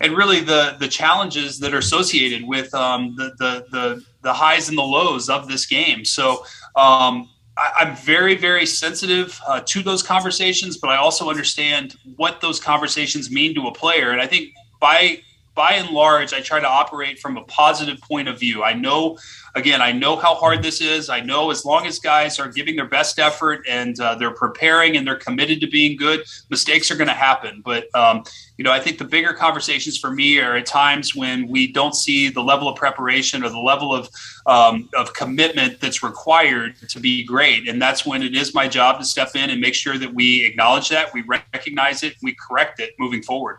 And 0.00 0.16
really, 0.16 0.40
the 0.40 0.76
the 0.80 0.88
challenges 0.88 1.60
that 1.60 1.72
are 1.72 1.78
associated 1.78 2.44
with 2.44 2.74
um, 2.74 3.14
the, 3.16 3.30
the 3.38 3.64
the 3.70 4.04
the 4.22 4.32
highs 4.32 4.68
and 4.68 4.76
the 4.76 4.82
lows 4.82 5.28
of 5.28 5.46
this 5.46 5.66
game. 5.66 6.04
So 6.04 6.44
um, 6.74 7.28
I, 7.56 7.88
am 7.88 7.96
very, 7.96 8.36
very 8.36 8.66
sensitive 8.66 9.40
uh, 9.46 9.60
to 9.66 9.82
those 9.82 10.02
conversations, 10.02 10.76
but 10.76 10.90
I 10.90 10.96
also 10.96 11.30
understand 11.30 11.96
what 12.16 12.40
those 12.40 12.58
conversations 12.58 13.30
mean 13.30 13.54
to 13.54 13.68
a 13.68 13.72
player. 13.72 14.10
And 14.10 14.20
I 14.20 14.26
think 14.26 14.50
by 14.80 15.20
by 15.54 15.74
and 15.74 15.90
large, 15.90 16.32
I 16.32 16.40
try 16.40 16.58
to 16.58 16.68
operate 16.68 17.20
from 17.20 17.36
a 17.36 17.44
positive 17.44 18.00
point 18.00 18.28
of 18.28 18.40
view. 18.40 18.64
I 18.64 18.72
know, 18.72 19.18
again, 19.54 19.80
I 19.80 19.92
know 19.92 20.16
how 20.16 20.34
hard 20.34 20.62
this 20.62 20.80
is. 20.80 21.08
I 21.08 21.20
know 21.20 21.50
as 21.52 21.64
long 21.64 21.86
as 21.86 22.00
guys 22.00 22.40
are 22.40 22.48
giving 22.48 22.74
their 22.74 22.88
best 22.88 23.20
effort 23.20 23.64
and 23.68 23.98
uh, 24.00 24.16
they're 24.16 24.32
preparing 24.32 24.96
and 24.96 25.06
they're 25.06 25.14
committed 25.14 25.60
to 25.60 25.68
being 25.68 25.96
good, 25.96 26.24
mistakes 26.50 26.90
are 26.90 26.96
going 26.96 27.08
to 27.08 27.14
happen. 27.14 27.62
But 27.64 27.86
um, 27.94 28.24
you 28.56 28.64
know, 28.64 28.70
I 28.70 28.78
think 28.78 28.98
the 28.98 29.04
bigger 29.04 29.32
conversations 29.32 29.98
for 29.98 30.10
me 30.10 30.38
are 30.38 30.56
at 30.56 30.66
times 30.66 31.14
when 31.14 31.48
we 31.48 31.72
don't 31.72 31.94
see 31.94 32.28
the 32.28 32.42
level 32.42 32.68
of 32.68 32.76
preparation 32.76 33.42
or 33.42 33.48
the 33.48 33.58
level 33.58 33.94
of 33.94 34.08
um, 34.46 34.88
of 34.94 35.12
commitment 35.12 35.80
that's 35.80 36.02
required 36.02 36.76
to 36.88 37.00
be 37.00 37.24
great, 37.24 37.68
and 37.68 37.82
that's 37.82 38.06
when 38.06 38.22
it 38.22 38.36
is 38.36 38.54
my 38.54 38.68
job 38.68 38.98
to 39.00 39.04
step 39.04 39.30
in 39.34 39.50
and 39.50 39.60
make 39.60 39.74
sure 39.74 39.98
that 39.98 40.12
we 40.14 40.44
acknowledge 40.44 40.88
that, 40.90 41.12
we 41.12 41.22
recognize 41.22 42.02
it, 42.02 42.14
we 42.22 42.36
correct 42.48 42.78
it 42.80 42.94
moving 42.98 43.22
forward. 43.22 43.58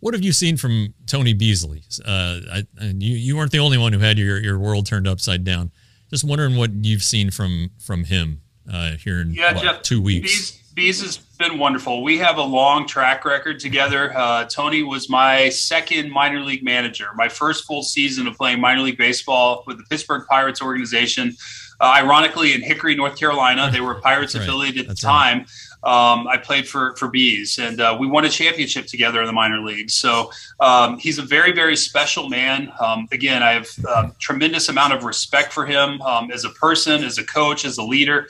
What 0.00 0.14
have 0.14 0.22
you 0.24 0.32
seen 0.32 0.56
from 0.56 0.94
Tony 1.06 1.32
Beasley? 1.32 1.84
Uh, 2.04 2.40
I, 2.50 2.66
and 2.78 3.00
you, 3.00 3.14
you 3.16 3.36
weren't 3.36 3.52
the 3.52 3.60
only 3.60 3.78
one 3.78 3.92
who 3.92 4.00
had 4.00 4.18
your, 4.18 4.40
your 4.40 4.58
world 4.58 4.84
turned 4.84 5.06
upside 5.06 5.44
down. 5.44 5.70
Just 6.10 6.24
wondering 6.24 6.56
what 6.56 6.72
you've 6.72 7.04
seen 7.04 7.30
from 7.30 7.70
from 7.78 8.04
him 8.04 8.40
uh, 8.70 8.96
here 8.96 9.20
in 9.20 9.32
yeah, 9.32 9.54
what, 9.54 9.62
Jeff, 9.62 9.82
two 9.82 10.02
weeks. 10.02 10.58
Bees 10.74 11.02
has 11.02 11.18
been 11.38 11.58
wonderful. 11.58 12.02
We 12.02 12.18
have 12.18 12.38
a 12.38 12.42
long 12.42 12.86
track 12.86 13.24
record 13.24 13.60
together. 13.60 14.16
Uh, 14.16 14.44
Tony 14.44 14.82
was 14.82 15.10
my 15.10 15.50
second 15.50 16.10
minor 16.10 16.40
league 16.40 16.64
manager, 16.64 17.08
my 17.14 17.28
first 17.28 17.64
full 17.64 17.82
season 17.82 18.26
of 18.26 18.36
playing 18.36 18.60
minor 18.60 18.80
league 18.80 18.96
baseball 18.96 19.64
with 19.66 19.76
the 19.76 19.84
Pittsburgh 19.84 20.26
Pirates 20.28 20.62
organization. 20.62 21.36
Uh, 21.80 21.94
ironically, 21.96 22.54
in 22.54 22.62
Hickory, 22.62 22.94
North 22.94 23.18
Carolina, 23.18 23.70
they 23.70 23.80
were 23.80 23.96
Pirates 23.96 24.34
right. 24.34 24.42
affiliate 24.42 24.78
at 24.78 24.86
That's 24.86 25.00
the 25.00 25.06
time. 25.06 25.38
Right. 25.38 25.48
Um, 25.84 26.28
I 26.28 26.36
played 26.36 26.68
for 26.68 26.94
for 26.94 27.08
Bees, 27.08 27.58
and 27.58 27.80
uh, 27.80 27.96
we 27.98 28.06
won 28.06 28.24
a 28.24 28.28
championship 28.28 28.86
together 28.86 29.20
in 29.20 29.26
the 29.26 29.32
minor 29.32 29.60
leagues. 29.60 29.94
So 29.94 30.30
um, 30.60 30.96
he's 30.98 31.18
a 31.18 31.22
very 31.22 31.50
very 31.50 31.74
special 31.74 32.28
man. 32.28 32.72
Um, 32.78 33.08
again, 33.10 33.42
I 33.42 33.50
have 33.50 33.66
a 33.84 33.98
um, 33.98 34.14
tremendous 34.20 34.68
amount 34.68 34.92
of 34.92 35.02
respect 35.02 35.52
for 35.52 35.66
him 35.66 36.00
um, 36.02 36.30
as 36.30 36.44
a 36.44 36.50
person, 36.50 37.02
as 37.02 37.18
a 37.18 37.24
coach, 37.24 37.64
as 37.64 37.78
a 37.78 37.82
leader. 37.82 38.28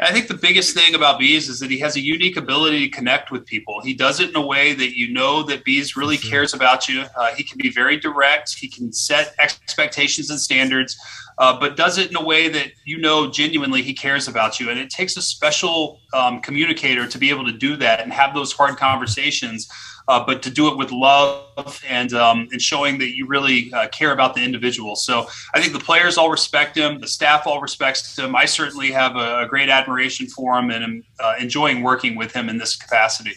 I 0.00 0.12
think 0.12 0.28
the 0.28 0.34
biggest 0.34 0.74
thing 0.74 0.94
about 0.94 1.18
Bees 1.18 1.48
is 1.48 1.58
that 1.58 1.70
he 1.70 1.78
has 1.80 1.96
a 1.96 2.00
unique 2.00 2.36
ability 2.36 2.88
to 2.88 2.96
connect 2.96 3.32
with 3.32 3.44
people. 3.44 3.80
He 3.80 3.94
does 3.94 4.20
it 4.20 4.30
in 4.30 4.36
a 4.36 4.46
way 4.46 4.72
that 4.72 4.96
you 4.96 5.12
know 5.12 5.42
that 5.44 5.64
Bees 5.64 5.96
really 5.96 6.16
mm-hmm. 6.16 6.28
cares 6.28 6.54
about 6.54 6.88
you. 6.88 7.04
Uh, 7.16 7.34
he 7.34 7.42
can 7.42 7.58
be 7.58 7.70
very 7.70 7.96
direct. 7.96 8.54
He 8.54 8.68
can 8.68 8.92
set 8.92 9.34
expectations 9.40 10.30
and 10.30 10.38
standards, 10.38 10.96
uh, 11.38 11.58
but 11.58 11.76
does 11.76 11.98
it 11.98 12.10
in 12.10 12.16
a 12.16 12.24
way 12.24 12.48
that 12.48 12.68
you 12.84 12.98
know 12.98 13.28
genuinely 13.28 13.82
he 13.82 13.92
cares 13.92 14.28
about 14.28 14.60
you. 14.60 14.70
And 14.70 14.78
it 14.78 14.88
takes 14.88 15.16
a 15.16 15.22
special 15.22 16.00
um, 16.12 16.40
communicator 16.42 17.08
to 17.08 17.18
be 17.18 17.30
able 17.30 17.46
to 17.46 17.52
do 17.52 17.74
that 17.76 18.00
and 18.00 18.12
have 18.12 18.34
those 18.34 18.52
hard 18.52 18.76
conversations 18.76 19.68
uh, 20.08 20.24
but 20.24 20.42
to 20.42 20.50
do 20.50 20.68
it 20.68 20.76
with 20.76 20.90
love 20.90 21.80
and 21.86 22.14
um, 22.14 22.48
and 22.50 22.60
showing 22.60 22.98
that 22.98 23.14
you 23.14 23.26
really 23.26 23.72
uh, 23.72 23.86
care 23.88 24.12
about 24.12 24.34
the 24.34 24.42
individual. 24.42 24.96
So 24.96 25.28
I 25.54 25.60
think 25.60 25.74
the 25.74 25.78
players 25.78 26.16
all 26.16 26.30
respect 26.30 26.76
him, 26.76 26.98
the 26.98 27.06
staff 27.06 27.46
all 27.46 27.60
respects 27.60 28.18
him. 28.18 28.34
I 28.34 28.46
certainly 28.46 28.90
have 28.90 29.16
a, 29.16 29.40
a 29.40 29.46
great 29.46 29.68
admiration 29.68 30.26
for 30.26 30.58
him 30.58 30.70
and 30.70 30.82
am 30.82 31.02
uh, 31.20 31.34
enjoying 31.38 31.82
working 31.82 32.16
with 32.16 32.32
him 32.32 32.48
in 32.48 32.56
this 32.56 32.74
capacity. 32.74 33.34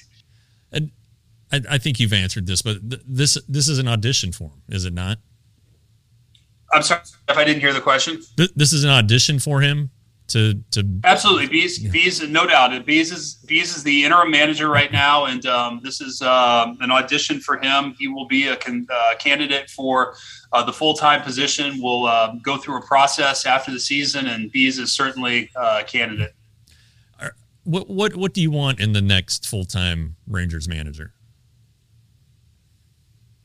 And 0.72 0.92
I, 1.52 1.62
I 1.72 1.78
think 1.78 2.00
you've 2.00 2.14
answered 2.14 2.48
this, 2.48 2.62
but 2.62 2.90
th- 2.90 3.02
this 3.06 3.38
this 3.50 3.68
is 3.68 3.78
an 3.78 3.90
audition 3.90 4.32
for 4.32 4.46
him, 4.46 4.62
is 4.70 4.86
it 4.86 4.94
not? 4.94 5.18
I'm 6.74 6.84
sorry 6.84 7.02
if 7.28 7.38
I 7.38 7.44
didn't 7.44 7.60
hear 7.60 7.74
the 7.74 7.82
question. 7.82 8.22
Th- 8.38 8.52
this 8.56 8.72
is 8.72 8.86
an 8.86 8.90
audition 8.90 9.40
for 9.40 9.60
him 9.60 9.92
to 10.32 10.56
to 10.72 10.88
absolutely. 11.04 11.48
Bees 11.48 11.82
yeah. 11.82 11.92
bees 11.92 12.28
no 12.28 12.48
doubt. 12.48 12.86
Bees 12.86 13.12
is 13.12 13.36
bees 13.46 13.76
is 13.76 13.84
the 13.84 14.04
interim 14.04 14.32
manager 14.32 14.70
right 14.70 14.92
now 14.92 15.26
and 15.26 15.46
um, 15.46 15.82
this 15.84 16.02
is 16.02 16.22
um, 16.22 16.78
an 16.82 16.92
audition 16.92 17.40
for 17.40 17.58
him. 17.58 17.96
He 17.98 18.08
will 18.08 18.28
be 18.28 18.48
a 18.48 18.56
con- 18.56 18.88
uh, 18.90 19.16
candidate 19.20 19.70
for 19.70 20.16
uh, 20.52 20.64
the 20.64 20.74
full-time 20.74 21.22
position. 21.22 21.82
We'll 21.82 22.06
uh, 22.06 22.34
go 22.42 22.58
through 22.58 22.78
a 22.78 22.82
process 22.82 23.46
after 23.46 23.72
the 23.72 23.80
season 23.80 24.28
and 24.28 24.52
bees 24.52 24.80
is 24.80 24.94
certainly 24.94 25.50
uh, 25.56 25.82
a 25.82 25.84
candidate. 25.84 26.34
What 27.64 27.90
what 27.90 28.16
what 28.16 28.34
do 28.34 28.42
you 28.42 28.50
want 28.50 28.80
in 28.80 28.94
the 28.94 29.02
next 29.02 29.48
full-time 29.48 30.16
rangers 30.28 30.68
manager 30.68 31.14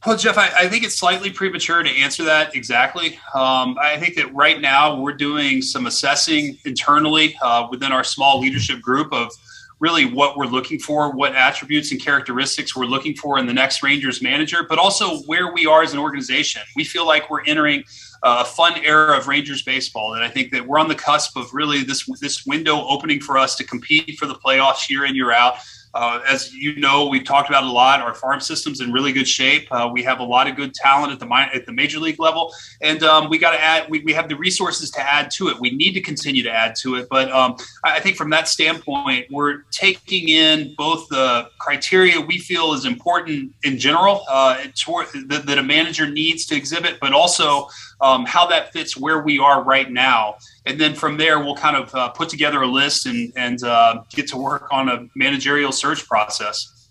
well, 0.07 0.17
Jeff, 0.17 0.39
I, 0.39 0.51
I, 0.57 0.69
think 0.69 0.85
it's 0.85 0.95
slightly 0.95 1.31
premature 1.31 1.83
to 1.83 1.91
answer 1.91 2.23
that 2.25 2.55
exactly. 2.55 3.19
Um, 3.35 3.77
I 3.81 3.97
think 3.99 4.15
that 4.17 4.33
right 4.35 4.61
now 4.61 5.01
we're 5.01 5.15
doing 5.15 5.61
some 5.61 5.87
assessing 5.87 6.59
internally 6.65 7.37
uh, 7.43 7.67
within 7.71 7.91
our 7.93 8.05
small 8.05 8.39
leadership 8.39 8.81
group 8.81 9.13
of 9.13 9.33
really 9.81 10.07
what 10.07 10.37
we're 10.37 10.47
looking 10.47 10.79
for, 10.79 11.13
what 11.13 11.35
attributes 11.35 11.91
and 11.91 12.01
characteristics 12.01 12.75
we're 12.75 12.87
looking 12.87 13.15
for 13.15 13.39
in 13.39 13.47
the 13.47 13.53
next 13.53 13.83
Rangers 13.83 14.23
manager, 14.23 14.65
but 14.69 14.79
also 14.79 15.19
where 15.23 15.53
we 15.53 15.67
are 15.67 15.83
as 15.83 15.93
an 15.93 15.99
organization. 15.99 16.63
We 16.77 16.85
feel 16.85 17.07
like 17.07 17.29
we're 17.29 17.45
entering 17.45 17.85
a 18.23 18.45
fun 18.45 18.79
era 18.85 19.19
of 19.19 19.29
Rangers 19.29 19.63
baseball, 19.63 20.15
and 20.15 20.25
I 20.25 20.29
think 20.29 20.51
that 20.53 20.67
we're 20.67 20.79
on 20.79 20.89
the 20.89 20.95
cusp 20.95 21.37
of 21.37 21.53
really 21.53 21.83
this 21.83 22.09
this 22.21 22.47
window 22.47 22.87
opening 22.87 23.21
for 23.21 23.37
us 23.37 23.57
to 23.57 23.65
compete 23.65 24.19
for 24.19 24.27
the 24.27 24.35
playoffs 24.35 24.89
year 24.89 25.05
in 25.05 25.15
year 25.15 25.33
out. 25.33 25.57
Uh, 25.97 26.21
as 26.29 26.53
you 26.53 26.77
know, 26.77 27.07
we've 27.07 27.25
talked 27.25 27.49
about 27.49 27.65
a 27.65 27.71
lot. 27.71 28.01
Our 28.01 28.13
farm 28.13 28.39
system's 28.41 28.83
in 28.83 28.93
really 28.93 29.13
good 29.13 29.27
shape. 29.27 29.67
Uh, 29.71 29.89
we 29.91 30.03
have 30.03 30.21
a 30.21 30.25
lot 30.25 30.47
of 30.47 30.55
good 30.55 30.75
talent 30.75 31.11
at 31.11 31.19
the 31.19 31.27
at 31.55 31.65
the 31.65 31.73
major 31.73 31.99
league 31.99 32.21
level, 32.21 32.53
and 32.83 33.03
um, 33.03 33.31
we 33.31 33.39
got 33.39 33.53
to 33.53 33.61
add. 33.61 33.89
We, 33.89 34.01
we 34.01 34.13
have 34.13 34.29
the 34.29 34.37
resources 34.37 34.91
to 34.91 35.01
add 35.01 35.31
to 35.33 35.49
it. 35.49 35.59
We 35.59 35.71
need 35.71 35.93
to 35.93 36.03
continue 36.03 36.43
to 36.43 36.51
add 36.51 36.75
to 36.83 36.97
it. 36.97 37.09
But 37.09 37.31
um, 37.33 37.57
I 37.83 38.01
think 38.01 38.17
from 38.17 38.29
that 38.31 38.47
standpoint, 38.47 39.27
we're 39.31 39.63
taking 39.71 40.29
in 40.29 40.75
both 40.77 41.09
the 41.09 41.49
criteria 41.59 42.21
we 42.21 42.39
feel 42.39 42.75
is 42.75 42.85
important 42.85 43.55
in 43.65 43.79
general 43.79 44.23
uh, 44.29 44.65
toward, 44.79 45.07
that, 45.29 45.47
that 45.47 45.59
a 45.59 45.63
manager 45.63 46.09
needs 46.11 46.45
to 46.47 46.57
exhibit, 46.57 46.99
but 47.01 47.15
also 47.15 47.69
um, 48.03 48.27
how 48.27 48.47
that 48.47 48.73
fits 48.73 48.99
where 48.99 49.23
we 49.23 49.39
are 49.39 49.65
right 49.65 49.91
now. 49.91 50.37
And 50.67 50.81
then 50.81 50.95
from 50.95 51.17
there, 51.17 51.39
we'll 51.39 51.55
kind 51.55 51.77
of 51.77 51.95
uh, 51.95 52.09
put 52.09 52.29
together 52.29 52.61
a 52.61 52.67
list 52.67 53.07
and, 53.07 53.33
and 53.37 53.63
uh, 53.63 54.03
get 54.11 54.27
to 54.29 54.37
work 54.37 54.67
on 54.73 54.89
a 54.89 55.07
managerial 55.15 55.71
search 55.71 56.07
process. 56.09 56.89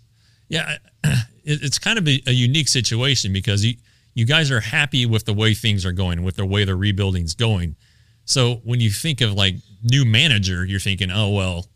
Yeah, 0.47 0.77
it's 1.43 1.77
kind 1.77 1.99
of 1.99 2.07
a, 2.07 2.21
a, 2.25 2.31
unique 2.31 2.69
situation 2.69 3.33
because 3.33 3.65
you, 3.65 3.75
you 4.13 4.25
guys 4.25 4.49
are 4.49 4.61
happy 4.61 5.05
with 5.05 5.25
the 5.25 5.33
way 5.33 5.53
things 5.53 5.85
are 5.85 5.91
going, 5.91 6.23
with 6.23 6.37
the 6.37 6.45
way 6.45 6.63
the 6.63 6.75
rebuilding's 6.75 7.35
going. 7.35 7.75
So 8.23 8.61
when 8.63 8.79
you 8.79 8.89
think 8.89 9.19
of 9.19 9.33
like 9.33 9.55
new 9.83 10.05
manager, 10.05 10.65
you're 10.65 10.79
thinking, 10.79 11.11
oh 11.11 11.29
well, 11.29 11.67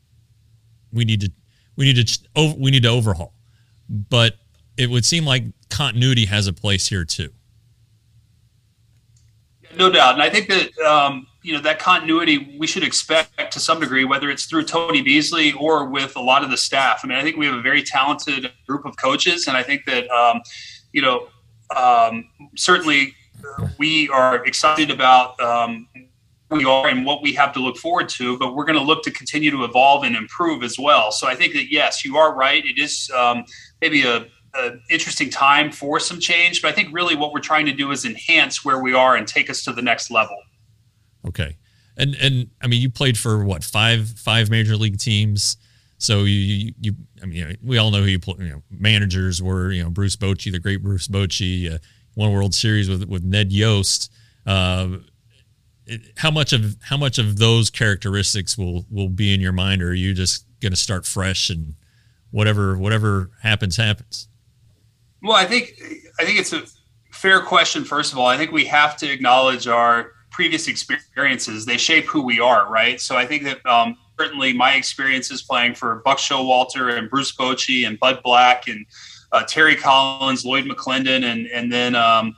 we 0.93 1.03
need 1.03 1.21
to 1.21 1.31
we 1.75 1.85
need 1.85 2.07
to 2.07 2.55
we 2.57 2.71
need 2.71 2.83
to 2.83 2.89
overhaul. 2.89 3.33
But 3.89 4.35
it 4.77 4.89
would 4.89 5.05
seem 5.05 5.25
like 5.25 5.43
continuity 5.69 6.25
has 6.25 6.47
a 6.47 6.53
place 6.53 6.87
here 6.87 7.03
too. 7.03 7.29
No 9.77 9.91
doubt, 9.91 10.13
and 10.13 10.23
I 10.23 10.29
think 10.29 10.47
that 10.47 10.77
um, 10.79 11.27
you 11.41 11.53
know 11.53 11.61
that 11.61 11.79
continuity 11.79 12.57
we 12.59 12.67
should 12.67 12.83
expect 12.83 13.53
to 13.53 13.59
some 13.59 13.79
degree, 13.79 14.03
whether 14.03 14.29
it's 14.29 14.45
through 14.45 14.65
Tony 14.65 15.01
Beasley 15.01 15.53
or 15.53 15.85
with 15.85 16.15
a 16.15 16.21
lot 16.21 16.43
of 16.43 16.49
the 16.49 16.57
staff. 16.57 17.01
I 17.03 17.07
mean, 17.07 17.17
I 17.17 17.23
think 17.23 17.37
we 17.37 17.45
have 17.45 17.55
a 17.55 17.61
very 17.61 17.81
talented 17.81 18.51
group 18.67 18.85
of 18.85 18.97
coaches, 18.97 19.47
and 19.47 19.55
I 19.55 19.63
think 19.63 19.85
that 19.85 20.09
um, 20.09 20.41
you 20.91 21.01
know 21.01 21.27
um, 21.75 22.29
certainly 22.55 23.15
we 23.77 24.09
are 24.09 24.45
excited 24.45 24.91
about 24.91 25.39
um, 25.39 25.87
we 26.51 26.65
are 26.65 26.87
and 26.87 27.05
what 27.05 27.21
we 27.21 27.33
have 27.33 27.53
to 27.53 27.59
look 27.59 27.77
forward 27.77 28.09
to, 28.09 28.37
but 28.37 28.55
we're 28.55 28.65
going 28.65 28.77
to 28.77 28.83
look 28.83 29.03
to 29.03 29.11
continue 29.11 29.51
to 29.51 29.63
evolve 29.63 30.03
and 30.03 30.15
improve 30.15 30.63
as 30.63 30.77
well. 30.77 31.11
So 31.11 31.27
I 31.27 31.35
think 31.35 31.53
that 31.53 31.71
yes, 31.71 32.03
you 32.03 32.17
are 32.17 32.35
right. 32.35 32.63
It 32.65 32.79
is 32.79 33.09
um, 33.15 33.45
maybe 33.81 34.03
a 34.03 34.27
an 34.55 34.81
interesting 34.89 35.29
time 35.29 35.71
for 35.71 35.99
some 35.99 36.19
change. 36.19 36.61
But 36.61 36.69
I 36.69 36.71
think 36.71 36.89
really 36.91 37.15
what 37.15 37.31
we're 37.33 37.39
trying 37.39 37.65
to 37.67 37.71
do 37.71 37.91
is 37.91 38.05
enhance 38.05 38.65
where 38.65 38.81
we 38.81 38.93
are 38.93 39.15
and 39.15 39.27
take 39.27 39.49
us 39.49 39.63
to 39.65 39.73
the 39.73 39.81
next 39.81 40.11
level. 40.11 40.37
Okay, 41.29 41.57
and 41.97 42.15
and 42.15 42.49
I 42.61 42.67
mean 42.67 42.81
you 42.81 42.89
played 42.89 43.17
for 43.17 43.43
what 43.43 43.63
five 43.63 44.09
five 44.09 44.49
major 44.49 44.75
league 44.75 44.99
teams. 44.99 45.57
So 46.01 46.19
you, 46.19 46.37
you, 46.37 46.73
you 46.79 46.95
I 47.21 47.25
mean, 47.25 47.57
we 47.61 47.77
all 47.77 47.91
know 47.91 47.99
who 47.99 48.07
you, 48.07 48.19
play, 48.19 48.35
you 48.39 48.49
know, 48.49 48.63
managers 48.71 49.43
were, 49.43 49.69
you 49.69 49.83
know, 49.83 49.89
Bruce 49.89 50.15
Bochy, 50.15 50.49
the 50.49 50.57
great 50.57 50.81
Bruce 50.81 51.09
Bochy, 51.09 51.73
uh, 51.73 51.79
won 52.15 52.31
World 52.31 52.55
Series 52.55 52.89
with, 52.89 53.03
with 53.09 53.25
Ned 53.25 53.51
Yost. 53.51 54.09
Uh, 54.45 54.99
how 56.15 56.31
much 56.31 56.53
of, 56.53 56.77
how 56.83 56.95
much 56.95 57.17
of 57.17 57.37
those 57.37 57.69
characteristics 57.69 58.57
will, 58.57 58.85
will 58.89 59.09
be 59.09 59.33
in 59.33 59.41
your 59.41 59.51
mind, 59.51 59.83
or 59.83 59.89
are 59.89 59.93
you 59.93 60.13
just 60.13 60.45
going 60.61 60.71
to 60.71 60.77
start 60.77 61.05
fresh 61.05 61.49
and 61.49 61.75
whatever, 62.31 62.77
whatever 62.77 63.31
happens, 63.41 63.75
happens? 63.75 64.29
Well, 65.21 65.35
I 65.35 65.43
think 65.43 65.73
I 66.17 66.23
think 66.23 66.39
it's 66.39 66.53
a 66.53 66.63
fair 67.11 67.41
question. 67.41 67.83
First 67.83 68.13
of 68.13 68.19
all, 68.19 68.27
I 68.27 68.37
think 68.37 68.53
we 68.53 68.65
have 68.67 68.95
to 68.97 69.11
acknowledge 69.11 69.67
our 69.67 70.13
previous 70.39 70.69
experiences. 70.69 71.65
They 71.65 71.75
shape 71.75 72.05
who 72.05 72.21
we 72.21 72.39
are, 72.39 72.71
right? 72.71 73.01
So 73.01 73.17
I 73.17 73.25
think 73.25 73.43
that 73.43 73.65
um, 73.65 73.97
certainly 74.17 74.53
my 74.53 74.75
experiences 74.75 75.41
playing 75.41 75.75
for 75.75 76.01
Buck 76.05 76.17
Showalter 76.17 76.97
and 76.97 77.09
Bruce 77.09 77.35
Bochy 77.35 77.85
and 77.85 77.99
Bud 77.99 78.21
Black 78.23 78.69
and 78.69 78.85
uh, 79.33 79.43
Terry 79.43 79.75
Collins, 79.75 80.45
Lloyd 80.45 80.63
McClendon, 80.63 81.25
and 81.25 81.45
and 81.47 81.69
then 81.69 81.93
um, 81.93 82.37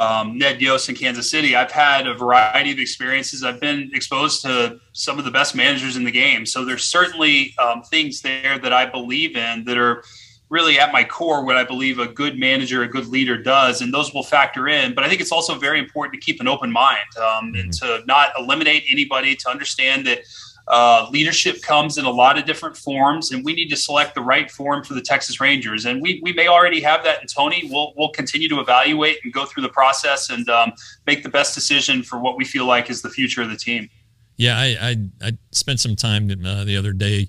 um, 0.00 0.38
Ned 0.38 0.62
Yost 0.62 0.88
in 0.88 0.94
Kansas 0.94 1.30
City. 1.30 1.54
I've 1.54 1.70
had 1.70 2.06
a 2.06 2.14
variety 2.14 2.72
of 2.72 2.78
experiences. 2.78 3.44
I've 3.44 3.60
been 3.60 3.90
exposed 3.92 4.40
to 4.44 4.80
some 4.94 5.18
of 5.18 5.26
the 5.26 5.30
best 5.30 5.54
managers 5.54 5.98
in 5.98 6.04
the 6.04 6.10
game. 6.10 6.46
So 6.46 6.64
there's 6.64 6.84
certainly 6.84 7.54
um, 7.58 7.82
things 7.82 8.22
there 8.22 8.58
that 8.58 8.72
I 8.72 8.86
believe 8.86 9.36
in 9.36 9.64
that 9.64 9.76
are 9.76 10.02
really 10.50 10.78
at 10.78 10.92
my 10.92 11.02
core 11.02 11.44
what 11.44 11.56
I 11.56 11.64
believe 11.64 11.98
a 11.98 12.06
good 12.06 12.38
manager, 12.38 12.82
a 12.82 12.88
good 12.88 13.06
leader 13.06 13.36
does, 13.36 13.80
and 13.80 13.92
those 13.92 14.12
will 14.12 14.22
factor 14.22 14.68
in. 14.68 14.94
But 14.94 15.04
I 15.04 15.08
think 15.08 15.20
it's 15.20 15.32
also 15.32 15.58
very 15.58 15.78
important 15.78 16.14
to 16.14 16.24
keep 16.24 16.40
an 16.40 16.48
open 16.48 16.70
mind 16.70 16.98
um, 17.16 17.24
mm-hmm. 17.24 17.56
and 17.56 17.72
to 17.74 18.02
not 18.06 18.30
eliminate 18.38 18.84
anybody, 18.90 19.34
to 19.36 19.50
understand 19.50 20.06
that 20.06 20.20
uh, 20.66 21.06
leadership 21.10 21.60
comes 21.60 21.98
in 21.98 22.04
a 22.04 22.10
lot 22.10 22.38
of 22.38 22.46
different 22.46 22.76
forms, 22.76 23.32
and 23.32 23.44
we 23.44 23.54
need 23.54 23.68
to 23.68 23.76
select 23.76 24.14
the 24.14 24.20
right 24.20 24.50
form 24.50 24.82
for 24.82 24.94
the 24.94 25.02
Texas 25.02 25.40
Rangers. 25.40 25.84
And 25.84 26.00
we, 26.00 26.20
we 26.22 26.32
may 26.32 26.48
already 26.48 26.80
have 26.80 27.04
that 27.04 27.20
in 27.20 27.26
Tony. 27.26 27.68
We'll, 27.70 27.92
we'll 27.96 28.10
continue 28.10 28.48
to 28.48 28.60
evaluate 28.60 29.18
and 29.24 29.32
go 29.32 29.44
through 29.44 29.62
the 29.62 29.68
process 29.68 30.30
and 30.30 30.48
um, 30.48 30.72
make 31.06 31.22
the 31.22 31.28
best 31.28 31.54
decision 31.54 32.02
for 32.02 32.18
what 32.18 32.36
we 32.36 32.44
feel 32.44 32.64
like 32.64 32.88
is 32.88 33.02
the 33.02 33.10
future 33.10 33.42
of 33.42 33.50
the 33.50 33.56
team. 33.56 33.90
Yeah, 34.36 34.58
I, 34.58 34.76
I, 34.80 34.96
I 35.28 35.38
spent 35.52 35.80
some 35.80 35.96
time 35.96 36.30
uh, 36.44 36.64
the 36.64 36.76
other 36.76 36.92
day 36.92 37.28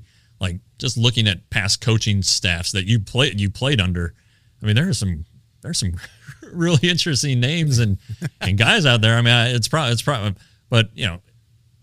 just 0.78 0.98
looking 0.98 1.28
at 1.28 1.50
past 1.50 1.82
coaching 1.82 2.22
staffs 2.22 2.72
that 2.72 2.86
you 2.86 3.00
played 3.00 3.40
you 3.40 3.50
played 3.50 3.80
under. 3.80 4.14
I 4.62 4.66
mean, 4.66 4.76
there 4.76 4.90
are 4.90 4.94
some 4.94 5.26
there's 5.62 5.80
some 5.80 5.94
really 6.52 6.90
interesting 6.90 7.40
names 7.40 7.80
and 7.80 7.98
and 8.42 8.58
guys 8.58 8.86
out 8.86 9.02
there. 9.02 9.18
I 9.18 9.22
mean, 9.22 9.56
it's 9.56 9.68
probably 9.68 9.94
it's 9.94 10.02
probably, 10.02 10.36
but 10.70 10.90
you 10.94 11.06
know, 11.06 11.22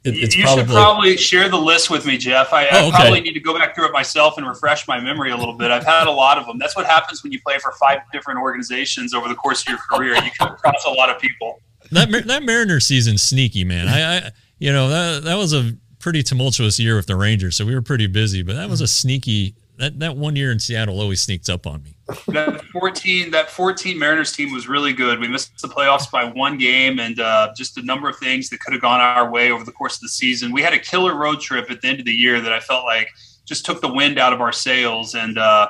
it, 0.05 0.17
it's 0.17 0.37
you 0.37 0.43
probably, 0.43 0.65
should 0.65 0.71
probably 0.73 1.17
share 1.17 1.49
the 1.49 1.59
list 1.59 1.89
with 1.89 2.07
me, 2.07 2.17
Jeff. 2.19 2.53
I, 2.53 2.67
oh, 2.73 2.89
okay. 2.89 2.89
I, 2.89 2.91
probably 2.91 3.21
need 3.21 3.35
to 3.35 3.41
go 3.41 3.57
back 3.57 3.75
through 3.75 3.87
it 3.87 3.93
myself 3.93 4.37
and 4.37 4.47
refresh 4.47 4.89
my 4.89 4.99
memory 5.01 5.31
a 5.31 5.37
little 5.37 5.57
bit. 5.57 5.71
I've 5.71 5.85
had 5.85 6.09
a 6.09 6.11
lot 6.11 6.39
of 6.39 6.47
them. 6.47 6.59
That's 6.59 6.75
what 6.75 6.87
happens 6.87 7.23
when 7.23 7.31
you 7.31 7.41
play 7.41 7.59
for 7.59 7.73
five 7.73 8.01
different 8.13 8.41
organizations 8.41 9.15
over 9.15 9.29
the 9.29 9.35
course 9.37 9.63
of 9.63 9.69
your 9.69 9.79
career. 9.79 10.15
You 10.17 10.31
come 10.37 10.53
across 10.53 10.85
a 10.87 10.91
lot 10.91 11.09
of 11.09 11.21
people. 11.21 11.61
That 11.93 12.11
that 12.27 12.43
Mariner 12.43 12.81
season 12.81 13.17
sneaky, 13.19 13.65
man. 13.65 13.87
I, 13.87 14.17
I 14.17 14.31
you 14.59 14.73
know 14.73 14.89
that 14.89 15.25
that 15.25 15.37
was 15.37 15.53
a 15.53 15.73
pretty 16.03 16.23
tumultuous 16.23 16.79
year 16.79 16.97
with 16.97 17.07
the 17.07 17.17
Rangers, 17.17 17.57
so 17.57 17.65
we 17.65 17.75
were 17.75 17.83
pretty 17.83 18.07
busy. 18.07 18.43
But 18.43 18.57
that 18.57 18.69
was 18.69 18.81
a 18.81 18.89
sneaky 18.89 19.55
that 19.79 19.99
that 20.01 20.17
one 20.17 20.37
year 20.37 20.53
in 20.53 20.59
Seattle 20.59 21.01
always 21.01 21.21
sneaks 21.21 21.49
up 21.49 21.67
on 21.67 21.83
me. 21.83 21.95
that 22.29 22.63
14 22.73 23.31
that 23.31 23.51
14 23.51 23.99
Mariners 23.99 24.33
team 24.33 24.53
was 24.53 24.69
really 24.69 24.93
good. 24.93 25.19
We 25.19 25.29
missed 25.29 25.61
the 25.63 25.69
playoffs 25.69 26.11
by 26.11 26.25
one 26.25 26.59
game 26.59 26.99
and 26.99 27.19
uh, 27.19 27.53
just 27.57 27.79
a 27.79 27.83
number 27.83 28.09
of 28.09 28.17
things 28.19 28.51
that 28.51 28.61
could 28.61 28.73
have 28.75 28.83
gone 28.83 29.01
our 29.01 29.31
way 29.31 29.51
over 29.51 29.65
the 29.65 29.73
course 29.73 29.97
of 29.97 30.03
the 30.03 30.09
season. 30.09 30.53
We 30.53 30.63
had 30.63 30.75
a 30.75 30.79
killer 30.79 31.17
road 31.17 31.41
trip 31.41 31.71
at 31.71 31.81
the 31.81 31.89
end 31.89 32.01
of 32.01 32.07
the 32.07 32.13
year 32.13 32.41
that 32.41 32.53
I 32.53 32.61
felt 32.61 32.85
like 32.85 33.09
just 33.47 33.65
took 33.65 33.81
the 33.81 33.93
wind 33.93 34.19
out 34.19 34.33
of 34.33 34.41
our 34.41 34.53
sails 34.53 35.15
and 35.15 35.39
uh, 35.39 35.69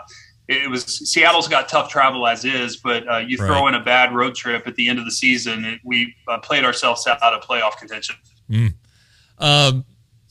it 0.48 0.68
was 0.68 0.84
Seattle's 0.84 1.48
got 1.48 1.68
tough 1.68 1.88
travel 1.88 2.26
as 2.26 2.44
is, 2.44 2.76
but 2.76 3.08
uh, 3.08 3.18
you 3.18 3.36
throw 3.36 3.68
in 3.68 3.74
a 3.74 3.82
bad 3.82 4.12
road 4.12 4.34
trip 4.34 4.66
at 4.66 4.74
the 4.74 4.88
end 4.88 4.98
of 4.98 5.04
the 5.04 5.10
season, 5.10 5.64
it, 5.64 5.80
we 5.84 6.14
uh, 6.28 6.38
played 6.38 6.64
ourselves 6.64 7.06
out 7.06 7.22
of 7.22 7.40
playoff 7.42 7.78
contention. 7.78 8.16
Mm. 8.50 8.74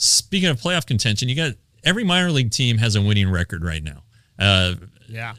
Speaking 0.01 0.49
of 0.49 0.59
playoff 0.59 0.87
contention, 0.87 1.29
you 1.29 1.35
got 1.35 1.53
every 1.83 2.03
minor 2.03 2.31
league 2.31 2.49
team 2.49 2.79
has 2.79 2.95
a 2.95 3.01
winning 3.01 3.29
record 3.29 3.63
right 3.63 3.83
now. 3.83 4.01
Uh, 4.39 4.73
yeah. 5.07 5.35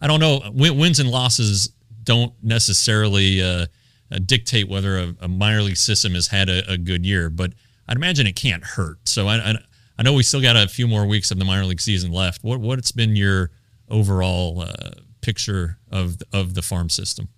I 0.00 0.08
don't 0.08 0.18
know. 0.18 0.40
Wins 0.52 0.98
and 0.98 1.08
losses 1.08 1.70
don't 2.02 2.32
necessarily 2.42 3.40
uh, 3.40 3.66
uh, 4.10 4.18
dictate 4.24 4.68
whether 4.68 4.98
a, 4.98 5.14
a, 5.20 5.28
minor 5.28 5.62
league 5.62 5.76
system 5.76 6.14
has 6.14 6.26
had 6.26 6.48
a, 6.48 6.68
a, 6.72 6.76
good 6.76 7.06
year, 7.06 7.30
but 7.30 7.52
I'd 7.88 7.96
imagine 7.96 8.26
it 8.26 8.34
can't 8.34 8.64
hurt. 8.64 9.08
So 9.08 9.28
I, 9.28 9.36
I, 9.36 9.54
I, 9.98 10.02
know 10.02 10.12
we 10.12 10.24
still 10.24 10.42
got 10.42 10.56
a 10.56 10.66
few 10.66 10.88
more 10.88 11.06
weeks 11.06 11.30
of 11.30 11.38
the 11.38 11.44
minor 11.44 11.64
league 11.64 11.80
season 11.80 12.10
left. 12.10 12.42
What 12.42 12.60
what's 12.60 12.90
been 12.90 13.14
your 13.14 13.52
overall 13.88 14.62
uh, 14.62 14.90
picture 15.20 15.78
of 15.92 16.18
of 16.32 16.54
the 16.54 16.62
farm 16.62 16.90
system? 16.90 17.28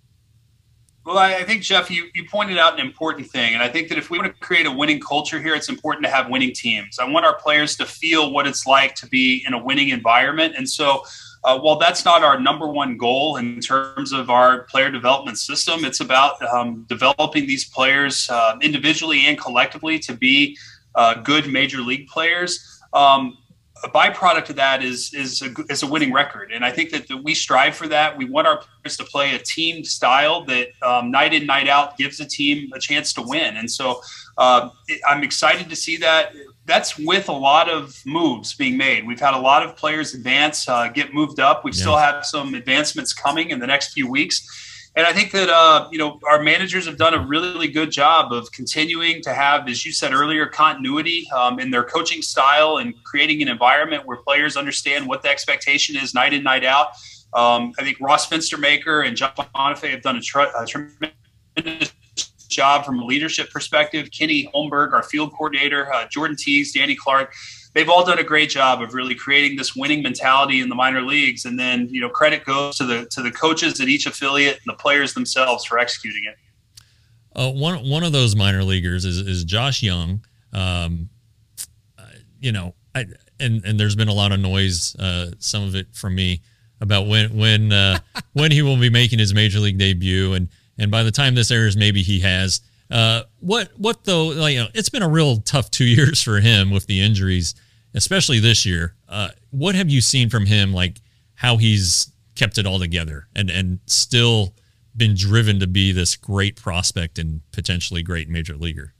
Well, 1.09 1.17
I 1.17 1.41
think 1.43 1.63
Jeff, 1.63 1.89
you 1.89 2.07
you 2.13 2.23
pointed 2.25 2.59
out 2.59 2.79
an 2.79 2.85
important 2.85 3.25
thing, 3.31 3.55
and 3.55 3.63
I 3.63 3.67
think 3.67 3.89
that 3.89 3.97
if 3.97 4.11
we 4.11 4.19
want 4.19 4.31
to 4.31 4.39
create 4.41 4.67
a 4.67 4.71
winning 4.71 4.99
culture 4.99 5.41
here, 5.41 5.55
it's 5.55 5.67
important 5.67 6.05
to 6.05 6.11
have 6.11 6.29
winning 6.29 6.53
teams. 6.53 6.99
I 6.99 7.09
want 7.09 7.25
our 7.25 7.35
players 7.35 7.75
to 7.77 7.87
feel 7.87 8.31
what 8.31 8.45
it's 8.45 8.67
like 8.67 8.93
to 8.93 9.07
be 9.07 9.43
in 9.47 9.55
a 9.55 9.57
winning 9.57 9.89
environment, 9.89 10.53
and 10.55 10.69
so. 10.69 11.03
Uh, 11.41 11.57
while 11.57 11.77
that's 11.77 12.03
not 12.03 12.21
our 12.21 12.37
number 12.37 12.67
one 12.67 12.97
goal 12.97 13.37
in 13.37 13.61
terms 13.61 14.11
of 14.11 14.29
our 14.29 14.63
player 14.63 14.91
development 14.91 15.37
system, 15.37 15.85
it's 15.85 16.01
about 16.01 16.41
um, 16.53 16.85
developing 16.89 17.47
these 17.47 17.63
players 17.63 18.29
uh, 18.29 18.57
individually 18.61 19.25
and 19.25 19.39
collectively 19.39 19.97
to 19.97 20.13
be 20.13 20.57
uh, 20.95 21.13
good 21.13 21.49
major 21.49 21.79
league 21.79 22.09
players. 22.09 22.81
Um, 22.91 23.37
a 23.83 23.89
byproduct 23.89 24.49
of 24.49 24.55
that 24.57 24.83
is 24.83 25.13
is 25.13 25.41
a, 25.41 25.53
is 25.69 25.83
a 25.83 25.87
winning 25.87 26.13
record, 26.13 26.51
and 26.51 26.65
I 26.65 26.71
think 26.71 26.91
that, 26.91 27.07
that 27.07 27.17
we 27.17 27.33
strive 27.33 27.75
for 27.75 27.87
that. 27.87 28.17
We 28.17 28.25
want 28.25 28.47
our 28.47 28.57
players 28.57 28.97
to 28.97 29.03
play 29.03 29.35
a 29.35 29.39
team 29.39 29.83
style 29.83 30.43
that 30.45 30.69
um, 30.81 31.11
night 31.11 31.33
in 31.33 31.45
night 31.45 31.67
out 31.67 31.97
gives 31.97 32.19
a 32.19 32.25
team 32.25 32.69
a 32.73 32.79
chance 32.79 33.13
to 33.13 33.21
win, 33.21 33.57
and 33.57 33.69
so 33.69 34.01
uh, 34.37 34.69
I'm 35.07 35.23
excited 35.23 35.69
to 35.69 35.75
see 35.75 35.97
that. 35.97 36.33
That's 36.65 36.97
with 36.97 37.29
a 37.29 37.33
lot 37.33 37.69
of 37.69 37.99
moves 38.05 38.53
being 38.53 38.77
made. 38.77 39.07
We've 39.07 39.19
had 39.19 39.33
a 39.33 39.39
lot 39.39 39.63
of 39.63 39.75
players 39.75 40.13
advance, 40.13 40.69
uh, 40.69 40.89
get 40.89 41.13
moved 41.13 41.39
up. 41.39 41.63
We 41.63 41.71
yeah. 41.71 41.81
still 41.81 41.97
have 41.97 42.25
some 42.25 42.53
advancements 42.53 43.11
coming 43.11 43.49
in 43.49 43.59
the 43.59 43.67
next 43.67 43.93
few 43.93 44.09
weeks 44.09 44.68
and 44.95 45.05
I 45.05 45.13
think 45.13 45.31
that 45.31 45.49
uh, 45.49 45.87
you 45.91 45.97
know 45.97 46.19
our 46.29 46.41
managers 46.41 46.85
have 46.85 46.97
done 46.97 47.13
a 47.13 47.25
really, 47.25 47.67
good 47.67 47.91
job 47.91 48.33
of 48.33 48.51
continuing 48.51 49.21
to 49.23 49.33
have, 49.33 49.67
as 49.69 49.85
you 49.85 49.91
said 49.91 50.13
earlier, 50.13 50.47
continuity 50.47 51.27
um, 51.35 51.59
in 51.59 51.71
their 51.71 51.83
coaching 51.83 52.21
style 52.21 52.77
and 52.77 52.93
creating 53.03 53.41
an 53.41 53.47
environment 53.47 54.05
where 54.05 54.17
players 54.17 54.57
understand 54.57 55.07
what 55.07 55.21
the 55.21 55.29
expectation 55.29 55.95
is 55.95 56.13
night 56.13 56.33
in, 56.33 56.43
night 56.43 56.65
out. 56.65 56.89
Um, 57.33 57.73
I 57.77 57.83
think 57.83 57.97
Ross 57.99 58.27
Fenstermaker 58.27 59.07
and 59.07 59.15
John 59.15 59.31
Bonifay 59.35 59.91
have 59.91 60.01
done 60.01 60.15
a, 60.15 60.21
tr- 60.21 60.39
a 60.39 60.65
tremendous 60.65 61.93
job 62.47 62.83
from 62.83 62.99
a 62.99 63.05
leadership 63.05 63.51
perspective. 63.51 64.09
Kenny 64.11 64.49
Holmberg, 64.53 64.93
our 64.93 65.03
field 65.03 65.31
coordinator, 65.33 65.93
uh, 65.93 66.07
Jordan 66.07 66.35
Teagues, 66.35 66.73
Danny 66.73 66.95
Clark 66.95 67.33
they've 67.79 67.89
all 67.89 68.03
done 68.03 68.19
a 68.19 68.23
great 68.23 68.49
job 68.49 68.81
of 68.81 68.93
really 68.93 69.15
creating 69.15 69.55
this 69.55 69.73
winning 69.73 70.03
mentality 70.03 70.59
in 70.59 70.67
the 70.67 70.75
minor 70.75 71.01
leagues. 71.01 71.45
And 71.45 71.57
then, 71.57 71.87
you 71.89 72.01
know, 72.01 72.09
credit 72.09 72.43
goes 72.43 72.77
to 72.77 72.85
the 72.85 73.05
to 73.11 73.21
the 73.21 73.31
coaches 73.31 73.79
at 73.79 73.87
each 73.87 74.05
affiliate 74.05 74.55
and 74.57 74.65
the 74.65 74.73
players 74.73 75.13
themselves 75.13 75.63
for 75.63 75.79
executing 75.79 76.25
it. 76.25 76.35
Uh, 77.33 77.51
one 77.51 77.87
one 77.89 78.03
of 78.03 78.11
those 78.11 78.35
minor 78.35 78.63
leaguers 78.65 79.05
is, 79.05 79.19
is 79.19 79.45
Josh 79.45 79.81
Jung. 79.81 80.25
Um, 80.51 81.09
uh, 81.97 82.03
you 82.41 82.51
know, 82.51 82.75
I, 82.93 83.05
and 83.39 83.63
and 83.63 83.79
there's 83.79 83.95
been 83.95 84.09
a 84.09 84.13
lot 84.13 84.33
of 84.33 84.41
noise, 84.41 84.93
uh, 84.97 85.31
some 85.39 85.63
of 85.63 85.73
it 85.73 85.87
from 85.93 86.15
me, 86.15 86.41
about 86.81 87.07
when 87.07 87.37
when 87.37 87.71
uh, 87.71 87.99
when 88.33 88.51
he 88.51 88.61
will 88.61 88.77
be 88.77 88.89
making 88.89 89.19
his 89.19 89.33
major 89.33 89.59
league 89.59 89.77
debut, 89.77 90.33
and 90.33 90.49
and 90.77 90.91
by 90.91 91.03
the 91.03 91.11
time 91.11 91.33
this 91.33 91.49
airs, 91.49 91.77
maybe 91.77 92.01
he 92.01 92.19
has. 92.19 92.59
Uh, 92.91 93.21
what 93.39 93.71
what 93.77 94.03
though? 94.03 94.25
Like, 94.25 94.55
you 94.55 94.63
know, 94.63 94.69
it's 94.73 94.89
been 94.89 95.03
a 95.03 95.09
real 95.09 95.37
tough 95.37 95.71
two 95.71 95.85
years 95.97 96.21
for 96.21 96.41
him 96.41 96.71
with 96.71 96.87
the 96.87 96.99
injuries, 96.99 97.55
especially 97.93 98.39
this 98.39 98.65
year. 98.65 98.95
Uh, 99.07 99.29
what 99.51 99.75
have 99.75 99.89
you 99.89 100.01
seen 100.01 100.29
from 100.29 100.45
him? 100.45 100.73
Like 100.73 100.97
how 101.35 101.57
he's 101.57 102.11
kept 102.35 102.57
it 102.57 102.65
all 102.65 102.79
together 102.79 103.27
and 103.35 103.49
and 103.49 103.79
still 103.85 104.53
been 104.95 105.15
driven 105.15 105.59
to 105.59 105.67
be 105.67 105.91
this 105.91 106.15
great 106.15 106.55
prospect 106.55 107.19
and 107.19 107.41
potentially 107.51 108.01
great 108.01 108.29
major 108.29 108.55
leaguer. 108.55 108.93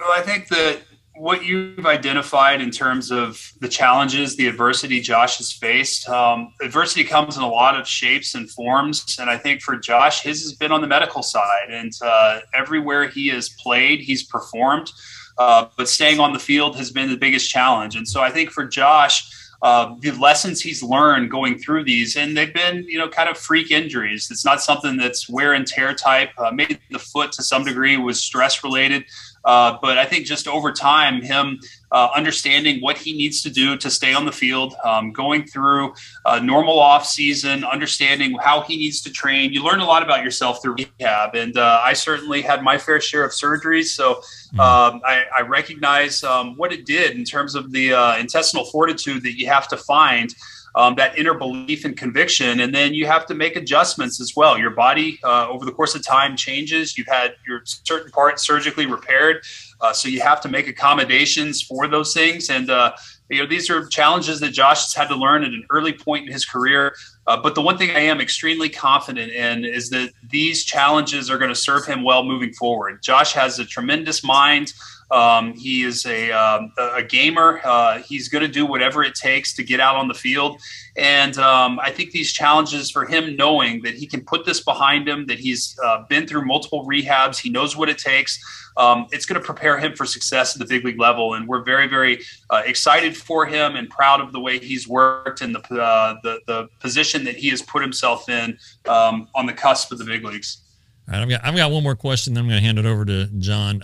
Well, 0.00 0.10
I 0.12 0.22
think 0.22 0.48
that 0.48 0.80
what 1.18 1.44
you've 1.44 1.84
identified 1.84 2.60
in 2.60 2.70
terms 2.70 3.10
of 3.10 3.52
the 3.60 3.68
challenges, 3.68 4.36
the 4.36 4.46
adversity 4.46 5.00
Josh 5.00 5.38
has 5.38 5.52
faced. 5.52 6.08
Um, 6.08 6.52
adversity 6.62 7.02
comes 7.04 7.36
in 7.36 7.42
a 7.42 7.48
lot 7.48 7.78
of 7.78 7.88
shapes 7.88 8.34
and 8.34 8.48
forms, 8.50 9.16
and 9.18 9.28
I 9.28 9.36
think 9.36 9.60
for 9.60 9.76
Josh, 9.76 10.22
his 10.22 10.42
has 10.42 10.52
been 10.52 10.70
on 10.70 10.80
the 10.80 10.86
medical 10.86 11.22
side, 11.22 11.70
and 11.70 11.92
uh, 12.00 12.40
everywhere 12.54 13.08
he 13.08 13.28
has 13.28 13.48
played, 13.48 14.00
he's 14.00 14.22
performed. 14.22 14.90
Uh, 15.38 15.66
but 15.76 15.88
staying 15.88 16.20
on 16.20 16.32
the 16.32 16.38
field 16.38 16.76
has 16.76 16.90
been 16.90 17.08
the 17.08 17.16
biggest 17.16 17.48
challenge, 17.48 17.96
and 17.96 18.06
so 18.06 18.20
I 18.20 18.30
think 18.30 18.50
for 18.50 18.64
Josh. 18.64 19.34
Uh, 19.60 19.96
the 19.98 20.12
lessons 20.12 20.60
he's 20.60 20.84
learned 20.84 21.32
going 21.32 21.58
through 21.58 21.82
these, 21.82 22.14
and 22.14 22.36
they've 22.36 22.54
been, 22.54 22.84
you 22.84 22.96
know, 22.96 23.08
kind 23.08 23.28
of 23.28 23.36
freak 23.36 23.72
injuries. 23.72 24.28
It's 24.30 24.44
not 24.44 24.62
something 24.62 24.96
that's 24.96 25.28
wear 25.28 25.52
and 25.52 25.66
tear 25.66 25.94
type. 25.94 26.30
Uh, 26.38 26.52
maybe 26.52 26.78
the 26.92 27.00
foot 27.00 27.32
to 27.32 27.42
some 27.42 27.64
degree 27.64 27.96
was 27.96 28.22
stress 28.22 28.62
related, 28.62 29.04
uh, 29.44 29.76
but 29.82 29.98
I 29.98 30.04
think 30.04 30.26
just 30.26 30.46
over 30.46 30.70
time, 30.70 31.22
him 31.22 31.58
uh, 31.92 32.08
understanding 32.14 32.80
what 32.80 32.98
he 32.98 33.12
needs 33.12 33.42
to 33.42 33.50
do 33.50 33.76
to 33.76 33.90
stay 33.90 34.12
on 34.12 34.26
the 34.26 34.32
field, 34.32 34.74
um, 34.84 35.12
going 35.12 35.46
through 35.46 35.94
a 36.26 36.40
normal 36.40 36.78
off 36.78 37.06
season, 37.06 37.64
understanding 37.64 38.36
how 38.40 38.60
he 38.62 38.76
needs 38.76 39.00
to 39.02 39.10
train. 39.10 39.52
You 39.52 39.64
learn 39.64 39.80
a 39.80 39.86
lot 39.86 40.02
about 40.02 40.22
yourself 40.22 40.62
through 40.62 40.76
rehab, 40.76 41.34
and 41.34 41.56
uh, 41.56 41.80
I 41.82 41.92
certainly 41.92 42.42
had 42.42 42.62
my 42.62 42.78
fair 42.78 43.00
share 43.00 43.24
of 43.24 43.32
surgeries, 43.32 43.86
so 43.86 44.20
hmm. 44.52 44.60
um, 44.60 45.00
I, 45.04 45.24
I, 45.36 45.40
recognize 45.42 46.22
um, 46.24 46.56
what 46.56 46.72
it 46.72 46.84
did 46.84 47.16
in 47.16 47.24
terms 47.24 47.54
of 47.54 47.72
the 47.72 47.94
uh, 47.94 48.18
intestinal 48.18 48.66
fortitude 48.66 49.22
that 49.22 49.38
you 49.38 49.46
have 49.46 49.68
to 49.68 49.76
find 49.76 50.34
um, 50.74 50.94
that 50.96 51.18
inner 51.18 51.34
belief 51.34 51.84
and 51.84 51.96
conviction. 51.96 52.60
And 52.60 52.74
then 52.74 52.94
you 52.94 53.06
have 53.06 53.26
to 53.26 53.34
make 53.34 53.56
adjustments 53.56 54.20
as 54.20 54.34
well. 54.36 54.58
Your 54.58 54.70
body, 54.70 55.18
uh, 55.24 55.48
over 55.48 55.64
the 55.64 55.72
course 55.72 55.94
of 55.94 56.04
time, 56.04 56.36
changes. 56.36 56.96
You've 56.96 57.08
had 57.08 57.36
your 57.46 57.62
certain 57.64 58.10
parts 58.10 58.46
surgically 58.46 58.86
repaired. 58.86 59.44
Uh, 59.80 59.92
so 59.92 60.08
you 60.08 60.20
have 60.20 60.40
to 60.40 60.48
make 60.48 60.66
accommodations 60.68 61.62
for 61.62 61.86
those 61.86 62.12
things. 62.12 62.50
And, 62.50 62.68
uh, 62.68 62.92
you 63.28 63.40
know, 63.40 63.48
these 63.48 63.70
are 63.70 63.86
challenges 63.86 64.40
that 64.40 64.50
Josh 64.50 64.84
has 64.84 64.94
had 64.94 65.08
to 65.08 65.14
learn 65.14 65.44
at 65.44 65.50
an 65.50 65.64
early 65.70 65.92
point 65.92 66.26
in 66.26 66.32
his 66.32 66.44
career. 66.44 66.94
Uh, 67.26 67.36
but 67.36 67.54
the 67.54 67.62
one 67.62 67.76
thing 67.76 67.90
I 67.90 68.00
am 68.00 68.20
extremely 68.20 68.68
confident 68.68 69.30
in 69.32 69.64
is 69.64 69.90
that 69.90 70.10
these 70.30 70.64
challenges 70.64 71.30
are 71.30 71.38
going 71.38 71.50
to 71.50 71.54
serve 71.54 71.86
him 71.86 72.02
well 72.02 72.24
moving 72.24 72.52
forward. 72.54 73.02
Josh 73.02 73.32
has 73.34 73.58
a 73.58 73.64
tremendous 73.64 74.24
mind. 74.24 74.72
Um, 75.10 75.54
he 75.54 75.84
is 75.84 76.04
a, 76.06 76.30
um, 76.32 76.72
a 76.78 77.02
gamer. 77.02 77.60
Uh, 77.64 78.02
he's 78.02 78.28
going 78.28 78.42
to 78.42 78.48
do 78.48 78.66
whatever 78.66 79.02
it 79.02 79.14
takes 79.14 79.54
to 79.54 79.62
get 79.62 79.80
out 79.80 79.96
on 79.96 80.08
the 80.08 80.14
field. 80.14 80.60
And 80.96 81.38
um, 81.38 81.78
I 81.80 81.90
think 81.90 82.10
these 82.10 82.32
challenges 82.32 82.90
for 82.90 83.06
him, 83.06 83.36
knowing 83.36 83.82
that 83.82 83.94
he 83.94 84.06
can 84.06 84.20
put 84.20 84.44
this 84.44 84.60
behind 84.60 85.08
him, 85.08 85.26
that 85.26 85.38
he's 85.38 85.78
uh, 85.84 86.04
been 86.08 86.26
through 86.26 86.44
multiple 86.44 86.84
rehabs, 86.86 87.38
he 87.38 87.50
knows 87.50 87.76
what 87.76 87.88
it 87.88 87.98
takes. 87.98 88.38
Um, 88.76 89.06
it's 89.10 89.26
going 89.26 89.40
to 89.40 89.44
prepare 89.44 89.78
him 89.78 89.94
for 89.94 90.04
success 90.06 90.54
at 90.54 90.60
the 90.60 90.66
big 90.66 90.84
league 90.84 91.00
level. 91.00 91.34
And 91.34 91.48
we're 91.48 91.62
very, 91.62 91.88
very 91.88 92.20
uh, 92.50 92.62
excited 92.64 93.16
for 93.16 93.46
him 93.46 93.76
and 93.76 93.88
proud 93.88 94.20
of 94.20 94.32
the 94.32 94.40
way 94.40 94.58
he's 94.58 94.86
worked 94.86 95.40
and 95.40 95.54
the, 95.54 95.82
uh, 95.82 96.16
the, 96.22 96.40
the 96.46 96.68
position 96.80 97.24
that 97.24 97.36
he 97.36 97.48
has 97.48 97.62
put 97.62 97.82
himself 97.82 98.28
in 98.28 98.58
um, 98.86 99.28
on 99.34 99.46
the 99.46 99.52
cusp 99.52 99.90
of 99.90 99.98
the 99.98 100.04
big 100.04 100.24
leagues. 100.24 100.58
All 101.08 101.14
right, 101.14 101.22
I've 101.22 101.28
got, 101.28 101.44
I've 101.44 101.56
got 101.56 101.70
one 101.70 101.82
more 101.82 101.96
question. 101.96 102.34
Then 102.34 102.44
I'm 102.44 102.50
going 102.50 102.60
to 102.60 102.66
hand 102.66 102.78
it 102.78 102.86
over 102.86 103.04
to 103.04 103.26
John. 103.38 103.82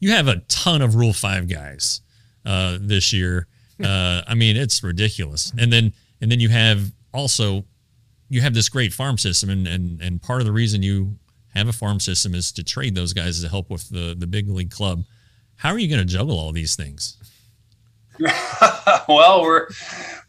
You 0.00 0.12
have 0.12 0.28
a 0.28 0.36
ton 0.48 0.82
of 0.82 0.96
Rule 0.96 1.12
Five 1.12 1.48
guys 1.48 2.00
uh, 2.44 2.78
this 2.80 3.12
year. 3.12 3.46
Uh, 3.80 4.20
I 4.28 4.34
mean, 4.34 4.58
it's 4.58 4.82
ridiculous. 4.82 5.54
And 5.56 5.72
then 5.72 5.94
and 6.20 6.30
then 6.30 6.38
you 6.38 6.50
have 6.50 6.92
also 7.14 7.64
you 8.28 8.42
have 8.42 8.52
this 8.52 8.68
great 8.68 8.92
farm 8.92 9.16
system, 9.16 9.48
and 9.48 9.66
and 9.66 10.02
and 10.02 10.20
part 10.20 10.42
of 10.42 10.46
the 10.46 10.52
reason 10.52 10.82
you 10.82 11.16
have 11.54 11.66
a 11.66 11.72
farm 11.72 11.98
system 11.98 12.34
is 12.34 12.52
to 12.52 12.62
trade 12.62 12.94
those 12.94 13.14
guys 13.14 13.40
to 13.40 13.48
help 13.48 13.70
with 13.70 13.88
the 13.88 14.14
the 14.14 14.26
big 14.26 14.50
league 14.50 14.70
club. 14.70 15.04
How 15.56 15.70
are 15.70 15.78
you 15.78 15.88
going 15.88 15.98
to 15.98 16.04
juggle 16.04 16.38
all 16.38 16.52
these 16.52 16.76
things? 16.76 17.16
well, 19.08 19.40
we're 19.42 19.68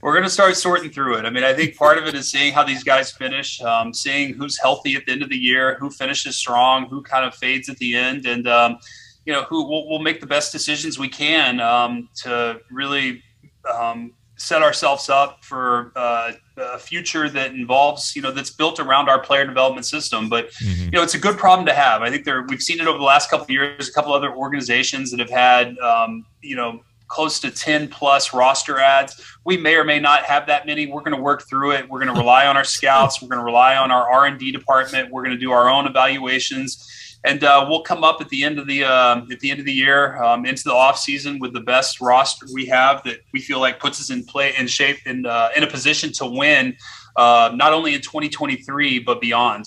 we're 0.02 0.14
going 0.14 0.24
to 0.24 0.30
start 0.30 0.56
sorting 0.56 0.90
through 0.90 1.18
it. 1.18 1.26
I 1.26 1.30
mean, 1.30 1.44
I 1.44 1.54
think 1.54 1.76
part 1.76 1.98
of 1.98 2.08
it 2.08 2.16
is 2.16 2.32
seeing 2.32 2.54
how 2.54 2.64
these 2.64 2.84
guys 2.84 3.12
finish, 3.12 3.62
um, 3.62 3.94
seeing 3.94 4.34
who's 4.34 4.58
healthy 4.58 4.96
at 4.96 5.06
the 5.06 5.12
end 5.12 5.24
of 5.24 5.30
the 5.30 5.38
year, 5.38 5.76
who 5.80 5.90
finishes 5.90 6.38
strong, 6.38 6.88
who 6.88 7.02
kind 7.02 7.26
of 7.26 7.36
fades 7.36 7.68
at 7.68 7.78
the 7.78 7.98
end, 7.98 8.26
and 8.26 8.48
um, 8.48 8.78
you 9.26 9.34
know, 9.34 9.44
who 9.44 9.68
will 9.68 9.90
we'll 9.90 10.00
make 10.00 10.20
the 10.20 10.28
best 10.28 10.52
decisions 10.52 10.98
we 10.98 11.10
can 11.10 11.60
um, 11.60 12.10
to 12.24 12.60
really 12.72 13.24
um, 13.72 14.14
set 14.36 14.64
ourselves 14.64 15.10
up 15.10 15.44
for 15.44 15.92
uh, 15.96 16.32
a 16.58 16.80
future 16.80 17.30
that 17.30 17.52
involves, 17.52 18.16
you 18.16 18.22
know, 18.22 18.32
that's 18.32 18.50
built 18.50 18.80
around 18.80 19.08
our 19.08 19.20
player 19.20 19.46
development 19.46 19.86
system. 19.86 20.30
But 20.30 20.52
mm-hmm. 20.54 20.86
you 20.86 20.92
know, 20.92 21.04
it's 21.04 21.14
a 21.14 21.20
good 21.20 21.38
problem 21.38 21.66
to 21.68 21.74
have. 21.74 22.02
I 22.02 22.10
think 22.10 22.26
there 22.26 22.42
we've 22.44 22.62
seen 22.62 22.80
it 22.80 22.88
over 22.88 22.98
the 22.98 23.04
last 23.04 23.30
couple 23.30 23.44
of 23.44 23.50
years. 23.52 23.88
A 23.88 23.94
couple 23.94 24.14
other 24.14 24.34
organizations 24.34 25.12
that 25.12 25.20
have 25.20 25.30
had, 25.30 25.78
um, 25.80 26.26
you 26.42 26.56
know, 26.56 26.82
close 27.08 27.40
to 27.42 27.52
10 27.52 27.90
plus 27.90 28.34
roster 28.34 28.80
ads. 28.80 29.22
We 29.44 29.58
may 29.58 29.76
or 29.76 29.84
may 29.84 30.00
not 30.00 30.24
have 30.24 30.48
that 30.48 30.66
many. 30.66 30.88
We're 30.88 31.02
going 31.02 31.16
to 31.16 31.22
work 31.22 31.44
through 31.48 31.72
it. 31.72 31.88
We're 31.90 32.00
going 32.00 32.14
to 32.14 32.20
rely 32.20 32.48
on 32.48 32.56
our 32.56 32.64
scouts. 32.64 33.22
We're 33.22 33.28
going 33.28 33.42
to 33.42 33.46
rely 33.46 33.76
on 33.76 33.92
our 33.92 34.10
R&D 34.10 34.52
department. 34.52 35.12
We're 35.12 35.24
going 35.24 35.36
to 35.36 35.40
do 35.40 35.52
our 35.52 35.70
own 35.70 35.88
evaluations 35.88 36.88
and 37.24 37.44
uh, 37.44 37.66
we'll 37.70 37.84
come 37.84 38.04
up 38.04 38.20
at 38.20 38.30
the 38.30 38.44
end 38.44 38.60
of 38.60 38.68
the 38.68 38.84
uh, 38.84 39.22
at 39.32 39.40
the 39.40 39.52
end 39.52 39.60
of 39.60 39.66
the 39.66 39.74
year 39.74 40.22
um, 40.24 40.46
into 40.46 40.64
the 40.64 40.74
off 40.74 40.98
season 40.98 41.40
with 41.40 41.54
the 41.54 41.60
best 41.60 42.02
roster 42.02 42.46
we 42.54 42.66
have 42.66 43.04
that 43.04 43.20
we 43.34 43.40
feel 43.40 43.60
like 43.60 43.80
puts 43.80 44.00
us 44.00 44.10
in 44.10 44.24
play 44.24 44.54
in 44.58 44.68
shape 44.68 44.98
and 45.06 45.28
uh, 45.28 45.50
in 45.56 45.64
a 45.64 45.68
position 45.68 46.12
to 46.12 46.26
win 46.26 46.76
uh, 47.16 47.52
not 47.54 47.74
only 47.74 47.94
in 47.94 48.02
2023 48.02 49.00
but 49.00 49.22
beyond. 49.22 49.66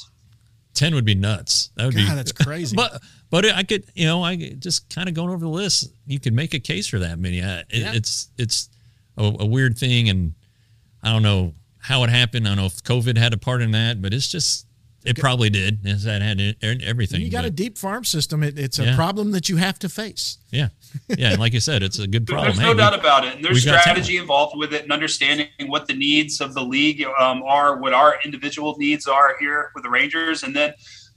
Ten 0.74 0.94
would 0.96 1.04
be 1.04 1.14
nuts. 1.14 1.70
That 1.76 1.86
would 1.86 1.94
God, 1.94 2.08
be 2.08 2.14
that's 2.14 2.32
crazy. 2.32 2.74
but 2.74 3.00
but 3.30 3.44
I 3.46 3.62
could 3.62 3.84
you 3.94 4.06
know 4.06 4.22
I 4.22 4.36
just 4.36 4.92
kind 4.92 5.08
of 5.08 5.14
going 5.14 5.30
over 5.30 5.44
the 5.44 5.48
list. 5.48 5.92
You 6.06 6.18
could 6.18 6.34
make 6.34 6.54
a 6.54 6.60
case 6.60 6.86
for 6.86 6.98
that 6.98 7.18
many. 7.18 7.38
It, 7.38 7.66
yeah. 7.70 7.92
It's 7.94 8.30
it's 8.36 8.68
a, 9.16 9.22
a 9.40 9.46
weird 9.46 9.78
thing, 9.78 10.08
and 10.08 10.34
I 11.02 11.12
don't 11.12 11.22
know 11.22 11.54
how 11.78 12.02
it 12.02 12.10
happened. 12.10 12.46
I 12.46 12.50
don't 12.50 12.58
know 12.58 12.66
if 12.66 12.82
COVID 12.82 13.16
had 13.16 13.32
a 13.32 13.36
part 13.36 13.62
in 13.62 13.70
that, 13.72 14.02
but 14.02 14.12
it's 14.12 14.26
just 14.26 14.66
It 15.04 15.18
probably 15.18 15.50
did. 15.50 15.80
Yes, 15.82 16.04
That 16.04 16.22
had 16.22 16.40
e- 16.40 16.56
everything. 16.62 17.20
You 17.20 17.30
got 17.30 17.44
a 17.44 17.50
deep 17.50 17.76
farm 17.76 18.04
system. 18.04 18.42
It, 18.42 18.58
it's 18.58 18.78
a 18.78 18.84
Yeah. 18.86 18.96
problem 18.96 19.32
that 19.32 19.48
you 19.48 19.56
have 19.56 19.78
to 19.80 19.88
face. 19.88 20.38
yeah, 20.50 20.68
yeah. 21.08 21.30
And 21.32 21.38
like 21.40 21.52
you 21.52 21.60
said, 21.60 21.82
it's 21.82 21.98
a 21.98 22.06
good 22.06 22.26
problem. 22.26 22.46
There's 22.48 22.58
Hey, 22.58 22.64
no 22.64 22.72
we- 22.72 22.78
doubt 22.78 22.98
about 22.98 23.24
it. 23.26 23.36
And 23.36 23.44
there's 23.44 23.60
strategy 23.62 24.16
involved 24.16 24.56
with 24.56 24.72
it 24.72 24.82
and 24.82 24.92
understanding 24.92 25.48
what 25.66 25.86
the 25.86 25.94
needs 25.94 26.40
of 26.40 26.54
the 26.54 26.62
league 26.62 27.04
um, 27.20 27.42
are, 27.42 27.76
what 27.78 27.92
our 27.92 28.16
individual 28.24 28.76
needs 28.78 29.06
are 29.06 29.36
here 29.38 29.70
with 29.74 29.84
the 29.84 29.90
Rangers, 29.90 30.42
and 30.42 30.56
then 30.56 30.72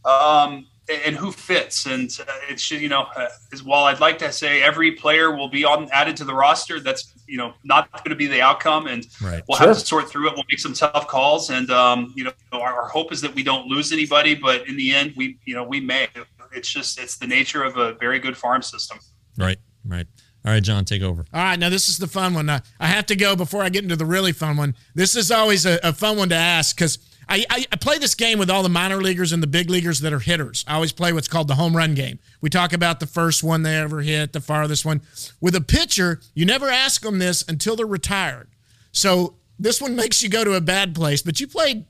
um, 0.06 0.68
and 0.90 1.16
who 1.16 1.32
fits. 1.32 1.86
And 1.86 2.10
uh, 2.28 2.32
it 2.50 2.60
should, 2.60 2.82
you 2.82 2.90
know, 2.90 3.08
uh, 3.16 3.28
as 3.52 3.64
while 3.64 3.86
I'd 3.86 4.00
like 4.00 4.18
to 4.20 4.32
say 4.32 4.62
every 4.62 4.92
player 4.92 5.36
will 5.36 5.50
be 5.50 5.66
on 5.66 5.90
added 5.92 6.16
to 6.18 6.24
the 6.26 6.34
roster, 6.34 6.80
that's 6.80 7.14
you 7.28 7.38
know 7.38 7.54
not 7.64 7.92
going 7.92 8.10
to 8.10 8.16
be 8.16 8.28
the 8.28 8.42
outcome, 8.42 8.88
and 8.88 9.06
Right. 9.22 9.44
we'll 9.48 9.58
have 9.58 9.78
to 9.78 9.86
sort 9.86 10.10
through 10.10 10.28
it. 10.30 10.34
We'll 10.36 10.46
make 10.50 10.60
some 10.60 10.74
tough 10.74 11.08
calls, 11.08 11.50
and 11.50 11.70
um, 11.72 12.14
you 12.16 12.24
know, 12.24 12.32
our, 12.54 12.84
our 12.84 12.88
hope 12.88 13.12
is 13.12 13.22
that 13.22 13.34
we 13.36 13.44
don't 13.44 13.68
lose 13.68 13.92
anybody, 13.92 14.36
but 14.36 14.68
in 14.68 14.78
the 14.78 14.94
end, 14.94 15.14
we 15.18 15.38
you 15.46 15.54
know 15.56 15.64
we 15.64 15.80
may. 15.80 16.08
It's 16.54 16.70
just 16.72 17.00
it's 17.00 17.18
the 17.18 17.28
nature 17.28 17.64
of 17.64 17.76
a 17.78 17.94
very 17.94 18.20
good 18.20 18.38
farm 18.38 18.62
system. 18.62 19.00
Right, 19.38 19.58
right. 19.86 20.08
All 20.46 20.54
right, 20.54 20.64
John, 20.64 20.86
take 20.86 21.02
over. 21.02 21.26
All 21.34 21.44
right, 21.44 21.60
now 21.60 21.70
this 21.70 21.90
is 21.90 21.98
the 21.98 22.08
fun 22.08 22.34
one. 22.34 22.46
Now, 22.46 22.62
I 22.80 22.88
have 22.88 23.06
to 23.08 23.18
go 23.18 23.36
before 23.36 23.64
I 23.64 23.70
get 23.70 23.84
into 23.84 23.98
the 23.98 24.06
really 24.06 24.32
fun 24.32 24.56
one. 24.56 24.76
This 24.96 25.14
is 25.14 25.30
always 25.30 25.66
a, 25.66 25.78
a 25.84 25.92
fun 25.92 26.16
one 26.18 26.30
to 26.30 26.36
ask 26.36 26.74
because 26.78 26.98
I, 27.30 27.46
I, 27.50 27.66
I 27.72 27.76
play 27.76 27.98
this 27.98 28.16
game 28.16 28.40
with 28.40 28.50
all 28.50 28.64
the 28.64 28.70
minor 28.70 29.02
leaguers 29.02 29.32
and 29.32 29.44
the 29.44 29.48
big 29.48 29.70
leaguers 29.70 30.00
that 30.00 30.14
are 30.14 30.20
hitters. 30.20 30.64
I 30.68 30.76
always 30.76 30.92
play 30.92 31.12
what's 31.12 31.28
called 31.28 31.48
the 31.48 31.56
home 31.56 31.76
run 31.76 31.94
game. 31.94 32.20
We 32.42 32.50
talk 32.50 32.74
about 32.74 33.00
the 33.00 33.08
first 33.08 33.44
one 33.44 33.64
they 33.64 33.76
ever 33.78 34.02
hit, 34.02 34.34
the 34.34 34.40
farthest 34.40 34.86
one. 34.86 35.02
With 35.42 35.56
a 35.56 35.62
pitcher, 35.62 36.22
you 36.34 36.46
never 36.46 36.70
ask 36.70 37.02
them 37.02 37.20
this 37.20 37.44
until 37.48 37.76
they're 37.76 37.86
retired. 37.86 38.50
So 38.92 39.36
this 39.60 39.82
one 39.82 39.96
makes 39.98 40.24
you 40.24 40.30
go 40.30 40.44
to 40.44 40.54
a 40.54 40.62
bad 40.62 40.96
place, 40.96 41.22
but 41.22 41.40
you 41.40 41.48
played 41.48 41.86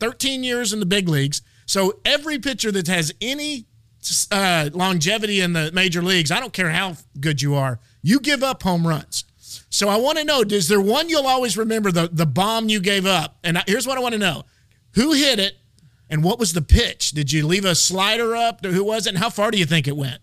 13 0.00 0.42
years 0.42 0.72
in 0.72 0.80
the 0.80 0.86
big 0.86 1.08
leagues. 1.08 1.42
So 1.66 2.00
every 2.04 2.38
pitcher 2.38 2.72
that 2.72 2.88
has 2.88 3.12
any 3.20 3.66
uh, 4.30 4.70
longevity 4.72 5.40
in 5.40 5.52
the 5.52 5.70
major 5.72 6.02
leagues, 6.02 6.30
I 6.30 6.40
don't 6.40 6.52
care 6.52 6.70
how 6.70 6.96
good 7.20 7.42
you 7.42 7.54
are, 7.54 7.80
you 8.02 8.20
give 8.20 8.42
up 8.42 8.62
home 8.62 8.86
runs. 8.86 9.24
So 9.68 9.88
I 9.88 9.96
want 9.96 10.18
to 10.18 10.24
know: 10.24 10.42
Is 10.42 10.68
there 10.68 10.80
one 10.80 11.08
you'll 11.08 11.26
always 11.26 11.56
remember 11.56 11.90
the 11.90 12.08
the 12.10 12.26
bomb 12.26 12.68
you 12.68 12.80
gave 12.80 13.04
up? 13.04 13.38
And 13.44 13.62
here's 13.66 13.86
what 13.86 13.98
I 13.98 14.00
want 14.00 14.12
to 14.14 14.18
know: 14.18 14.44
Who 14.96 15.12
hit 15.12 15.38
it, 15.38 15.58
and 16.08 16.24
what 16.24 16.38
was 16.38 16.54
the 16.54 16.62
pitch? 16.62 17.10
Did 17.10 17.30
you 17.30 17.46
leave 17.46 17.64
a 17.64 17.74
slider 17.74 18.34
up? 18.34 18.64
Who 18.64 18.82
was 18.82 19.06
it? 19.06 19.10
And 19.10 19.18
how 19.18 19.30
far 19.30 19.50
do 19.50 19.58
you 19.58 19.66
think 19.66 19.86
it 19.86 19.96
went? 19.96 20.20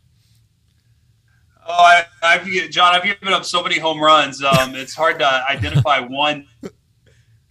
Oh, 1.65 1.71
I, 1.71 2.05
I've 2.21 2.45
John, 2.71 2.93
I've 2.93 3.03
given 3.03 3.33
up 3.33 3.45
so 3.45 3.63
many 3.63 3.79
home 3.79 4.01
runs. 4.01 4.43
Um, 4.43 4.75
it's 4.75 4.95
hard 4.95 5.19
to 5.19 5.45
identify 5.49 5.99
one 5.99 6.47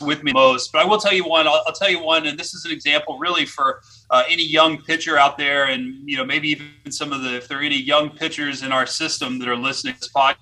with 0.00 0.24
me 0.24 0.32
most, 0.32 0.72
but 0.72 0.82
I 0.82 0.84
will 0.84 0.98
tell 0.98 1.12
you 1.12 1.24
one. 1.24 1.46
I'll, 1.46 1.62
I'll 1.64 1.72
tell 1.72 1.88
you 1.88 2.02
one, 2.02 2.26
and 2.26 2.36
this 2.36 2.54
is 2.54 2.64
an 2.64 2.72
example 2.72 3.18
really 3.18 3.46
for 3.46 3.80
uh, 4.10 4.24
any 4.28 4.44
young 4.44 4.82
pitcher 4.82 5.16
out 5.16 5.38
there, 5.38 5.66
and 5.66 5.94
you 6.04 6.16
know 6.16 6.24
maybe 6.24 6.48
even 6.48 6.90
some 6.90 7.12
of 7.12 7.22
the 7.22 7.36
if 7.36 7.46
there 7.46 7.60
are 7.60 7.62
any 7.62 7.80
young 7.80 8.10
pitchers 8.10 8.62
in 8.62 8.72
our 8.72 8.84
system 8.84 9.38
that 9.38 9.48
are 9.48 9.56
listening 9.56 9.94
to 9.94 10.00
this 10.00 10.10
podcast. 10.12 10.36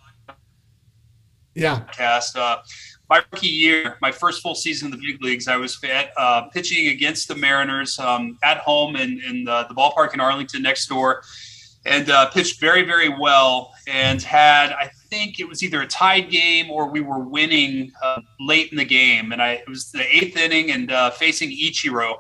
Yeah. 1.55 1.83
Uh, 2.35 2.57
my 3.11 3.21
rookie 3.33 3.49
year, 3.49 3.99
my 4.01 4.13
first 4.13 4.41
full 4.41 4.55
season 4.55 4.87
in 4.87 4.99
the 4.99 5.05
big 5.05 5.21
leagues, 5.21 5.49
I 5.49 5.57
was 5.57 5.77
at, 5.83 6.13
uh, 6.17 6.43
pitching 6.43 6.87
against 6.89 7.27
the 7.27 7.35
Mariners 7.35 7.99
um, 7.99 8.39
at 8.45 8.59
home 8.59 8.95
in, 8.95 9.21
in 9.29 9.43
the, 9.45 9.67
the 9.69 9.75
ballpark 9.75 10.15
in 10.15 10.21
Arlington 10.21 10.63
next 10.63 10.87
door, 10.87 11.23
and 11.85 12.09
uh, 12.09 12.31
pitched 12.31 12.61
very, 12.61 12.83
very 12.83 13.09
well. 13.09 13.75
And 13.89 14.23
had, 14.23 14.71
I 14.73 14.91
think 15.09 15.41
it 15.41 15.49
was 15.49 15.65
either 15.65 15.83
a 15.83 15.89
tied 15.89 16.31
game 16.31 16.71
or 16.71 16.89
we 16.89 17.01
were 17.01 17.19
winning 17.19 17.91
uh, 18.01 18.21
late 18.39 18.71
in 18.71 18.79
the 18.79 18.85
game. 18.85 19.33
And 19.33 19.43
I 19.43 19.53
it 19.55 19.69
was 19.69 19.91
the 19.91 20.05
eighth 20.07 20.37
inning 20.37 20.71
and 20.71 20.93
uh, 20.93 21.11
facing 21.11 21.51
Ichiro. 21.51 22.15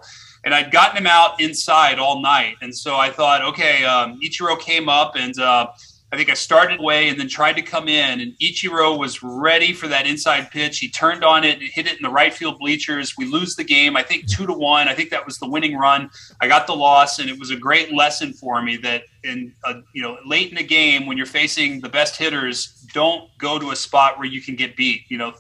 And 0.45 0.55
I'd 0.55 0.73
gotten 0.73 0.97
him 0.97 1.07
out 1.07 1.41
inside 1.41 1.99
all 1.99 2.21
night. 2.23 2.55
And 2.63 2.75
so 2.75 2.97
I 2.97 3.11
thought, 3.11 3.45
okay, 3.45 3.85
um, 3.85 4.19
Ichiro 4.25 4.59
came 4.59 4.89
up 4.89 5.15
and 5.15 5.39
uh, 5.39 5.69
I 6.13 6.17
think 6.17 6.29
I 6.29 6.35
started 6.35 6.81
away 6.81 7.09
and 7.09 7.21
then 7.21 7.29
tried 7.29 7.53
to 7.53 7.63
come 7.63 7.87
in, 7.87 8.21
and 8.21 8.33
Ichiro 8.39 8.99
was 8.99 9.23
ready 9.23 9.73
for 9.73 9.87
that 9.87 10.09
inside 10.09 10.51
pitch. 10.51 10.81
He 10.81 10.89
turned 10.89 11.23
on 11.23 11.45
it, 11.45 11.61
and 11.61 11.63
hit 11.63 11.87
it 11.87 11.97
in 11.99 12.03
the 12.03 12.11
right 12.11 12.35
field 12.35 12.59
bleachers. 12.59 13.17
We 13.17 13.27
lose 13.27 13.55
the 13.55 13.63
game, 13.63 13.97
I 13.97 14.03
think 14.03 14.27
two 14.27 14.45
to 14.47 14.53
one. 14.53 14.89
I 14.89 14.95
think 14.95 15.11
that 15.11 15.25
was 15.25 15.39
the 15.39 15.49
winning 15.49 15.77
run. 15.77 16.11
I 16.41 16.49
got 16.49 16.67
the 16.67 16.75
loss, 16.75 17.21
and 17.21 17.31
it 17.31 17.39
was 17.39 17.51
a 17.51 17.57
great 17.57 17.93
lesson 17.93 18.33
for 18.33 18.61
me 18.61 18.77
that 18.79 19.05
in 19.23 19.55
a, 19.65 19.75
you 19.93 20.03
know 20.03 20.17
late 20.27 20.51
in 20.51 20.57
the 20.57 20.65
game 20.65 21.07
when 21.07 21.17
you're 21.17 21.27
facing 21.27 21.81
the 21.81 21.89
best 21.89 22.17
hitters, 22.17 22.89
don't 22.93 23.31
go 23.39 23.61
to 23.61 23.71
a 23.71 23.77
spot 23.77 24.19
where 24.19 24.27
you 24.27 24.43
can 24.43 24.57
get 24.57 24.77
beat. 24.77 25.03
You 25.09 25.19
know, 25.19 25.35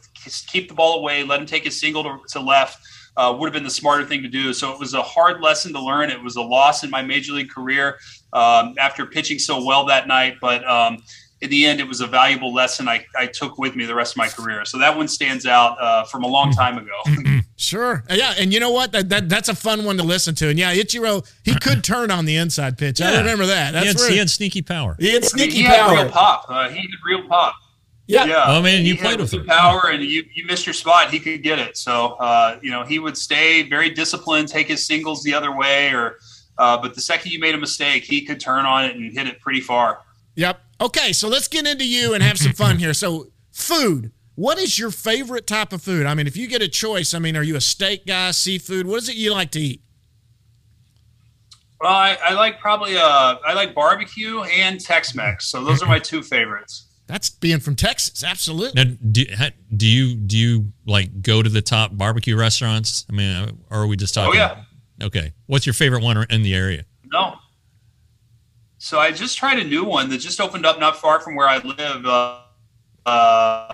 keep 0.46 0.68
the 0.68 0.74
ball 0.74 1.00
away, 1.00 1.24
let 1.24 1.40
him 1.40 1.46
take 1.46 1.66
a 1.66 1.70
single 1.70 2.04
to, 2.04 2.18
to 2.28 2.40
left. 2.40 2.78
Uh, 3.16 3.36
would 3.36 3.46
have 3.46 3.52
been 3.52 3.64
the 3.64 3.68
smarter 3.68 4.06
thing 4.06 4.22
to 4.22 4.28
do. 4.28 4.52
So 4.52 4.72
it 4.72 4.78
was 4.78 4.94
a 4.94 5.02
hard 5.02 5.42
lesson 5.42 5.72
to 5.72 5.80
learn. 5.80 6.10
It 6.10 6.22
was 6.22 6.36
a 6.36 6.40
loss 6.40 6.84
in 6.84 6.90
my 6.90 7.02
major 7.02 7.32
league 7.32 7.50
career 7.50 7.98
um, 8.32 8.74
after 8.78 9.06
pitching 9.06 9.38
so 9.38 9.64
well 9.64 9.86
that 9.86 10.06
night. 10.06 10.36
But 10.40 10.66
um, 10.68 11.02
in 11.40 11.50
the 11.50 11.66
end, 11.66 11.80
it 11.80 11.88
was 11.88 12.00
a 12.00 12.06
valuable 12.06 12.52
lesson 12.52 12.88
I, 12.88 13.04
I 13.16 13.26
took 13.26 13.58
with 13.58 13.76
me 13.76 13.86
the 13.86 13.94
rest 13.94 14.12
of 14.12 14.18
my 14.18 14.28
career. 14.28 14.64
So 14.64 14.78
that 14.78 14.96
one 14.96 15.08
stands 15.08 15.46
out 15.46 15.80
uh, 15.80 16.04
from 16.04 16.24
a 16.24 16.28
long 16.28 16.52
time 16.52 16.78
ago. 16.78 16.92
Sure. 17.60 18.02
Yeah, 18.08 18.32
and 18.38 18.54
you 18.54 18.58
know 18.58 18.70
what? 18.70 18.92
That, 18.92 19.10
that 19.10 19.28
that's 19.28 19.50
a 19.50 19.54
fun 19.54 19.84
one 19.84 19.98
to 19.98 20.02
listen 20.02 20.34
to. 20.36 20.48
And 20.48 20.58
yeah, 20.58 20.74
Ichiro, 20.74 21.30
he 21.44 21.54
could 21.54 21.84
turn 21.84 22.10
on 22.10 22.24
the 22.24 22.36
inside 22.36 22.78
pitch. 22.78 23.02
I 23.02 23.18
remember 23.18 23.44
that. 23.44 23.72
That's 23.72 23.84
he, 23.84 23.88
had, 23.88 23.96
where 23.98 24.10
he 24.10 24.16
had 24.16 24.30
sneaky 24.30 24.62
power. 24.62 24.96
he 24.98 25.08
had 25.08 25.16
I 25.16 25.20
mean, 25.20 25.28
sneaky 25.28 25.52
he 25.56 25.62
had 25.64 25.92
real 25.92 26.10
pop. 26.10 26.46
Uh, 26.48 26.70
he 26.70 26.78
had 26.78 26.86
real 27.04 27.28
pop. 27.28 27.54
Yeah. 28.06 28.24
Yeah. 28.24 28.44
Oh, 28.46 28.62
man, 28.62 28.86
you 28.86 28.94
He 28.94 29.00
played 29.00 29.20
with 29.20 29.34
him. 29.34 29.44
Power, 29.44 29.90
and 29.90 30.02
you 30.02 30.24
you 30.34 30.46
missed 30.46 30.66
your 30.66 30.72
spot. 30.72 31.10
He 31.10 31.20
could 31.20 31.42
get 31.42 31.58
it. 31.58 31.76
So 31.76 32.12
uh, 32.14 32.58
you 32.62 32.70
know 32.70 32.82
he 32.82 32.98
would 32.98 33.18
stay 33.18 33.62
very 33.68 33.90
disciplined, 33.90 34.48
take 34.48 34.66
his 34.66 34.86
singles 34.86 35.22
the 35.22 35.34
other 35.34 35.54
way, 35.54 35.92
or 35.92 36.16
uh, 36.61 36.76
but 36.80 36.94
the 36.94 37.00
second 37.00 37.32
you 37.32 37.40
made 37.40 37.54
a 37.54 37.58
mistake, 37.58 38.04
he 38.04 38.24
could 38.24 38.38
turn 38.38 38.66
on 38.66 38.84
it 38.84 38.94
and 38.94 39.12
hit 39.12 39.26
it 39.26 39.40
pretty 39.40 39.62
far. 39.62 40.02
Yep. 40.36 40.61
Okay, 40.80 41.12
so 41.12 41.26
let's 41.26 41.48
get 41.48 41.66
into 41.66 41.86
you 41.86 42.14
and 42.14 42.22
have 42.22 42.38
some 42.38 42.52
fun 42.52 42.78
here. 42.78 42.94
So, 42.94 43.32
food. 43.50 44.12
What 44.34 44.58
is 44.58 44.78
your 44.78 44.90
favorite 44.90 45.46
type 45.46 45.72
of 45.72 45.82
food? 45.82 46.06
I 46.06 46.14
mean, 46.14 46.26
if 46.26 46.36
you 46.36 46.46
get 46.46 46.62
a 46.62 46.68
choice, 46.68 47.12
I 47.14 47.18
mean, 47.18 47.36
are 47.36 47.42
you 47.42 47.56
a 47.56 47.61
steak 47.61 48.06
guy, 48.06 48.30
seafood? 48.30 48.86
What 48.86 49.02
is 49.02 49.08
it 49.08 49.16
you 49.16 49.32
like 49.32 49.50
to 49.52 49.61
eat? 49.61 49.82
Well, 51.80 51.92
I, 51.92 52.16
I 52.22 52.34
like 52.34 52.61
probably 52.61 52.96
uh, 52.96 53.36
I 53.44 53.54
like 53.54 53.74
barbecue 53.74 54.42
and 54.42 54.78
Tex-Mex. 54.78 55.46
So 55.46 55.64
those 55.64 55.82
are 55.82 55.86
my 55.86 55.98
two 55.98 56.22
favorites. 56.22 56.86
That's 57.06 57.28
being 57.28 57.58
from 57.58 57.74
Texas. 57.74 58.22
Absolutely. 58.22 58.84
Now, 58.84 58.90
do, 59.11 59.24
do 59.76 59.86
you 59.86 60.14
do 60.14 60.36
you 60.36 60.72
like 60.86 61.22
go 61.22 61.42
to 61.42 61.48
the 61.48 61.62
top 61.62 61.96
barbecue 61.96 62.36
restaurants? 62.36 63.06
I 63.11 63.14
mean, 63.14 63.34
uh, 63.34 63.52
or 63.70 63.82
are 63.82 63.86
we 63.86 63.96
just 63.96 64.14
talking? 64.14 64.32
Oh 64.32 64.42
yeah. 64.42 64.62
Okay. 65.03 65.32
What's 65.46 65.66
your 65.66 65.72
favorite 65.72 66.03
one 66.03 66.26
in 66.30 66.42
the 66.42 66.55
area? 66.55 66.84
No. 67.12 67.36
So 68.78 68.98
I 68.98 69.11
just 69.12 69.36
tried 69.36 69.59
a 69.59 69.64
new 69.64 69.84
one 69.84 70.09
that 70.11 70.18
just 70.18 70.40
opened 70.40 70.64
up 70.64 70.78
not 70.80 70.96
far 70.96 71.20
from 71.20 71.34
where 71.34 71.48
I 71.48 71.59
live. 71.59 72.07
Uh, 72.07 72.40
uh, 73.05 73.72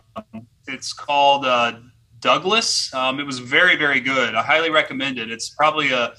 it's 0.67 0.93
called 0.93 1.47
uh, 1.47 1.79
Douglas. 2.21 2.93
Um, 2.93 3.21
it 3.21 3.27
was 3.27 3.39
very, 3.39 3.77
very 3.77 4.01
good. 4.01 4.35
I 4.35 4.43
highly 4.43 4.71
recommend 4.71 5.19
it. 5.19 5.31
It's 5.31 5.51
probably 5.51 5.93
a, 5.93 6.15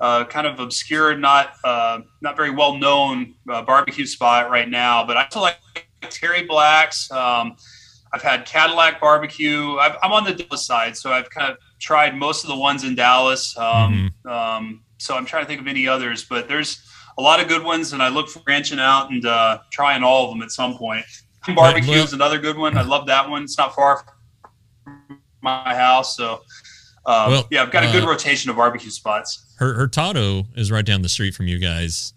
a 0.00 0.24
kind 0.24 0.46
of 0.46 0.58
obscure, 0.58 1.16
not 1.16 1.52
uh, 1.64 2.00
not 2.22 2.36
very 2.36 2.50
well 2.50 2.76
known 2.76 3.34
uh, 3.48 3.62
barbecue 3.62 4.06
spot 4.06 4.50
right 4.50 4.68
now. 4.68 5.04
But 5.06 5.16
I 5.16 5.38
like 5.38 5.58
Terry 6.08 6.44
Black's. 6.44 7.10
Um, 7.10 7.56
I've 8.12 8.22
had 8.22 8.46
Cattleack 8.46 9.00
barbecue. 9.00 9.76
I've, 9.76 9.96
I'm 10.02 10.12
on 10.12 10.24
the 10.24 10.34
Dallas 10.34 10.66
side, 10.66 10.96
so 10.96 11.12
I've 11.12 11.30
kind 11.30 11.50
of 11.52 11.58
tried 11.78 12.16
most 12.16 12.44
of 12.44 12.48
the 12.48 12.56
ones 12.56 12.84
in 12.84 12.94
Dallas. 12.94 13.56
Um, 13.56 14.10
um, 14.28 14.82
so 14.98 15.16
I'm 15.16 15.24
trying 15.24 15.44
to 15.44 15.48
think 15.48 15.60
of 15.60 15.66
any 15.66 15.86
others, 15.86 16.24
but 16.24 16.48
there's 16.48 16.82
a 17.18 17.22
lot 17.22 17.40
of 17.40 17.48
good 17.48 17.62
ones, 17.64 17.92
and 17.92 18.02
I 18.02 18.08
look 18.08 18.28
for 18.28 18.40
branching 18.40 18.80
out 18.80 19.10
and 19.10 19.24
uh, 19.24 19.58
trying 19.70 20.02
all 20.02 20.24
of 20.24 20.30
them 20.30 20.42
at 20.42 20.50
some 20.50 20.76
point. 20.76 21.04
Barbecue 21.54 21.94
is 21.94 22.12
another 22.12 22.38
good 22.38 22.56
one. 22.56 22.76
I 22.76 22.82
love 22.82 23.06
that 23.06 23.28
one. 23.28 23.44
It's 23.44 23.56
not 23.56 23.74
far 23.74 24.04
from 24.84 25.20
my 25.40 25.74
house, 25.74 26.16
so 26.16 26.42
uh, 27.06 27.26
Well, 27.28 27.48
yeah, 27.50 27.62
I've 27.62 27.70
got 27.70 27.84
a 27.84 27.92
good 27.92 28.04
uh, 28.04 28.08
rotation 28.08 28.50
of 28.50 28.56
barbecue 28.56 28.90
spots. 28.90 29.54
Her 29.58 29.74
Hurtado 29.74 30.44
is 30.54 30.70
right 30.70 30.84
down 30.84 31.02
the 31.02 31.08
street 31.08 31.34
from 31.34 31.46
you 31.46 31.58
guys 31.58 32.12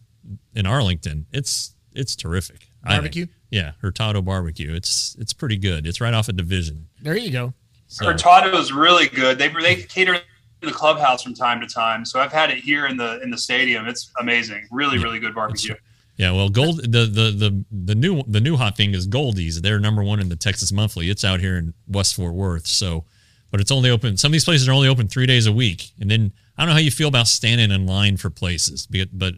in 0.53 0.65
Arlington. 0.65 1.25
It's 1.31 1.75
it's 1.93 2.15
terrific. 2.15 2.67
I 2.83 2.89
think. 2.89 3.01
Barbecue? 3.01 3.27
Yeah, 3.49 3.71
Hurtado 3.81 4.21
barbecue. 4.21 4.73
It's 4.73 5.15
it's 5.19 5.33
pretty 5.33 5.57
good. 5.57 5.85
It's 5.85 6.01
right 6.01 6.13
off 6.13 6.27
a 6.27 6.33
division. 6.33 6.87
There 7.01 7.15
you 7.15 7.31
go. 7.31 7.53
So, 7.87 8.05
Hurtado 8.05 8.57
is 8.57 8.73
really 8.73 9.07
good. 9.07 9.37
They 9.37 9.47
they 9.47 9.75
cater 9.75 10.15
in 10.15 10.21
the 10.61 10.71
clubhouse 10.71 11.21
from 11.21 11.33
time 11.33 11.59
to 11.61 11.67
time, 11.67 12.05
so 12.05 12.19
I've 12.19 12.31
had 12.31 12.49
it 12.49 12.57
here 12.59 12.87
in 12.87 12.97
the 12.97 13.21
in 13.21 13.29
the 13.29 13.37
stadium. 13.37 13.87
It's 13.87 14.11
amazing. 14.19 14.67
Really, 14.71 14.97
really 14.97 15.19
good 15.19 15.35
barbecue. 15.35 15.75
yeah, 16.17 16.31
well, 16.31 16.49
gold 16.49 16.81
the, 16.81 17.05
the 17.05 17.31
the 17.31 17.65
the 17.71 17.95
new 17.95 18.23
the 18.27 18.41
new 18.41 18.57
hot 18.57 18.75
thing 18.75 18.93
is 18.93 19.07
Goldee's. 19.07 19.61
They're 19.61 19.79
number 19.79 20.03
one 20.03 20.19
in 20.19 20.29
the 20.29 20.35
Texas 20.35 20.71
Monthly. 20.71 21.09
It's 21.09 21.23
out 21.23 21.39
here 21.39 21.57
in 21.57 21.73
West 21.87 22.15
Fort 22.15 22.33
Worth. 22.33 22.65
So, 22.65 23.05
but 23.51 23.61
it's 23.61 23.71
only 23.71 23.89
open. 23.91 24.17
Some 24.17 24.29
of 24.29 24.33
these 24.33 24.45
places 24.45 24.67
are 24.67 24.71
only 24.71 24.87
open 24.87 25.07
three 25.07 25.27
days 25.27 25.45
a 25.45 25.53
week. 25.53 25.91
And 25.99 26.09
then 26.09 26.33
I 26.57 26.63
don't 26.63 26.69
know 26.69 26.73
how 26.73 26.79
you 26.79 26.91
feel 26.91 27.07
about 27.07 27.27
standing 27.27 27.71
in 27.71 27.85
line 27.85 28.17
for 28.17 28.29
places, 28.31 28.87
but 28.87 29.09
but 29.13 29.35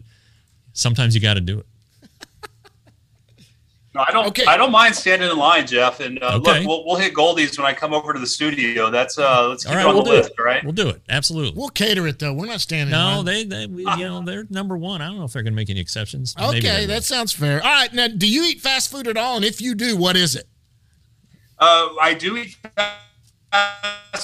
sometimes 0.72 1.14
you 1.14 1.20
got 1.20 1.34
to 1.34 1.40
do 1.40 1.58
it. 1.58 1.66
No, 3.96 4.04
I 4.06 4.12
don't. 4.12 4.26
Okay. 4.26 4.44
I 4.46 4.56
don't 4.58 4.70
mind 4.70 4.94
standing 4.94 5.30
in 5.30 5.36
line, 5.38 5.66
Jeff. 5.66 6.00
And 6.00 6.22
uh, 6.22 6.34
Okay. 6.34 6.60
look, 6.60 6.66
we'll, 6.68 6.84
we'll 6.84 6.96
hit 6.96 7.14
Goldee's 7.14 7.56
when 7.58 7.66
I 7.66 7.72
come 7.72 7.94
over 7.94 8.12
to 8.12 8.18
the 8.20 8.26
studio. 8.26 8.90
That's 8.90 9.18
uh, 9.18 9.48
let's 9.48 9.64
keep 9.64 9.72
All 9.74 9.78
it 9.80 9.86
on 9.86 9.94
we'll 9.94 10.04
the 10.04 10.10
list. 10.10 10.30
it. 10.30 10.36
All 10.38 10.44
right. 10.44 10.62
We'll 10.62 10.72
do 10.74 10.90
it. 10.90 11.00
Absolutely. 11.08 11.58
We'll 11.58 11.70
cater 11.70 12.06
it 12.06 12.18
though. 12.18 12.34
We're 12.34 12.46
not 12.46 12.60
standing. 12.60 12.94
in 12.94 13.00
no, 13.00 13.16
line. 13.16 13.24
they, 13.24 13.44
they, 13.44 13.66
we, 13.66 13.82
you 13.82 13.96
know, 14.06 14.22
they're 14.22 14.46
number 14.50 14.76
one. 14.76 15.00
I 15.00 15.06
don't 15.06 15.18
know 15.18 15.24
if 15.24 15.32
they're 15.32 15.42
going 15.42 15.54
to 15.54 15.56
make 15.56 15.70
any 15.70 15.80
exceptions. 15.80 16.34
Okay, 16.38 16.82
will. 16.82 16.88
that 16.88 17.04
sounds 17.04 17.32
fair. 17.32 17.62
All 17.64 17.70
right, 17.72 17.92
now, 17.92 18.08
do 18.08 18.30
you 18.30 18.44
eat 18.44 18.60
fast 18.60 18.90
food 18.90 19.08
at 19.08 19.16
all? 19.16 19.36
And 19.36 19.44
if 19.44 19.60
you 19.62 19.74
do, 19.74 19.96
what 19.96 20.14
is 20.16 20.36
it? 20.36 20.46
Uh, 21.58 21.88
I 22.00 22.12
do 22.12 22.36
eat 22.36 22.54
fast 22.76 23.05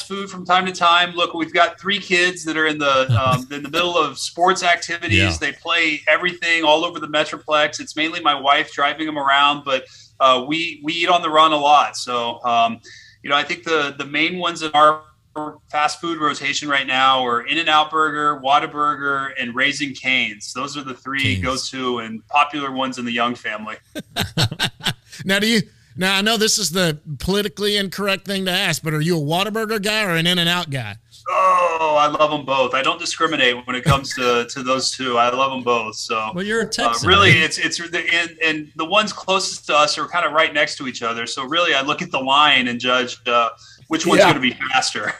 food 0.02 0.30
from 0.30 0.44
time 0.44 0.66
to 0.66 0.72
time. 0.72 1.14
Look, 1.14 1.34
we've 1.34 1.52
got 1.52 1.80
three 1.80 1.98
kids 1.98 2.44
that 2.44 2.56
are 2.56 2.66
in 2.66 2.78
the 2.78 3.10
um, 3.12 3.46
in 3.50 3.62
the 3.62 3.70
middle 3.70 3.96
of 3.96 4.18
sports 4.18 4.62
activities. 4.62 5.18
Yeah. 5.18 5.36
They 5.40 5.52
play 5.52 6.00
everything 6.08 6.64
all 6.64 6.84
over 6.84 6.98
the 6.98 7.08
metroplex. 7.08 7.80
It's 7.80 7.96
mainly 7.96 8.20
my 8.20 8.38
wife 8.38 8.72
driving 8.72 9.06
them 9.06 9.18
around, 9.18 9.64
but 9.64 9.84
uh, 10.20 10.44
we 10.46 10.80
we 10.82 10.92
eat 10.92 11.08
on 11.08 11.22
the 11.22 11.30
run 11.30 11.52
a 11.52 11.56
lot. 11.56 11.96
So, 11.96 12.42
um, 12.44 12.80
you 13.22 13.30
know, 13.30 13.36
I 13.36 13.44
think 13.44 13.64
the 13.64 13.94
the 13.96 14.06
main 14.06 14.38
ones 14.38 14.62
in 14.62 14.70
our 14.72 15.02
fast 15.70 16.00
food 16.00 16.18
rotation 16.18 16.68
right 16.68 16.86
now 16.86 17.24
are 17.24 17.46
In 17.46 17.56
and 17.56 17.68
Out 17.68 17.90
Burger, 17.90 18.38
Whataburger, 18.40 19.32
and 19.38 19.54
Raising 19.54 19.94
Canes. 19.94 20.52
Those 20.52 20.76
are 20.76 20.82
the 20.82 20.94
three 20.94 21.40
go 21.40 21.56
to 21.56 22.00
and 22.00 22.26
popular 22.28 22.70
ones 22.70 22.98
in 22.98 23.04
the 23.04 23.12
Young 23.12 23.34
family. 23.34 23.76
Now, 25.24 25.38
do 25.38 25.46
you? 25.46 25.62
Now, 26.02 26.16
I 26.16 26.20
know 26.20 26.36
this 26.36 26.58
is 26.58 26.70
the 26.70 26.98
politically 27.20 27.76
incorrect 27.76 28.24
thing 28.26 28.44
to 28.46 28.50
ask, 28.50 28.82
but 28.82 28.92
are 28.92 29.00
you 29.00 29.16
a 29.16 29.20
Whataburger 29.20 29.80
guy 29.80 30.02
or 30.02 30.16
an 30.16 30.26
In 30.26 30.36
and 30.40 30.48
Out 30.48 30.68
guy? 30.68 30.96
Oh, 31.30 31.96
I 31.96 32.08
love 32.08 32.32
them 32.32 32.44
both. 32.44 32.74
I 32.74 32.82
don't 32.82 32.98
discriminate 32.98 33.64
when 33.68 33.76
it 33.76 33.84
comes 33.84 34.12
to, 34.16 34.44
to 34.50 34.64
those 34.64 34.90
two. 34.90 35.16
I 35.16 35.30
love 35.32 35.52
them 35.52 35.62
both. 35.62 35.94
So 35.94 36.32
Well, 36.34 36.42
you're 36.44 36.62
a 36.62 36.82
uh, 36.82 36.94
really, 37.04 37.30
it's 37.30 37.56
it's 37.56 37.78
the 37.78 38.04
and, 38.12 38.36
and 38.44 38.72
the 38.74 38.84
ones 38.84 39.12
closest 39.12 39.66
to 39.66 39.76
us 39.76 39.96
are 39.96 40.08
kind 40.08 40.26
of 40.26 40.32
right 40.32 40.52
next 40.52 40.76
to 40.78 40.88
each 40.88 41.04
other. 41.04 41.24
So 41.28 41.44
really, 41.44 41.72
I 41.72 41.82
look 41.82 42.02
at 42.02 42.10
the 42.10 42.18
line 42.18 42.66
and 42.66 42.80
judge 42.80 43.18
uh, 43.28 43.50
which 43.86 44.04
one's 44.04 44.18
Yeah. 44.18 44.32
going 44.32 44.42
to 44.42 44.56
be 44.56 44.58
faster. 44.72 45.12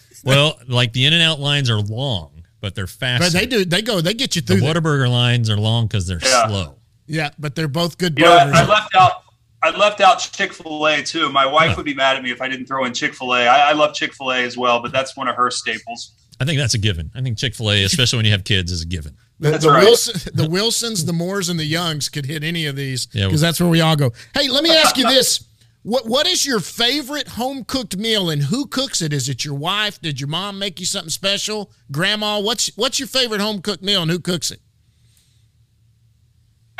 well, 0.24 0.58
like 0.68 0.94
the 0.94 1.04
In 1.04 1.12
and 1.12 1.22
Out 1.22 1.38
lines 1.38 1.68
are 1.68 1.80
long, 1.80 2.44
but 2.62 2.74
they're 2.74 2.86
fast. 2.86 3.22
But 3.22 3.38
they 3.38 3.44
do. 3.44 3.66
They 3.66 3.82
go. 3.82 4.00
They 4.00 4.14
get 4.14 4.36
you 4.36 4.40
The 4.40 4.54
through. 4.56 4.60
that. 4.62 4.76
Whataburger 4.76 5.10
lines 5.10 5.50
are 5.50 5.58
long 5.58 5.86
because 5.86 6.06
they're 6.06 6.20
Yeah. 6.22 6.48
slow. 6.48 6.76
Yeah, 7.06 7.30
but 7.40 7.56
they're 7.56 7.66
both 7.68 7.98
good 7.98 8.16
you 8.18 8.24
know, 8.24 8.32
I 8.36 8.64
left 8.64 8.94
out. 8.94 9.19
I 9.62 9.76
left 9.76 10.00
out 10.00 10.18
Chick 10.18 10.52
Fil 10.52 10.86
A 10.86 11.02
too. 11.02 11.30
My 11.30 11.44
wife 11.46 11.76
would 11.76 11.84
be 11.84 11.94
mad 11.94 12.16
at 12.16 12.22
me 12.22 12.30
if 12.30 12.40
I 12.40 12.48
didn't 12.48 12.66
throw 12.66 12.84
in 12.84 12.94
Chick 12.94 13.14
Fil 13.14 13.34
A. 13.34 13.46
I, 13.46 13.70
I 13.70 13.72
love 13.72 13.94
Chick 13.94 14.14
Fil 14.14 14.32
A 14.32 14.42
as 14.44 14.56
well, 14.56 14.80
but 14.80 14.90
that's 14.92 15.16
one 15.16 15.28
of 15.28 15.36
her 15.36 15.50
staples. 15.50 16.12
I 16.40 16.44
think 16.46 16.58
that's 16.58 16.72
a 16.74 16.78
given. 16.78 17.10
I 17.14 17.20
think 17.20 17.36
Chick 17.36 17.54
Fil 17.54 17.70
A, 17.70 17.84
especially 17.84 18.16
when 18.16 18.24
you 18.26 18.32
have 18.32 18.44
kids, 18.44 18.72
is 18.72 18.82
a 18.82 18.86
given. 18.86 19.16
The, 19.38 19.50
That's 19.52 19.64
the, 19.64 19.70
right. 19.70 19.84
Wilson, 19.84 20.32
the 20.34 20.48
Wilsons, 20.50 21.06
the 21.06 21.14
Moores, 21.14 21.48
and 21.48 21.58
the 21.58 21.64
Youngs 21.64 22.10
could 22.10 22.26
hit 22.26 22.44
any 22.44 22.66
of 22.66 22.76
these 22.76 23.08
Yeah. 23.14 23.24
because 23.26 23.40
that's 23.40 23.58
where 23.58 23.70
we 23.70 23.80
all 23.80 23.96
go. 23.96 24.12
Hey, 24.34 24.48
let 24.48 24.62
me 24.62 24.70
ask 24.70 24.98
you 24.98 25.04
this: 25.08 25.46
what 25.82 26.06
What 26.06 26.26
is 26.26 26.44
your 26.44 26.60
favorite 26.60 27.28
home 27.28 27.64
cooked 27.64 27.96
meal, 27.96 28.28
and 28.28 28.42
who 28.42 28.66
cooks 28.66 29.00
it? 29.00 29.14
Is 29.14 29.30
it 29.30 29.42
your 29.44 29.54
wife? 29.54 29.98
Did 30.00 30.20
your 30.20 30.28
mom 30.28 30.58
make 30.58 30.78
you 30.78 30.84
something 30.84 31.08
special? 31.10 31.70
Grandma? 31.90 32.38
What's 32.38 32.68
What's 32.76 32.98
your 32.98 33.08
favorite 33.08 33.40
home 33.40 33.62
cooked 33.62 33.82
meal, 33.82 34.02
and 34.02 34.10
who 34.10 34.18
cooks 34.18 34.50
it? 34.50 34.60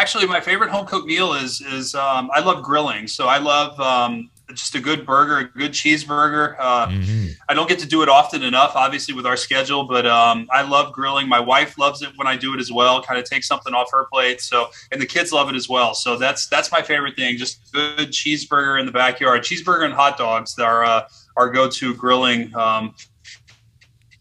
Actually, 0.01 0.27
my 0.27 0.41
favorite 0.41 0.71
home 0.71 0.87
cooked 0.87 1.07
meal 1.07 1.35
is 1.35 1.61
is 1.61 1.95
um, 1.95 2.31
I 2.33 2.41
love 2.41 2.63
grilling. 2.63 3.07
So 3.07 3.29
I 3.29 3.37
love 3.37 3.79
um, 3.79 4.31
just 4.49 4.75
a 4.75 4.81
good 4.81 5.05
burger, 5.05 5.37
a 5.41 5.45
good 5.45 5.73
cheeseburger. 5.73 6.57
Uh, 6.59 6.87
Mhm. 6.87 7.37
I 7.51 7.53
don't 7.53 7.69
get 7.69 7.79
to 7.81 7.87
do 7.87 8.03
it 8.03 8.09
often 8.09 8.43
enough, 8.43 8.73
obviously, 8.77 9.13
with 9.13 9.27
our 9.27 9.37
schedule, 9.37 9.85
but 9.85 10.07
um, 10.07 10.49
I 10.51 10.63
love 10.63 10.95
grilling. 10.95 11.29
My 11.29 11.39
wife 11.39 11.77
loves 11.77 12.01
it 12.01 12.13
when 12.17 12.27
I 12.27 12.37
do 12.37 12.55
it 12.55 12.61
as 12.61 12.73
well. 12.73 13.03
Kind 13.03 13.21
of 13.21 13.27
take 13.29 13.45
something 13.45 13.75
off 13.75 13.89
her 13.93 14.07
plate. 14.11 14.41
So, 14.41 14.71
and 14.91 15.03
the 15.03 15.07
kids 15.07 15.33
love 15.35 15.51
it 15.51 15.55
as 15.55 15.69
well. 15.69 15.93
So 15.93 16.17
that's 16.17 16.47
that's 16.47 16.73
my 16.73 16.81
favorite 16.81 17.15
thing. 17.15 17.37
Just 17.37 17.71
good 17.71 18.09
cheeseburger 18.11 18.81
in 18.81 18.87
the 18.87 18.93
backyard. 18.93 19.43
Cheeseburger 19.43 19.85
and 19.85 19.93
hot 19.93 20.17
dogs 20.17 20.59
are 20.59 20.83
uh, 20.83 21.03
our 21.37 21.51
go 21.51 21.69
to 21.69 21.95
grilling 21.95 22.57
um, 22.57 22.95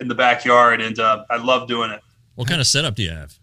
in 0.01 0.09
the 0.09 0.15
backyard, 0.15 0.82
and 0.82 0.99
uh, 0.99 1.23
I 1.30 1.38
love 1.38 1.69
doing 1.69 1.91
it. 1.91 2.01
What 2.36 2.49
kind 2.49 2.59
of 2.59 2.67
setup 2.67 2.95
do 2.95 3.03
you 3.03 3.11
have? 3.11 3.38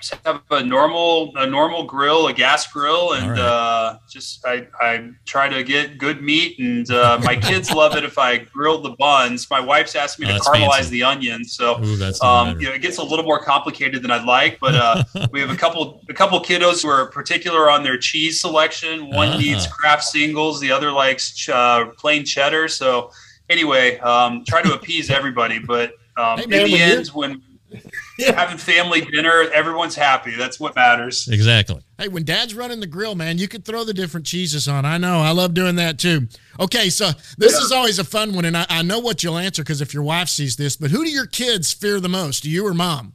Just 0.00 0.14
have 0.24 0.40
a 0.50 0.62
normal 0.64 1.32
a 1.36 1.46
normal 1.46 1.84
grill, 1.84 2.26
a 2.28 2.32
gas 2.32 2.66
grill, 2.72 3.12
and 3.12 3.24
All 3.26 3.30
right. 3.32 3.38
uh, 3.38 3.98
just 4.08 4.44
I, 4.46 4.66
I 4.80 5.10
try 5.26 5.48
to 5.50 5.62
get 5.62 5.98
good 5.98 6.22
meat. 6.22 6.58
And 6.58 6.90
uh, 6.90 7.20
my 7.22 7.36
kids 7.48 7.70
love 7.70 7.94
it 7.96 8.02
if 8.04 8.16
I 8.18 8.38
grill 8.38 8.80
the 8.80 8.90
buns. 8.98 9.50
My 9.50 9.60
wife's 9.60 9.94
asked 9.94 10.18
me 10.18 10.26
Oh, 10.30 10.38
to 10.38 10.40
caramelize 10.42 10.70
fancy. 10.76 10.90
the 10.90 11.02
onions, 11.02 11.52
so 11.52 11.78
Ooh, 11.84 12.02
um, 12.26 12.58
you 12.58 12.68
know 12.68 12.72
it 12.74 12.80
gets 12.80 12.96
a 12.96 13.02
little 13.02 13.24
more 13.26 13.44
complicated 13.44 14.02
than 14.02 14.10
I'd 14.10 14.24
like. 14.24 14.58
But 14.58 14.74
uh, 14.74 15.04
we 15.32 15.40
have 15.40 15.50
a 15.50 15.56
couple 15.56 16.00
a 16.08 16.14
couple 16.14 16.40
kiddos 16.40 16.82
who 16.82 16.88
are 16.88 17.06
particular 17.10 17.70
on 17.70 17.82
their 17.82 17.98
cheese 17.98 18.40
selection. 18.40 19.10
One 19.10 19.28
Ah. 19.28 19.36
needs 19.38 19.66
Kraft 19.66 20.04
singles, 20.04 20.60
the 20.60 20.72
other 20.72 20.90
likes 20.92 21.36
ch- 21.36 21.50
uh, 21.50 21.90
plain 21.98 22.24
cheddar. 22.24 22.68
So 22.68 23.10
anyway, 23.50 23.98
um, 23.98 24.44
try 24.46 24.62
to 24.62 24.72
appease 24.72 25.10
everybody, 25.10 25.58
but 25.58 25.92
um, 26.16 26.38
Hey, 26.38 26.46
man, 26.46 26.46
in 26.46 26.48
the 26.48 26.58
when 26.62 26.70
you're- 26.70 26.80
end, 26.80 27.08
when 27.08 27.42
having 28.26 28.58
family 28.58 29.00
dinner, 29.02 29.44
everyone's 29.52 29.94
happy. 29.94 30.34
That's 30.36 30.58
what 30.60 30.74
matters. 30.76 31.28
Exactly. 31.30 31.80
Hey, 31.98 32.08
when 32.08 32.24
Dad's 32.24 32.54
running 32.54 32.80
the 32.80 32.86
grill, 32.86 33.14
man, 33.14 33.38
you 33.38 33.48
could 33.48 33.64
throw 33.64 33.84
the 33.84 33.94
different 33.94 34.26
cheeses 34.26 34.68
on. 34.68 34.84
I 34.84 34.98
know. 34.98 35.20
I 35.20 35.30
love 35.30 35.54
doing 35.54 35.76
that 35.76 35.98
too. 35.98 36.28
Okay, 36.58 36.90
so 36.90 37.10
this 37.38 37.54
is 37.54 37.72
always 37.72 37.98
a 37.98 38.04
fun 38.04 38.34
one, 38.34 38.44
and 38.44 38.56
I, 38.56 38.66
I 38.68 38.82
know 38.82 38.98
what 38.98 39.22
you'll 39.22 39.38
answer 39.38 39.62
because 39.62 39.80
if 39.80 39.92
your 39.94 40.02
wife 40.02 40.28
sees 40.28 40.56
this, 40.56 40.76
but 40.76 40.90
who 40.90 41.04
do 41.04 41.10
your 41.10 41.26
kids 41.26 41.72
fear 41.72 42.00
the 42.00 42.08
most, 42.08 42.44
you 42.44 42.66
or 42.66 42.74
mom? 42.74 43.14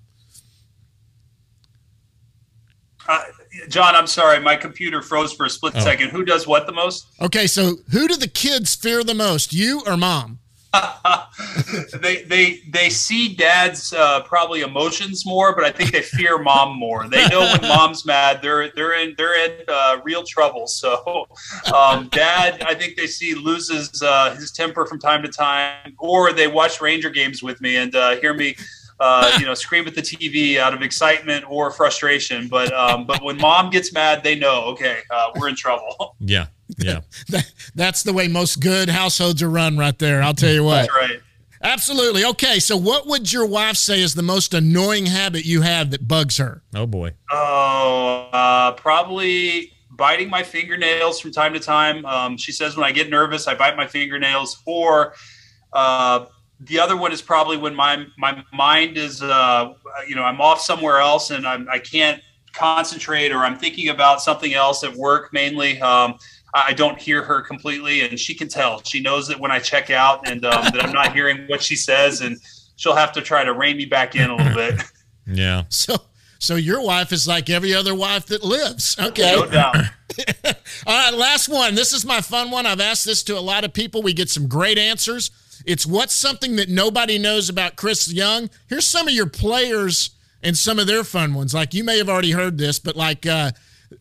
Uh, 3.08 3.22
John, 3.70 3.95
I'm 3.95 4.08
sorry, 4.08 4.39
my 4.39 4.56
computer 4.56 5.01
froze 5.01 5.32
for 5.34 5.45
a 5.45 5.49
split 5.49 5.74
Oh. 5.76 5.80
second. 5.80 6.10
Who 6.10 6.26
does 6.26 6.47
what 6.47 6.66
the 6.66 6.74
most? 6.74 7.06
Okay, 7.22 7.47
so 7.47 7.76
who 7.91 8.08
do 8.08 8.16
the 8.16 8.28
kids 8.28 8.76
fear 8.76 9.03
the 9.03 9.14
most, 9.14 9.53
you 9.53 9.82
or 9.86 9.95
mom? 9.95 10.39
they 12.01 12.23
they 12.23 12.61
they 12.69 12.89
see 12.89 13.36
dad's 13.36 13.93
uh, 13.93 14.21
probably 14.23 14.61
emotions 14.61 15.26
more, 15.26 15.55
but 15.55 15.63
I 15.63 15.71
think 15.71 15.91
they 15.91 16.01
fear 16.01 16.38
mom 16.38 16.78
more. 16.78 17.07
They 17.07 17.28
know 17.28 17.41
when 17.41 17.61
mom's 17.61 18.05
mad, 18.05 18.41
they're 18.41 18.69
they're 18.69 18.93
in 18.99 19.15
they're 19.17 19.45
in 19.45 19.63
uh, 19.67 19.99
real 20.03 20.23
trouble. 20.23 20.67
So, 20.67 21.28
um, 21.73 22.09
dad, 22.09 22.63
I 22.63 22.73
think 22.76 22.95
they 22.95 23.07
see 23.07 23.36
loses 23.36 24.01
uh, 24.01 24.36
his 24.36 24.51
temper 24.51 24.86
from 24.86 24.99
time 24.99 25.21
to 25.23 25.30
time, 25.30 25.95
or 25.99 26.34
they 26.34 26.47
watch 26.47 26.82
Ranger 26.82 27.09
games 27.09 27.41
with 27.41 27.61
me 27.61 27.78
and 27.78 27.95
uh, 27.95 28.15
hear 28.17 28.34
me. 28.34 28.55
Uh, 28.97 29.30
you 29.41 29.45
know, 29.45 29.53
scream 29.53 29.86
at 29.88 29.93
the 29.93 30.01
TV 30.01 30.57
out 30.57 30.73
of 30.73 30.82
excitement 30.82 31.43
or 31.49 31.69
frustration. 31.69 32.47
But 32.47 32.71
um, 32.71 33.05
but 33.05 33.21
when 33.21 33.36
mom 33.36 33.69
gets 33.69 33.91
mad, 33.91 34.23
they 34.23 34.36
know, 34.39 34.63
okay, 34.67 34.99
uh, 35.09 35.32
we're 35.36 35.49
in 35.49 35.55
trouble. 35.55 36.15
Yeah. 36.21 36.47
Yeah. 36.78 37.01
That, 37.30 37.51
that's 37.74 38.03
the 38.03 38.13
way 38.13 38.28
most 38.28 38.59
good 38.59 38.89
households 38.89 39.41
are 39.41 39.49
run 39.49 39.78
right 39.78 39.97
there. 39.97 40.22
I'll 40.22 40.34
tell 40.34 40.53
you 40.53 40.63
what. 40.63 40.88
That's 40.88 40.95
right. 40.95 41.20
Absolutely. 41.61 42.24
Okay, 42.24 42.59
so 42.59 42.78
what 42.78 43.07
would 43.07 43.34
your 43.34 43.47
wife 43.47 43.76
say 43.76 43.99
is 43.99 44.13
the 44.13 44.22
most 44.22 44.53
annoying 44.53 45.07
habit 45.07 45.45
you 45.45 45.61
have 45.61 45.89
that 45.91 46.07
bugs 46.07 46.38
her? 46.38 46.61
Oh 46.76 46.86
boy. 46.86 47.13
Oh, 47.32 48.30
uh, 48.32 48.74
probably 48.74 49.72
biting 49.89 50.30
my 50.30 50.43
fingernails 50.43 51.20
from 51.20 51.32
time 51.32 51.53
to 51.53 51.59
time. 51.59 52.05
Um, 52.05 52.38
she 52.38 52.51
says 52.51 52.76
when 52.78 52.86
I 52.86 52.91
get 52.91 53.09
nervous, 53.09 53.47
I 53.47 53.55
bite 53.55 53.76
my 53.76 53.88
fingernails. 53.88 54.61
Or 54.66 55.16
uh, 55.74 56.26
the 56.59 56.80
other 56.80 56.97
one 56.97 57.11
is 57.11 57.22
probably 57.22 57.57
when 57.57 57.74
my 57.74 58.05
my 58.18 58.43
mind 58.53 58.97
is, 58.97 59.24
uh, 59.24 59.74
you 60.07 60.16
know, 60.16 60.24
I'm 60.24 60.41
off 60.41 60.61
somewhere 60.61 60.99
else 60.99 61.32
and 61.32 61.47
I'm, 61.47 61.68
I 61.70 61.80
can't 61.80 62.22
concentrate, 62.53 63.32
or 63.32 63.39
I'm 63.39 63.57
thinking 63.57 63.89
about 63.89 64.22
something 64.22 64.53
else 64.53 64.84
at 64.84 64.93
work 64.93 65.34
mainly. 65.34 65.82
Um, 65.82 66.18
I 66.56 66.64
I 66.70 66.74
don't 66.74 66.97
hear 66.97 67.22
her 67.24 67.41
completely, 67.41 68.01
and 68.01 68.20
she 68.20 68.34
can 68.34 68.47
tell. 68.47 68.82
She 68.84 68.99
knows 69.01 69.28
that 69.28 69.39
when 69.39 69.51
I 69.51 69.60
check 69.60 69.91
out 69.91 70.28
and 70.28 70.43
um, 70.45 70.64
that 70.64 70.84
I'm 70.84 70.93
not 70.93 71.14
hearing 71.14 71.45
what 71.47 71.62
she 71.62 71.76
says, 71.76 72.22
and 72.22 72.38
she'll 72.78 72.95
have 72.95 73.12
to 73.14 73.22
try 73.22 73.43
to 73.43 73.53
rein 73.53 73.78
me 73.78 73.86
back 73.86 74.16
in 74.16 74.30
a 74.30 74.36
little 74.36 74.56
bit. 74.56 74.82
Yeah. 75.28 75.64
So 75.70 75.95
so 76.38 76.56
your 76.56 76.82
wife 76.82 77.12
is 77.12 77.28
like 77.28 77.49
every 77.49 77.74
other 77.74 77.95
wife 77.95 78.28
that 78.28 78.43
lives. 78.43 78.95
Okay. 78.99 79.36
No 79.36 79.47
doubt. 79.47 79.76
All 80.86 80.95
right, 80.95 81.14
last 81.14 81.49
one. 81.49 81.74
This 81.74 81.91
is 81.93 82.06
my 82.06 82.22
fun 82.22 82.51
one. 82.51 82.68
I've 82.68 82.80
asked 82.80 83.06
this 83.06 83.24
to 83.24 83.38
a 83.38 83.41
lot 83.41 83.64
of 83.64 83.74
people. 83.74 84.03
We 84.03 84.14
get 84.14 84.30
some 84.30 84.47
great 84.47 84.78
answers. 84.78 85.32
It's 85.66 85.86
what's 85.86 86.14
something 86.14 86.58
that 86.58 86.70
nobody 86.70 87.18
knows 87.18 87.49
about 87.49 87.76
Chris 87.76 88.14
Young. 88.14 88.51
Here's 88.68 88.86
some 88.86 89.08
of 89.08 89.14
your 89.16 89.26
players 89.26 90.12
and 90.43 90.56
some 90.56 90.78
of 90.78 90.86
their 90.86 91.03
fun 91.03 91.34
ones. 91.34 91.56
Like 91.56 91.74
you 91.74 91.84
may 91.84 91.97
have 91.97 92.10
already 92.10 92.32
heard 92.32 92.60
this, 92.60 92.78
but 92.78 92.95
like 92.95 93.26
uh, 93.26 93.51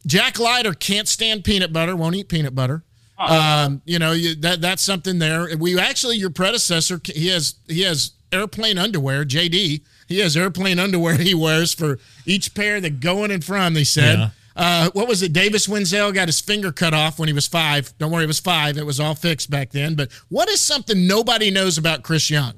Jack 0.06 0.38
Leiter 0.38 0.74
can't 0.74 1.08
stand 1.08 1.44
peanut 1.44 1.72
butter, 1.72 1.96
won't 1.96 2.16
eat 2.16 2.28
peanut 2.28 2.54
butter. 2.54 2.84
Um, 3.16 3.80
you 3.84 3.98
know 3.98 4.12
you, 4.12 4.34
that 4.36 4.60
that's 4.60 4.82
something 4.82 5.18
there. 5.18 5.56
We 5.56 5.78
actually 5.78 6.16
your 6.16 6.30
predecessor 6.30 7.00
he 7.04 7.28
has 7.28 7.54
he 7.68 7.82
has 7.82 8.12
airplane 8.32 8.76
underwear. 8.76 9.24
JD 9.24 9.82
he 10.08 10.18
has 10.18 10.36
airplane 10.36 10.78
underwear 10.78 11.16
he 11.18 11.34
wears 11.34 11.72
for 11.72 11.98
each 12.26 12.54
pair 12.54 12.80
that 12.80 13.00
going 13.00 13.26
in 13.26 13.32
and 13.32 13.44
from. 13.44 13.74
They 13.74 13.84
said. 13.84 14.18
Yeah. 14.18 14.30
Uh, 14.56 14.88
what 14.92 15.08
was 15.08 15.20
it? 15.20 15.32
Davis 15.32 15.66
Wendzel 15.66 16.14
got 16.14 16.28
his 16.28 16.40
finger 16.40 16.70
cut 16.70 16.94
off 16.94 17.18
when 17.18 17.26
he 17.26 17.32
was 17.32 17.48
five. 17.48 17.92
Don't 17.98 18.12
worry, 18.12 18.22
it 18.22 18.28
was 18.28 18.38
five. 18.38 18.78
It 18.78 18.86
was 18.86 19.00
all 19.00 19.16
fixed 19.16 19.50
back 19.50 19.70
then. 19.70 19.96
But 19.96 20.12
what 20.28 20.48
is 20.48 20.60
something 20.60 21.08
nobody 21.08 21.50
knows 21.50 21.76
about 21.76 22.04
Chris 22.04 22.30
Young? 22.30 22.54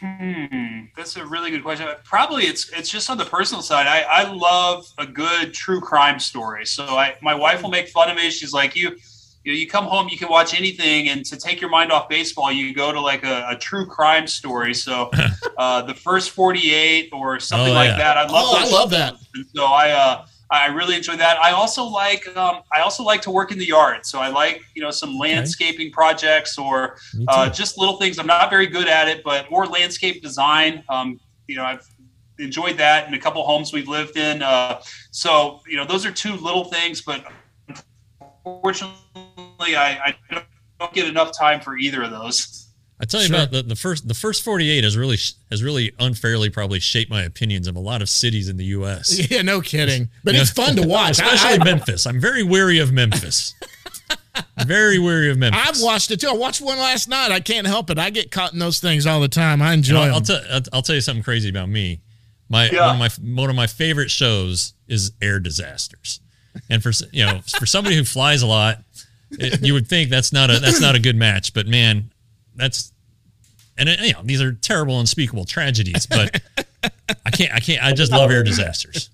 Hmm, 0.00 0.84
that's 0.96 1.16
a 1.16 1.26
really 1.26 1.50
good 1.50 1.62
question. 1.62 1.86
Probably 2.04 2.44
it's 2.44 2.70
it's 2.70 2.88
just 2.88 3.10
on 3.10 3.18
the 3.18 3.24
personal 3.26 3.62
side. 3.62 3.86
I, 3.86 4.00
I 4.02 4.32
love 4.32 4.86
a 4.98 5.06
good 5.06 5.52
true 5.52 5.80
crime 5.80 6.18
story. 6.18 6.64
So 6.66 6.84
I 6.84 7.16
my 7.22 7.34
wife 7.34 7.62
will 7.62 7.70
make 7.70 7.88
fun 7.88 8.10
of 8.10 8.16
me. 8.16 8.30
She's 8.30 8.52
like, 8.52 8.74
you 8.74 8.96
you 9.44 9.52
know, 9.52 9.58
you 9.58 9.66
come 9.66 9.84
home, 9.84 10.08
you 10.08 10.18
can 10.18 10.28
watch 10.28 10.54
anything, 10.54 11.08
and 11.08 11.24
to 11.26 11.36
take 11.36 11.60
your 11.60 11.70
mind 11.70 11.92
off 11.92 12.08
baseball, 12.08 12.50
you 12.52 12.74
go 12.74 12.92
to 12.92 13.00
like 13.00 13.24
a, 13.24 13.46
a 13.50 13.56
true 13.56 13.86
crime 13.86 14.26
story. 14.26 14.74
So 14.74 15.10
uh, 15.58 15.82
the 15.82 15.94
first 15.94 16.30
forty 16.30 16.72
eight 16.74 17.10
or 17.12 17.38
something 17.38 17.72
Oh, 17.72 17.74
like 17.74 17.90
yeah. 17.90 17.98
that. 17.98 18.16
I 18.16 18.22
love. 18.22 18.32
Oh, 18.32 18.56
I 18.58 18.70
love 18.70 18.90
that. 18.90 19.14
And 19.34 19.44
so 19.54 19.64
I 19.66 19.90
uh, 19.90 20.24
I 20.50 20.66
really 20.66 20.96
enjoy 20.96 21.16
that. 21.16 21.38
I 21.38 21.52
also 21.52 21.84
like 21.84 22.26
um, 22.36 22.62
I 22.72 22.80
also 22.80 23.04
like 23.04 23.22
to 23.22 23.30
work 23.30 23.52
in 23.52 23.58
the 23.58 23.66
yard. 23.66 24.04
So 24.04 24.18
I 24.18 24.28
like 24.28 24.62
you 24.74 24.82
know 24.82 24.90
some 24.90 25.16
landscaping 25.16 25.92
projects 25.92 26.58
or 26.58 26.98
uh, 27.28 27.48
just 27.48 27.78
little 27.78 27.96
things. 27.98 28.18
I'm 28.18 28.26
not 28.26 28.50
very 28.50 28.66
good 28.66 28.88
at 28.88 29.06
it, 29.06 29.22
but 29.22 29.46
or 29.50 29.66
landscape 29.66 30.22
design. 30.22 30.82
Um, 30.88 31.20
you 31.46 31.56
know, 31.56 31.64
I've 31.64 31.86
enjoyed 32.38 32.78
that 32.78 33.06
in 33.06 33.14
a 33.14 33.18
couple 33.18 33.44
homes 33.44 33.72
we've 33.72 33.88
lived 33.88 34.16
in. 34.16 34.42
Uh, 34.42 34.80
so 35.12 35.60
you 35.68 35.76
know, 35.76 35.84
those 35.84 36.04
are 36.04 36.10
two 36.10 36.34
little 36.34 36.64
things, 36.64 37.00
but 37.00 37.24
unfortunately, 38.44 38.96
I, 39.76 40.16
I 40.30 40.44
don't 40.80 40.92
get 40.92 41.08
enough 41.08 41.30
time 41.36 41.60
for 41.60 41.76
either 41.76 42.02
of 42.02 42.10
those. 42.10 42.59
I 43.02 43.06
tell 43.06 43.22
you 43.22 43.28
Sure. 43.28 43.36
about 43.36 43.50
the, 43.50 43.62
the 43.62 43.76
first 43.76 44.06
the 44.06 44.12
first 44.14 44.44
48 44.44 44.84
has 44.84 44.94
really 44.96 45.16
has 45.50 45.62
really 45.62 45.92
unfairly 45.98 46.50
probably 46.50 46.80
shaped 46.80 47.10
my 47.10 47.22
opinions 47.22 47.66
of 47.66 47.74
a 47.76 47.80
lot 47.80 48.02
of 48.02 48.10
cities 48.10 48.48
in 48.48 48.58
the 48.58 48.64
U.S. 48.66 49.18
Yeah, 49.30 49.40
no 49.42 49.60
kidding. 49.62 50.10
But 50.22 50.34
it's 50.34 50.50
fun 50.50 50.76
to 50.76 50.86
watch. 50.86 51.12
Especially 51.12 51.58
I, 51.60 51.64
Memphis. 51.64 52.06
I'm 52.06 52.20
very 52.20 52.42
wary 52.42 52.78
of 52.78 52.92
Memphis. 52.92 53.54
very 54.66 54.98
wary 54.98 55.30
of 55.30 55.38
Memphis. 55.38 55.60
I've 55.66 55.82
watched 55.82 56.10
it 56.10 56.20
too. 56.20 56.28
I 56.28 56.32
watched 56.34 56.60
one 56.60 56.78
last 56.78 57.08
night. 57.08 57.32
I 57.32 57.40
can't 57.40 57.66
help 57.66 57.88
it. 57.90 57.98
I 57.98 58.10
get 58.10 58.30
caught 58.30 58.52
in 58.52 58.58
those 58.58 58.80
things 58.80 59.06
all 59.06 59.20
the 59.20 59.28
time. 59.28 59.62
I 59.62 59.72
enjoy 59.72 60.02
And 60.02 60.12
I'll, 60.12 60.20
them. 60.20 60.36
I'll, 60.36 60.42
tell, 60.42 60.54
I'll, 60.56 60.62
I'll 60.74 60.82
tell 60.82 60.94
you 60.94 61.00
something 61.00 61.22
crazy 61.24 61.48
about 61.48 61.68
me. 61.68 62.00
My 62.48 62.68
Yeah. 62.68 62.86
one 62.94 63.00
of 63.00 63.18
my 63.24 63.34
one 63.34 63.48
of 63.50 63.56
my 63.56 63.66
favorite 63.66 64.10
shows 64.10 64.74
is 64.88 65.12
air 65.22 65.38
disasters, 65.40 66.20
and 66.68 66.82
for 66.82 66.90
you 67.12 67.24
know 67.24 67.40
for 67.58 67.64
somebody 67.64 67.96
who 67.96 68.02
flies 68.04 68.42
a 68.42 68.46
lot, 68.46 68.78
it, 69.30 69.62
you 69.62 69.72
would 69.72 69.86
think 69.86 70.10
that's 70.10 70.32
not 70.32 70.50
a 70.50 70.58
that's 70.58 70.80
not 70.80 70.96
a 70.96 70.98
good 70.98 71.14
match. 71.16 71.54
But 71.54 71.68
man, 71.68 72.10
that's 72.60 72.92
and 73.78 73.88
it, 73.88 74.00
you 74.00 74.12
know 74.12 74.22
these 74.22 74.42
are 74.42 74.52
terrible, 74.52 75.00
unspeakable 75.00 75.44
tragedies. 75.44 76.06
But 76.06 76.40
I 77.24 77.30
can't 77.30 77.52
I 77.52 77.60
can't 77.60 77.82
I 77.82 77.92
just 77.92 78.12
love 78.12 78.30
air 78.30 78.44
disasters. 78.44 79.10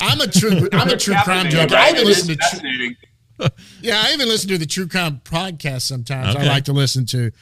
I'm 0.00 0.20
a 0.20 0.26
true 0.26 0.68
I'm 0.72 0.88
a 0.88 0.96
true 0.96 1.14
crime 1.24 1.48
junkie. 1.48 1.74
I 1.74 1.90
even 1.90 2.04
listen 2.04 2.28
to 2.28 2.36
tr- 2.36 3.46
yeah, 3.80 4.02
I 4.04 4.12
even 4.12 4.28
listen 4.28 4.48
to 4.50 4.58
the 4.58 4.66
true 4.66 4.86
crime 4.86 5.20
podcast 5.24 5.82
sometimes. 5.82 6.36
I 6.36 6.44
like 6.44 6.64
to 6.66 6.72
listen 6.72 7.06
to. 7.06 7.32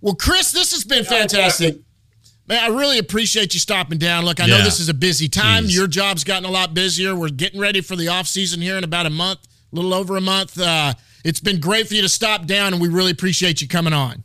Well, 0.00 0.14
Chris, 0.14 0.52
this 0.52 0.72
has 0.72 0.84
been 0.84 1.04
fantastic. 1.04 1.78
Man, 2.46 2.62
I 2.62 2.68
really 2.74 2.98
appreciate 2.98 3.52
you 3.52 3.60
stopping 3.60 3.98
down. 3.98 4.24
Look, 4.24 4.40
I 4.40 4.46
know 4.46 4.62
this 4.62 4.80
is 4.80 4.88
a 4.88 4.94
busy 4.94 5.28
time. 5.28 5.64
Jeez. 5.64 5.74
Your 5.74 5.86
job's 5.86 6.24
gotten 6.24 6.44
a 6.48 6.50
lot 6.50 6.72
busier. 6.72 7.14
We're 7.14 7.28
getting 7.28 7.60
ready 7.60 7.82
for 7.82 7.94
the 7.94 8.08
off 8.08 8.26
season 8.26 8.60
here 8.62 8.78
in 8.78 8.84
about 8.84 9.04
a 9.04 9.10
month, 9.10 9.40
a 9.72 9.76
little 9.76 9.92
over 9.92 10.16
a 10.16 10.20
month. 10.20 10.58
Uh, 10.58 10.94
it's 11.24 11.40
been 11.40 11.60
great 11.60 11.88
for 11.88 11.94
you 11.94 12.02
to 12.02 12.08
stop 12.08 12.46
down, 12.46 12.72
and 12.72 12.80
we 12.80 12.88
really 12.88 13.10
appreciate 13.10 13.60
you 13.60 13.68
coming 13.68 13.92
on. 13.92 14.24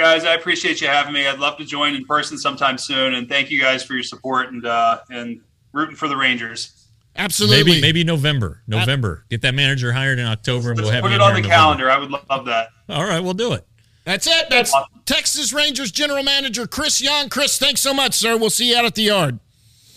Guys, 0.00 0.24
I 0.24 0.32
appreciate 0.32 0.80
you 0.80 0.88
having 0.88 1.12
me. 1.12 1.26
I'd 1.26 1.38
love 1.40 1.58
to 1.58 1.64
join 1.66 1.94
in 1.94 2.06
person 2.06 2.38
sometime 2.38 2.78
soon, 2.78 3.12
and 3.12 3.28
thank 3.28 3.50
you 3.50 3.60
guys 3.60 3.84
for 3.84 3.92
your 3.92 4.02
support 4.02 4.50
and 4.50 4.64
uh, 4.64 5.00
and 5.10 5.42
rooting 5.72 5.94
for 5.94 6.08
the 6.08 6.16
Rangers. 6.16 6.86
Absolutely. 7.16 7.64
Maybe 7.64 7.80
maybe 7.82 8.04
November 8.04 8.62
November 8.66 9.26
get 9.28 9.42
that 9.42 9.54
manager 9.54 9.92
hired 9.92 10.18
in 10.18 10.24
October 10.24 10.70
and 10.70 10.78
Let's 10.78 10.86
we'll 10.86 10.94
have 10.94 11.02
put 11.02 11.12
it 11.12 11.20
on 11.20 11.34
the 11.34 11.40
in 11.40 11.42
November. 11.42 11.48
calendar. 11.54 11.90
I 11.90 11.98
would 11.98 12.10
love 12.10 12.46
that. 12.46 12.70
All 12.88 13.04
right, 13.04 13.20
we'll 13.20 13.34
do 13.34 13.52
it. 13.52 13.66
That's 14.04 14.26
it. 14.26 14.46
That's 14.48 14.74
Texas 15.04 15.52
Rangers 15.52 15.92
General 15.92 16.22
Manager 16.22 16.66
Chris 16.66 17.02
Young. 17.02 17.28
Chris, 17.28 17.58
thanks 17.58 17.82
so 17.82 17.92
much, 17.92 18.14
sir. 18.14 18.38
We'll 18.38 18.48
see 18.48 18.70
you 18.70 18.78
out 18.78 18.86
at 18.86 18.94
the 18.94 19.02
yard. 19.02 19.38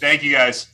Thank 0.02 0.22
you, 0.22 0.34
guys. 0.34 0.68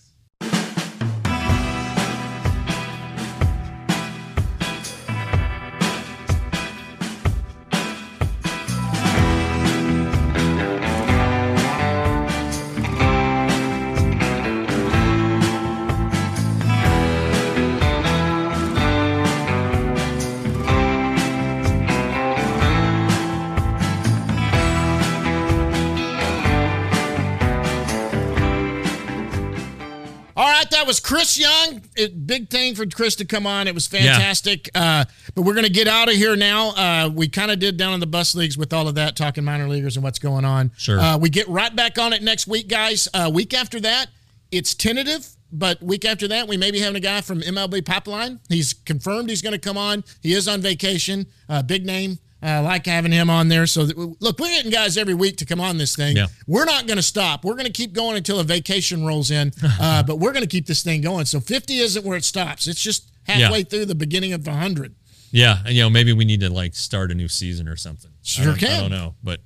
Was 30.90 31.00
Chris 31.00 31.38
Young. 31.38 31.84
It, 31.96 32.26
big 32.26 32.50
thing 32.50 32.74
for 32.74 32.84
Chris 32.88 33.16
to 33.18 33.26
come 33.26 33.46
on. 33.46 33.68
It 33.68 33.76
was 33.76 33.86
fantastic. 33.86 34.72
Uh, 34.74 35.06
but 35.36 35.44
we're 35.44 35.54
going 35.54 35.68
to 35.68 35.72
get 35.72 35.88
out 35.88 36.10
of 36.10 36.16
here 36.16 36.36
now. 36.36 36.70
Uh, 36.70 37.10
we 37.14 37.28
kind 37.28 37.52
of 37.52 37.60
did 37.60 37.78
down 37.78 37.94
in 37.94 38.00
the 38.00 38.08
bus 38.08 38.34
leagues 38.34 38.58
with 38.58 38.74
all 38.74 38.88
of 38.88 38.96
that, 38.96 39.16
talking 39.16 39.44
minor 39.44 39.68
leaguers 39.68 39.98
and 39.98 40.04
what's 40.04 40.18
going 40.18 40.46
on. 40.46 40.72
Sure. 40.78 41.00
Uh, 41.00 41.16
we 41.16 41.30
get 41.30 41.48
right 41.48 41.76
back 41.76 42.00
on 42.00 42.12
it 42.12 42.24
next 42.24 42.48
week, 42.48 42.68
guys. 42.68 43.08
Uh, 43.14 43.30
week 43.32 43.54
after 43.54 43.80
that, 43.82 44.08
it's 44.52 44.74
tentative. 44.74 45.30
But 45.52 45.80
week 45.84 46.06
after 46.06 46.28
that, 46.30 46.48
we 46.48 46.58
may 46.58 46.72
be 46.72 46.80
having 46.80 46.96
a 46.96 47.00
guy 47.00 47.22
from 47.22 47.42
MLB 47.42 47.86
Pipeline. 47.86 48.40
He's 48.50 48.74
confirmed 48.74 49.30
he's 49.30 49.44
going 49.44 49.54
to 49.54 49.60
come 49.60 49.78
on. 49.78 50.04
He 50.24 50.34
is 50.34 50.48
on 50.48 50.60
vacation. 50.60 51.28
Uh, 51.48 51.62
big 51.62 51.86
name. 51.86 52.18
I 52.42 52.60
like 52.60 52.86
having 52.86 53.12
him 53.12 53.30
on 53.30 53.50
there. 53.50 53.68
So, 53.68 53.86
that, 53.86 53.98
look, 53.98 54.40
we're 54.40 54.48
getting 54.48 54.72
guys 54.72 54.98
every 54.98 55.14
week 55.14 55.38
to 55.38 55.46
come 55.46 55.60
on 55.60 55.78
this 55.78 55.96
thing. 55.96 56.16
Yeah. 56.16 56.28
We're 56.48 56.66
not 56.66 56.88
going 56.88 56.98
to 56.98 57.04
stop. 57.04 57.44
We're 57.44 57.56
going 57.56 57.66
to 57.66 57.72
keep 57.72 57.92
going 57.94 58.16
until 58.16 58.40
a 58.40 58.44
vacation 58.44 59.06
rolls 59.06 59.30
in, 59.30 59.52
uh, 59.82 60.04
but 60.04 60.20
we're 60.20 60.32
going 60.32 60.44
to 60.44 60.50
keep 60.50 60.66
this 60.66 60.82
thing 60.82 61.02
going. 61.02 61.26
So 61.26 61.40
50 61.40 61.78
isn't 61.80 62.06
where 62.06 62.18
it 62.18 62.24
stops. 62.24 62.68
It's 62.68 62.82
just 62.82 63.12
halfway 63.24 63.60
Yeah. 63.60 63.64
through 63.66 63.86
the 63.86 63.96
beginning 63.96 64.32
of 64.34 64.44
the 64.46 64.52
100. 64.52 64.96
Yeah, 65.32 65.58
and 65.66 65.76
you 65.76 65.84
know 65.84 65.90
maybe 65.92 66.12
we 66.12 66.26
need 66.26 66.40
to 66.40 66.50
like 66.50 66.74
start 66.76 67.12
a 67.12 67.14
new 67.14 67.28
season 67.28 67.68
or 67.68 67.76
something. 67.76 68.10
Sure 68.24 68.44
I 68.44 68.48
don't, 68.48 68.58
can. 68.58 68.72
I 68.72 68.80
don't 68.82 68.90
know, 68.90 69.16
but 69.24 69.42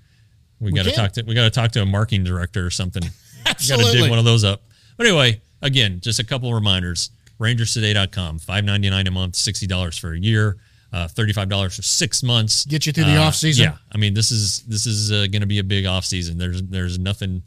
we, 0.62 0.72
got 0.72 0.86
to 0.86 0.92
talk 0.92 1.12
to 1.14 1.24
we 1.28 1.36
got 1.36 1.44
to 1.44 1.50
talk 1.50 1.72
to 1.72 1.82
a 1.82 1.86
marketing 1.86 2.24
director 2.24 2.66
or 2.66 2.70
something. 2.70 3.04
Absolutely. 3.46 3.86
Got 3.86 3.92
to 3.92 3.98
dig 4.04 4.10
one 4.10 4.20
of 4.20 4.24
those 4.24 4.46
up. 4.46 4.62
But 4.96 5.08
anyway, 5.08 5.42
again, 5.62 6.00
just 6.00 6.20
a 6.20 6.24
couple 6.24 6.48
of 6.48 6.54
reminders: 6.56 7.10
rangerstoday.com, 7.38 8.40
five 8.40 8.64
ninety 8.64 8.90
nine 8.90 9.08
a 9.08 9.12
month, 9.12 9.36
sixty 9.36 9.68
dollars 9.68 9.98
for 9.98 10.14
a 10.14 10.18
year, 10.20 10.58
uh, 10.94 11.08
thirty 11.10 11.34
five 11.34 11.50
dollars 11.50 11.76
for 11.76 11.82
six 11.82 12.24
months. 12.24 12.66
Get 12.66 12.86
you 12.86 12.94
through 12.94 13.06
the 13.06 13.18
Uh, 13.18 13.24
off 13.24 13.36
season. 13.36 13.66
Yeah, 13.66 13.78
I 13.92 13.98
mean 13.98 14.14
this 14.14 14.32
is 14.32 14.62
this 14.62 14.86
is 14.86 15.12
uh, 15.12 15.28
going 15.32 15.42
to 15.42 15.48
be 15.48 15.60
a 15.60 15.64
big 15.64 15.86
off 15.86 16.06
season. 16.06 16.38
There's 16.38 16.62
there's 16.64 16.98
nothing 17.00 17.44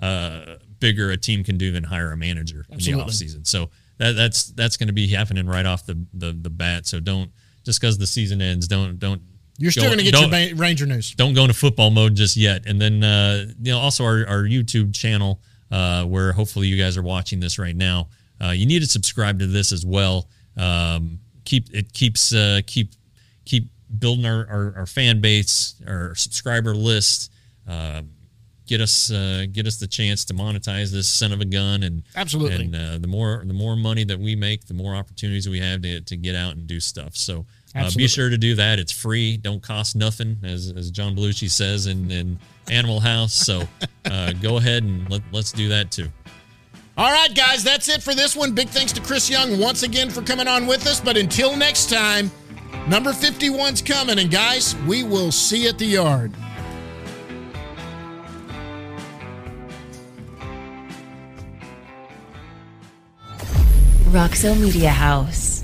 uh, 0.00 0.56
bigger 0.78 1.10
a 1.10 1.16
team 1.16 1.42
can 1.42 1.56
do 1.56 1.72
than 1.72 1.84
hire 1.84 2.12
a 2.12 2.16
manager 2.16 2.66
in 2.68 2.72
the 2.72 2.74
Absolutely. 2.74 3.04
off 3.04 3.12
season. 3.12 3.44
So 3.44 3.70
that, 3.98 4.12
that's 4.12 4.44
that's 4.52 4.76
going 4.76 4.88
to 4.88 4.92
be 4.92 5.08
happening 5.08 5.46
right 5.46 5.64
off 5.66 5.86
the, 5.86 6.04
the 6.12 6.32
the 6.32 6.50
bat. 6.50 6.86
So 6.86 7.00
don't 7.00 7.30
just 7.64 7.80
because 7.80 7.98
the 7.98 8.06
season 8.06 8.42
ends, 8.42 8.68
don't 8.68 8.98
don't. 8.98 9.22
You're 9.58 9.70
still 9.70 9.84
going 9.84 9.98
to 9.98 10.04
get 10.04 10.18
your 10.18 10.56
Ranger 10.56 10.86
news. 10.86 11.12
don't 11.14 11.34
go 11.34 11.42
into 11.42 11.54
football 11.54 11.90
mode 11.90 12.14
just 12.16 12.36
yet. 12.36 12.66
And 12.66 12.80
then 12.80 13.04
uh, 13.04 13.46
you 13.60 13.72
know 13.72 13.78
also 13.78 14.04
our, 14.04 14.26
our 14.26 14.42
YouTube 14.42 14.94
channel 14.94 15.40
uh, 15.70 16.04
where 16.04 16.32
hopefully 16.32 16.66
you 16.66 16.82
guys 16.82 16.96
are 16.96 17.02
watching 17.02 17.38
this 17.38 17.58
right 17.58 17.76
now. 17.76 18.08
Uh, 18.42 18.50
you 18.50 18.66
need 18.66 18.80
to 18.80 18.88
subscribe 18.88 19.38
to 19.38 19.46
this 19.46 19.70
as 19.70 19.86
well. 19.86 20.28
Um, 20.56 21.20
keep 21.44 21.72
it 21.72 21.92
keeps 21.92 22.34
uh, 22.34 22.60
keep 22.66 22.92
keep 23.44 23.68
building 23.98 24.26
our, 24.26 24.46
our, 24.48 24.74
our 24.78 24.86
fan 24.86 25.20
base, 25.20 25.74
our 25.86 26.14
subscriber 26.14 26.74
list. 26.74 27.30
Uh, 27.68 28.02
get 28.66 28.80
us 28.80 29.10
uh, 29.10 29.44
get 29.52 29.66
us 29.66 29.76
the 29.76 29.86
chance 29.86 30.24
to 30.24 30.34
monetize 30.34 30.90
this 30.90 31.08
son 31.08 31.32
of 31.32 31.40
a 31.40 31.44
gun 31.44 31.82
and 31.82 32.02
Absolutely. 32.16 32.64
and 32.64 32.74
uh, 32.74 32.98
the 32.98 33.08
more 33.08 33.42
the 33.44 33.52
more 33.52 33.76
money 33.76 34.04
that 34.04 34.18
we 34.18 34.34
make, 34.34 34.66
the 34.66 34.74
more 34.74 34.94
opportunities 34.94 35.48
we 35.48 35.60
have 35.60 35.82
to, 35.82 36.00
to 36.00 36.16
get 36.16 36.34
out 36.34 36.56
and 36.56 36.66
do 36.66 36.80
stuff. 36.80 37.16
So 37.16 37.44
uh, 37.74 37.90
be 37.96 38.06
sure 38.06 38.30
to 38.30 38.38
do 38.38 38.54
that. 38.54 38.78
It's 38.78 38.92
free, 38.92 39.36
don't 39.36 39.62
cost 39.62 39.96
nothing, 39.96 40.36
as, 40.42 40.72
as 40.76 40.90
John 40.90 41.16
Belushi 41.16 41.50
says 41.50 41.86
in, 41.86 42.10
in 42.10 42.38
Animal 42.70 43.00
House. 43.00 43.32
So 43.32 43.62
uh, 44.04 44.32
go 44.34 44.58
ahead 44.58 44.82
and 44.82 45.08
let, 45.10 45.22
let's 45.32 45.52
do 45.52 45.68
that 45.68 45.90
too. 45.90 46.08
All 46.94 47.10
right, 47.10 47.34
guys, 47.34 47.64
that's 47.64 47.88
it 47.88 48.02
for 48.02 48.14
this 48.14 48.36
one. 48.36 48.52
Big 48.52 48.68
thanks 48.68 48.92
to 48.92 49.00
Chris 49.00 49.30
Young 49.30 49.58
once 49.58 49.82
again 49.82 50.10
for 50.10 50.20
coming 50.20 50.46
on 50.46 50.66
with 50.66 50.86
us. 50.86 51.00
But 51.00 51.16
until 51.16 51.56
next 51.56 51.88
time, 51.88 52.30
number 52.86 53.12
51's 53.12 53.80
coming. 53.80 54.18
And 54.18 54.30
guys, 54.30 54.76
we 54.86 55.02
will 55.02 55.32
see 55.32 55.68
at 55.68 55.78
the 55.78 55.86
yard. 55.86 56.32
Roxo 64.12 64.60
Media 64.60 64.90
House. 64.90 65.61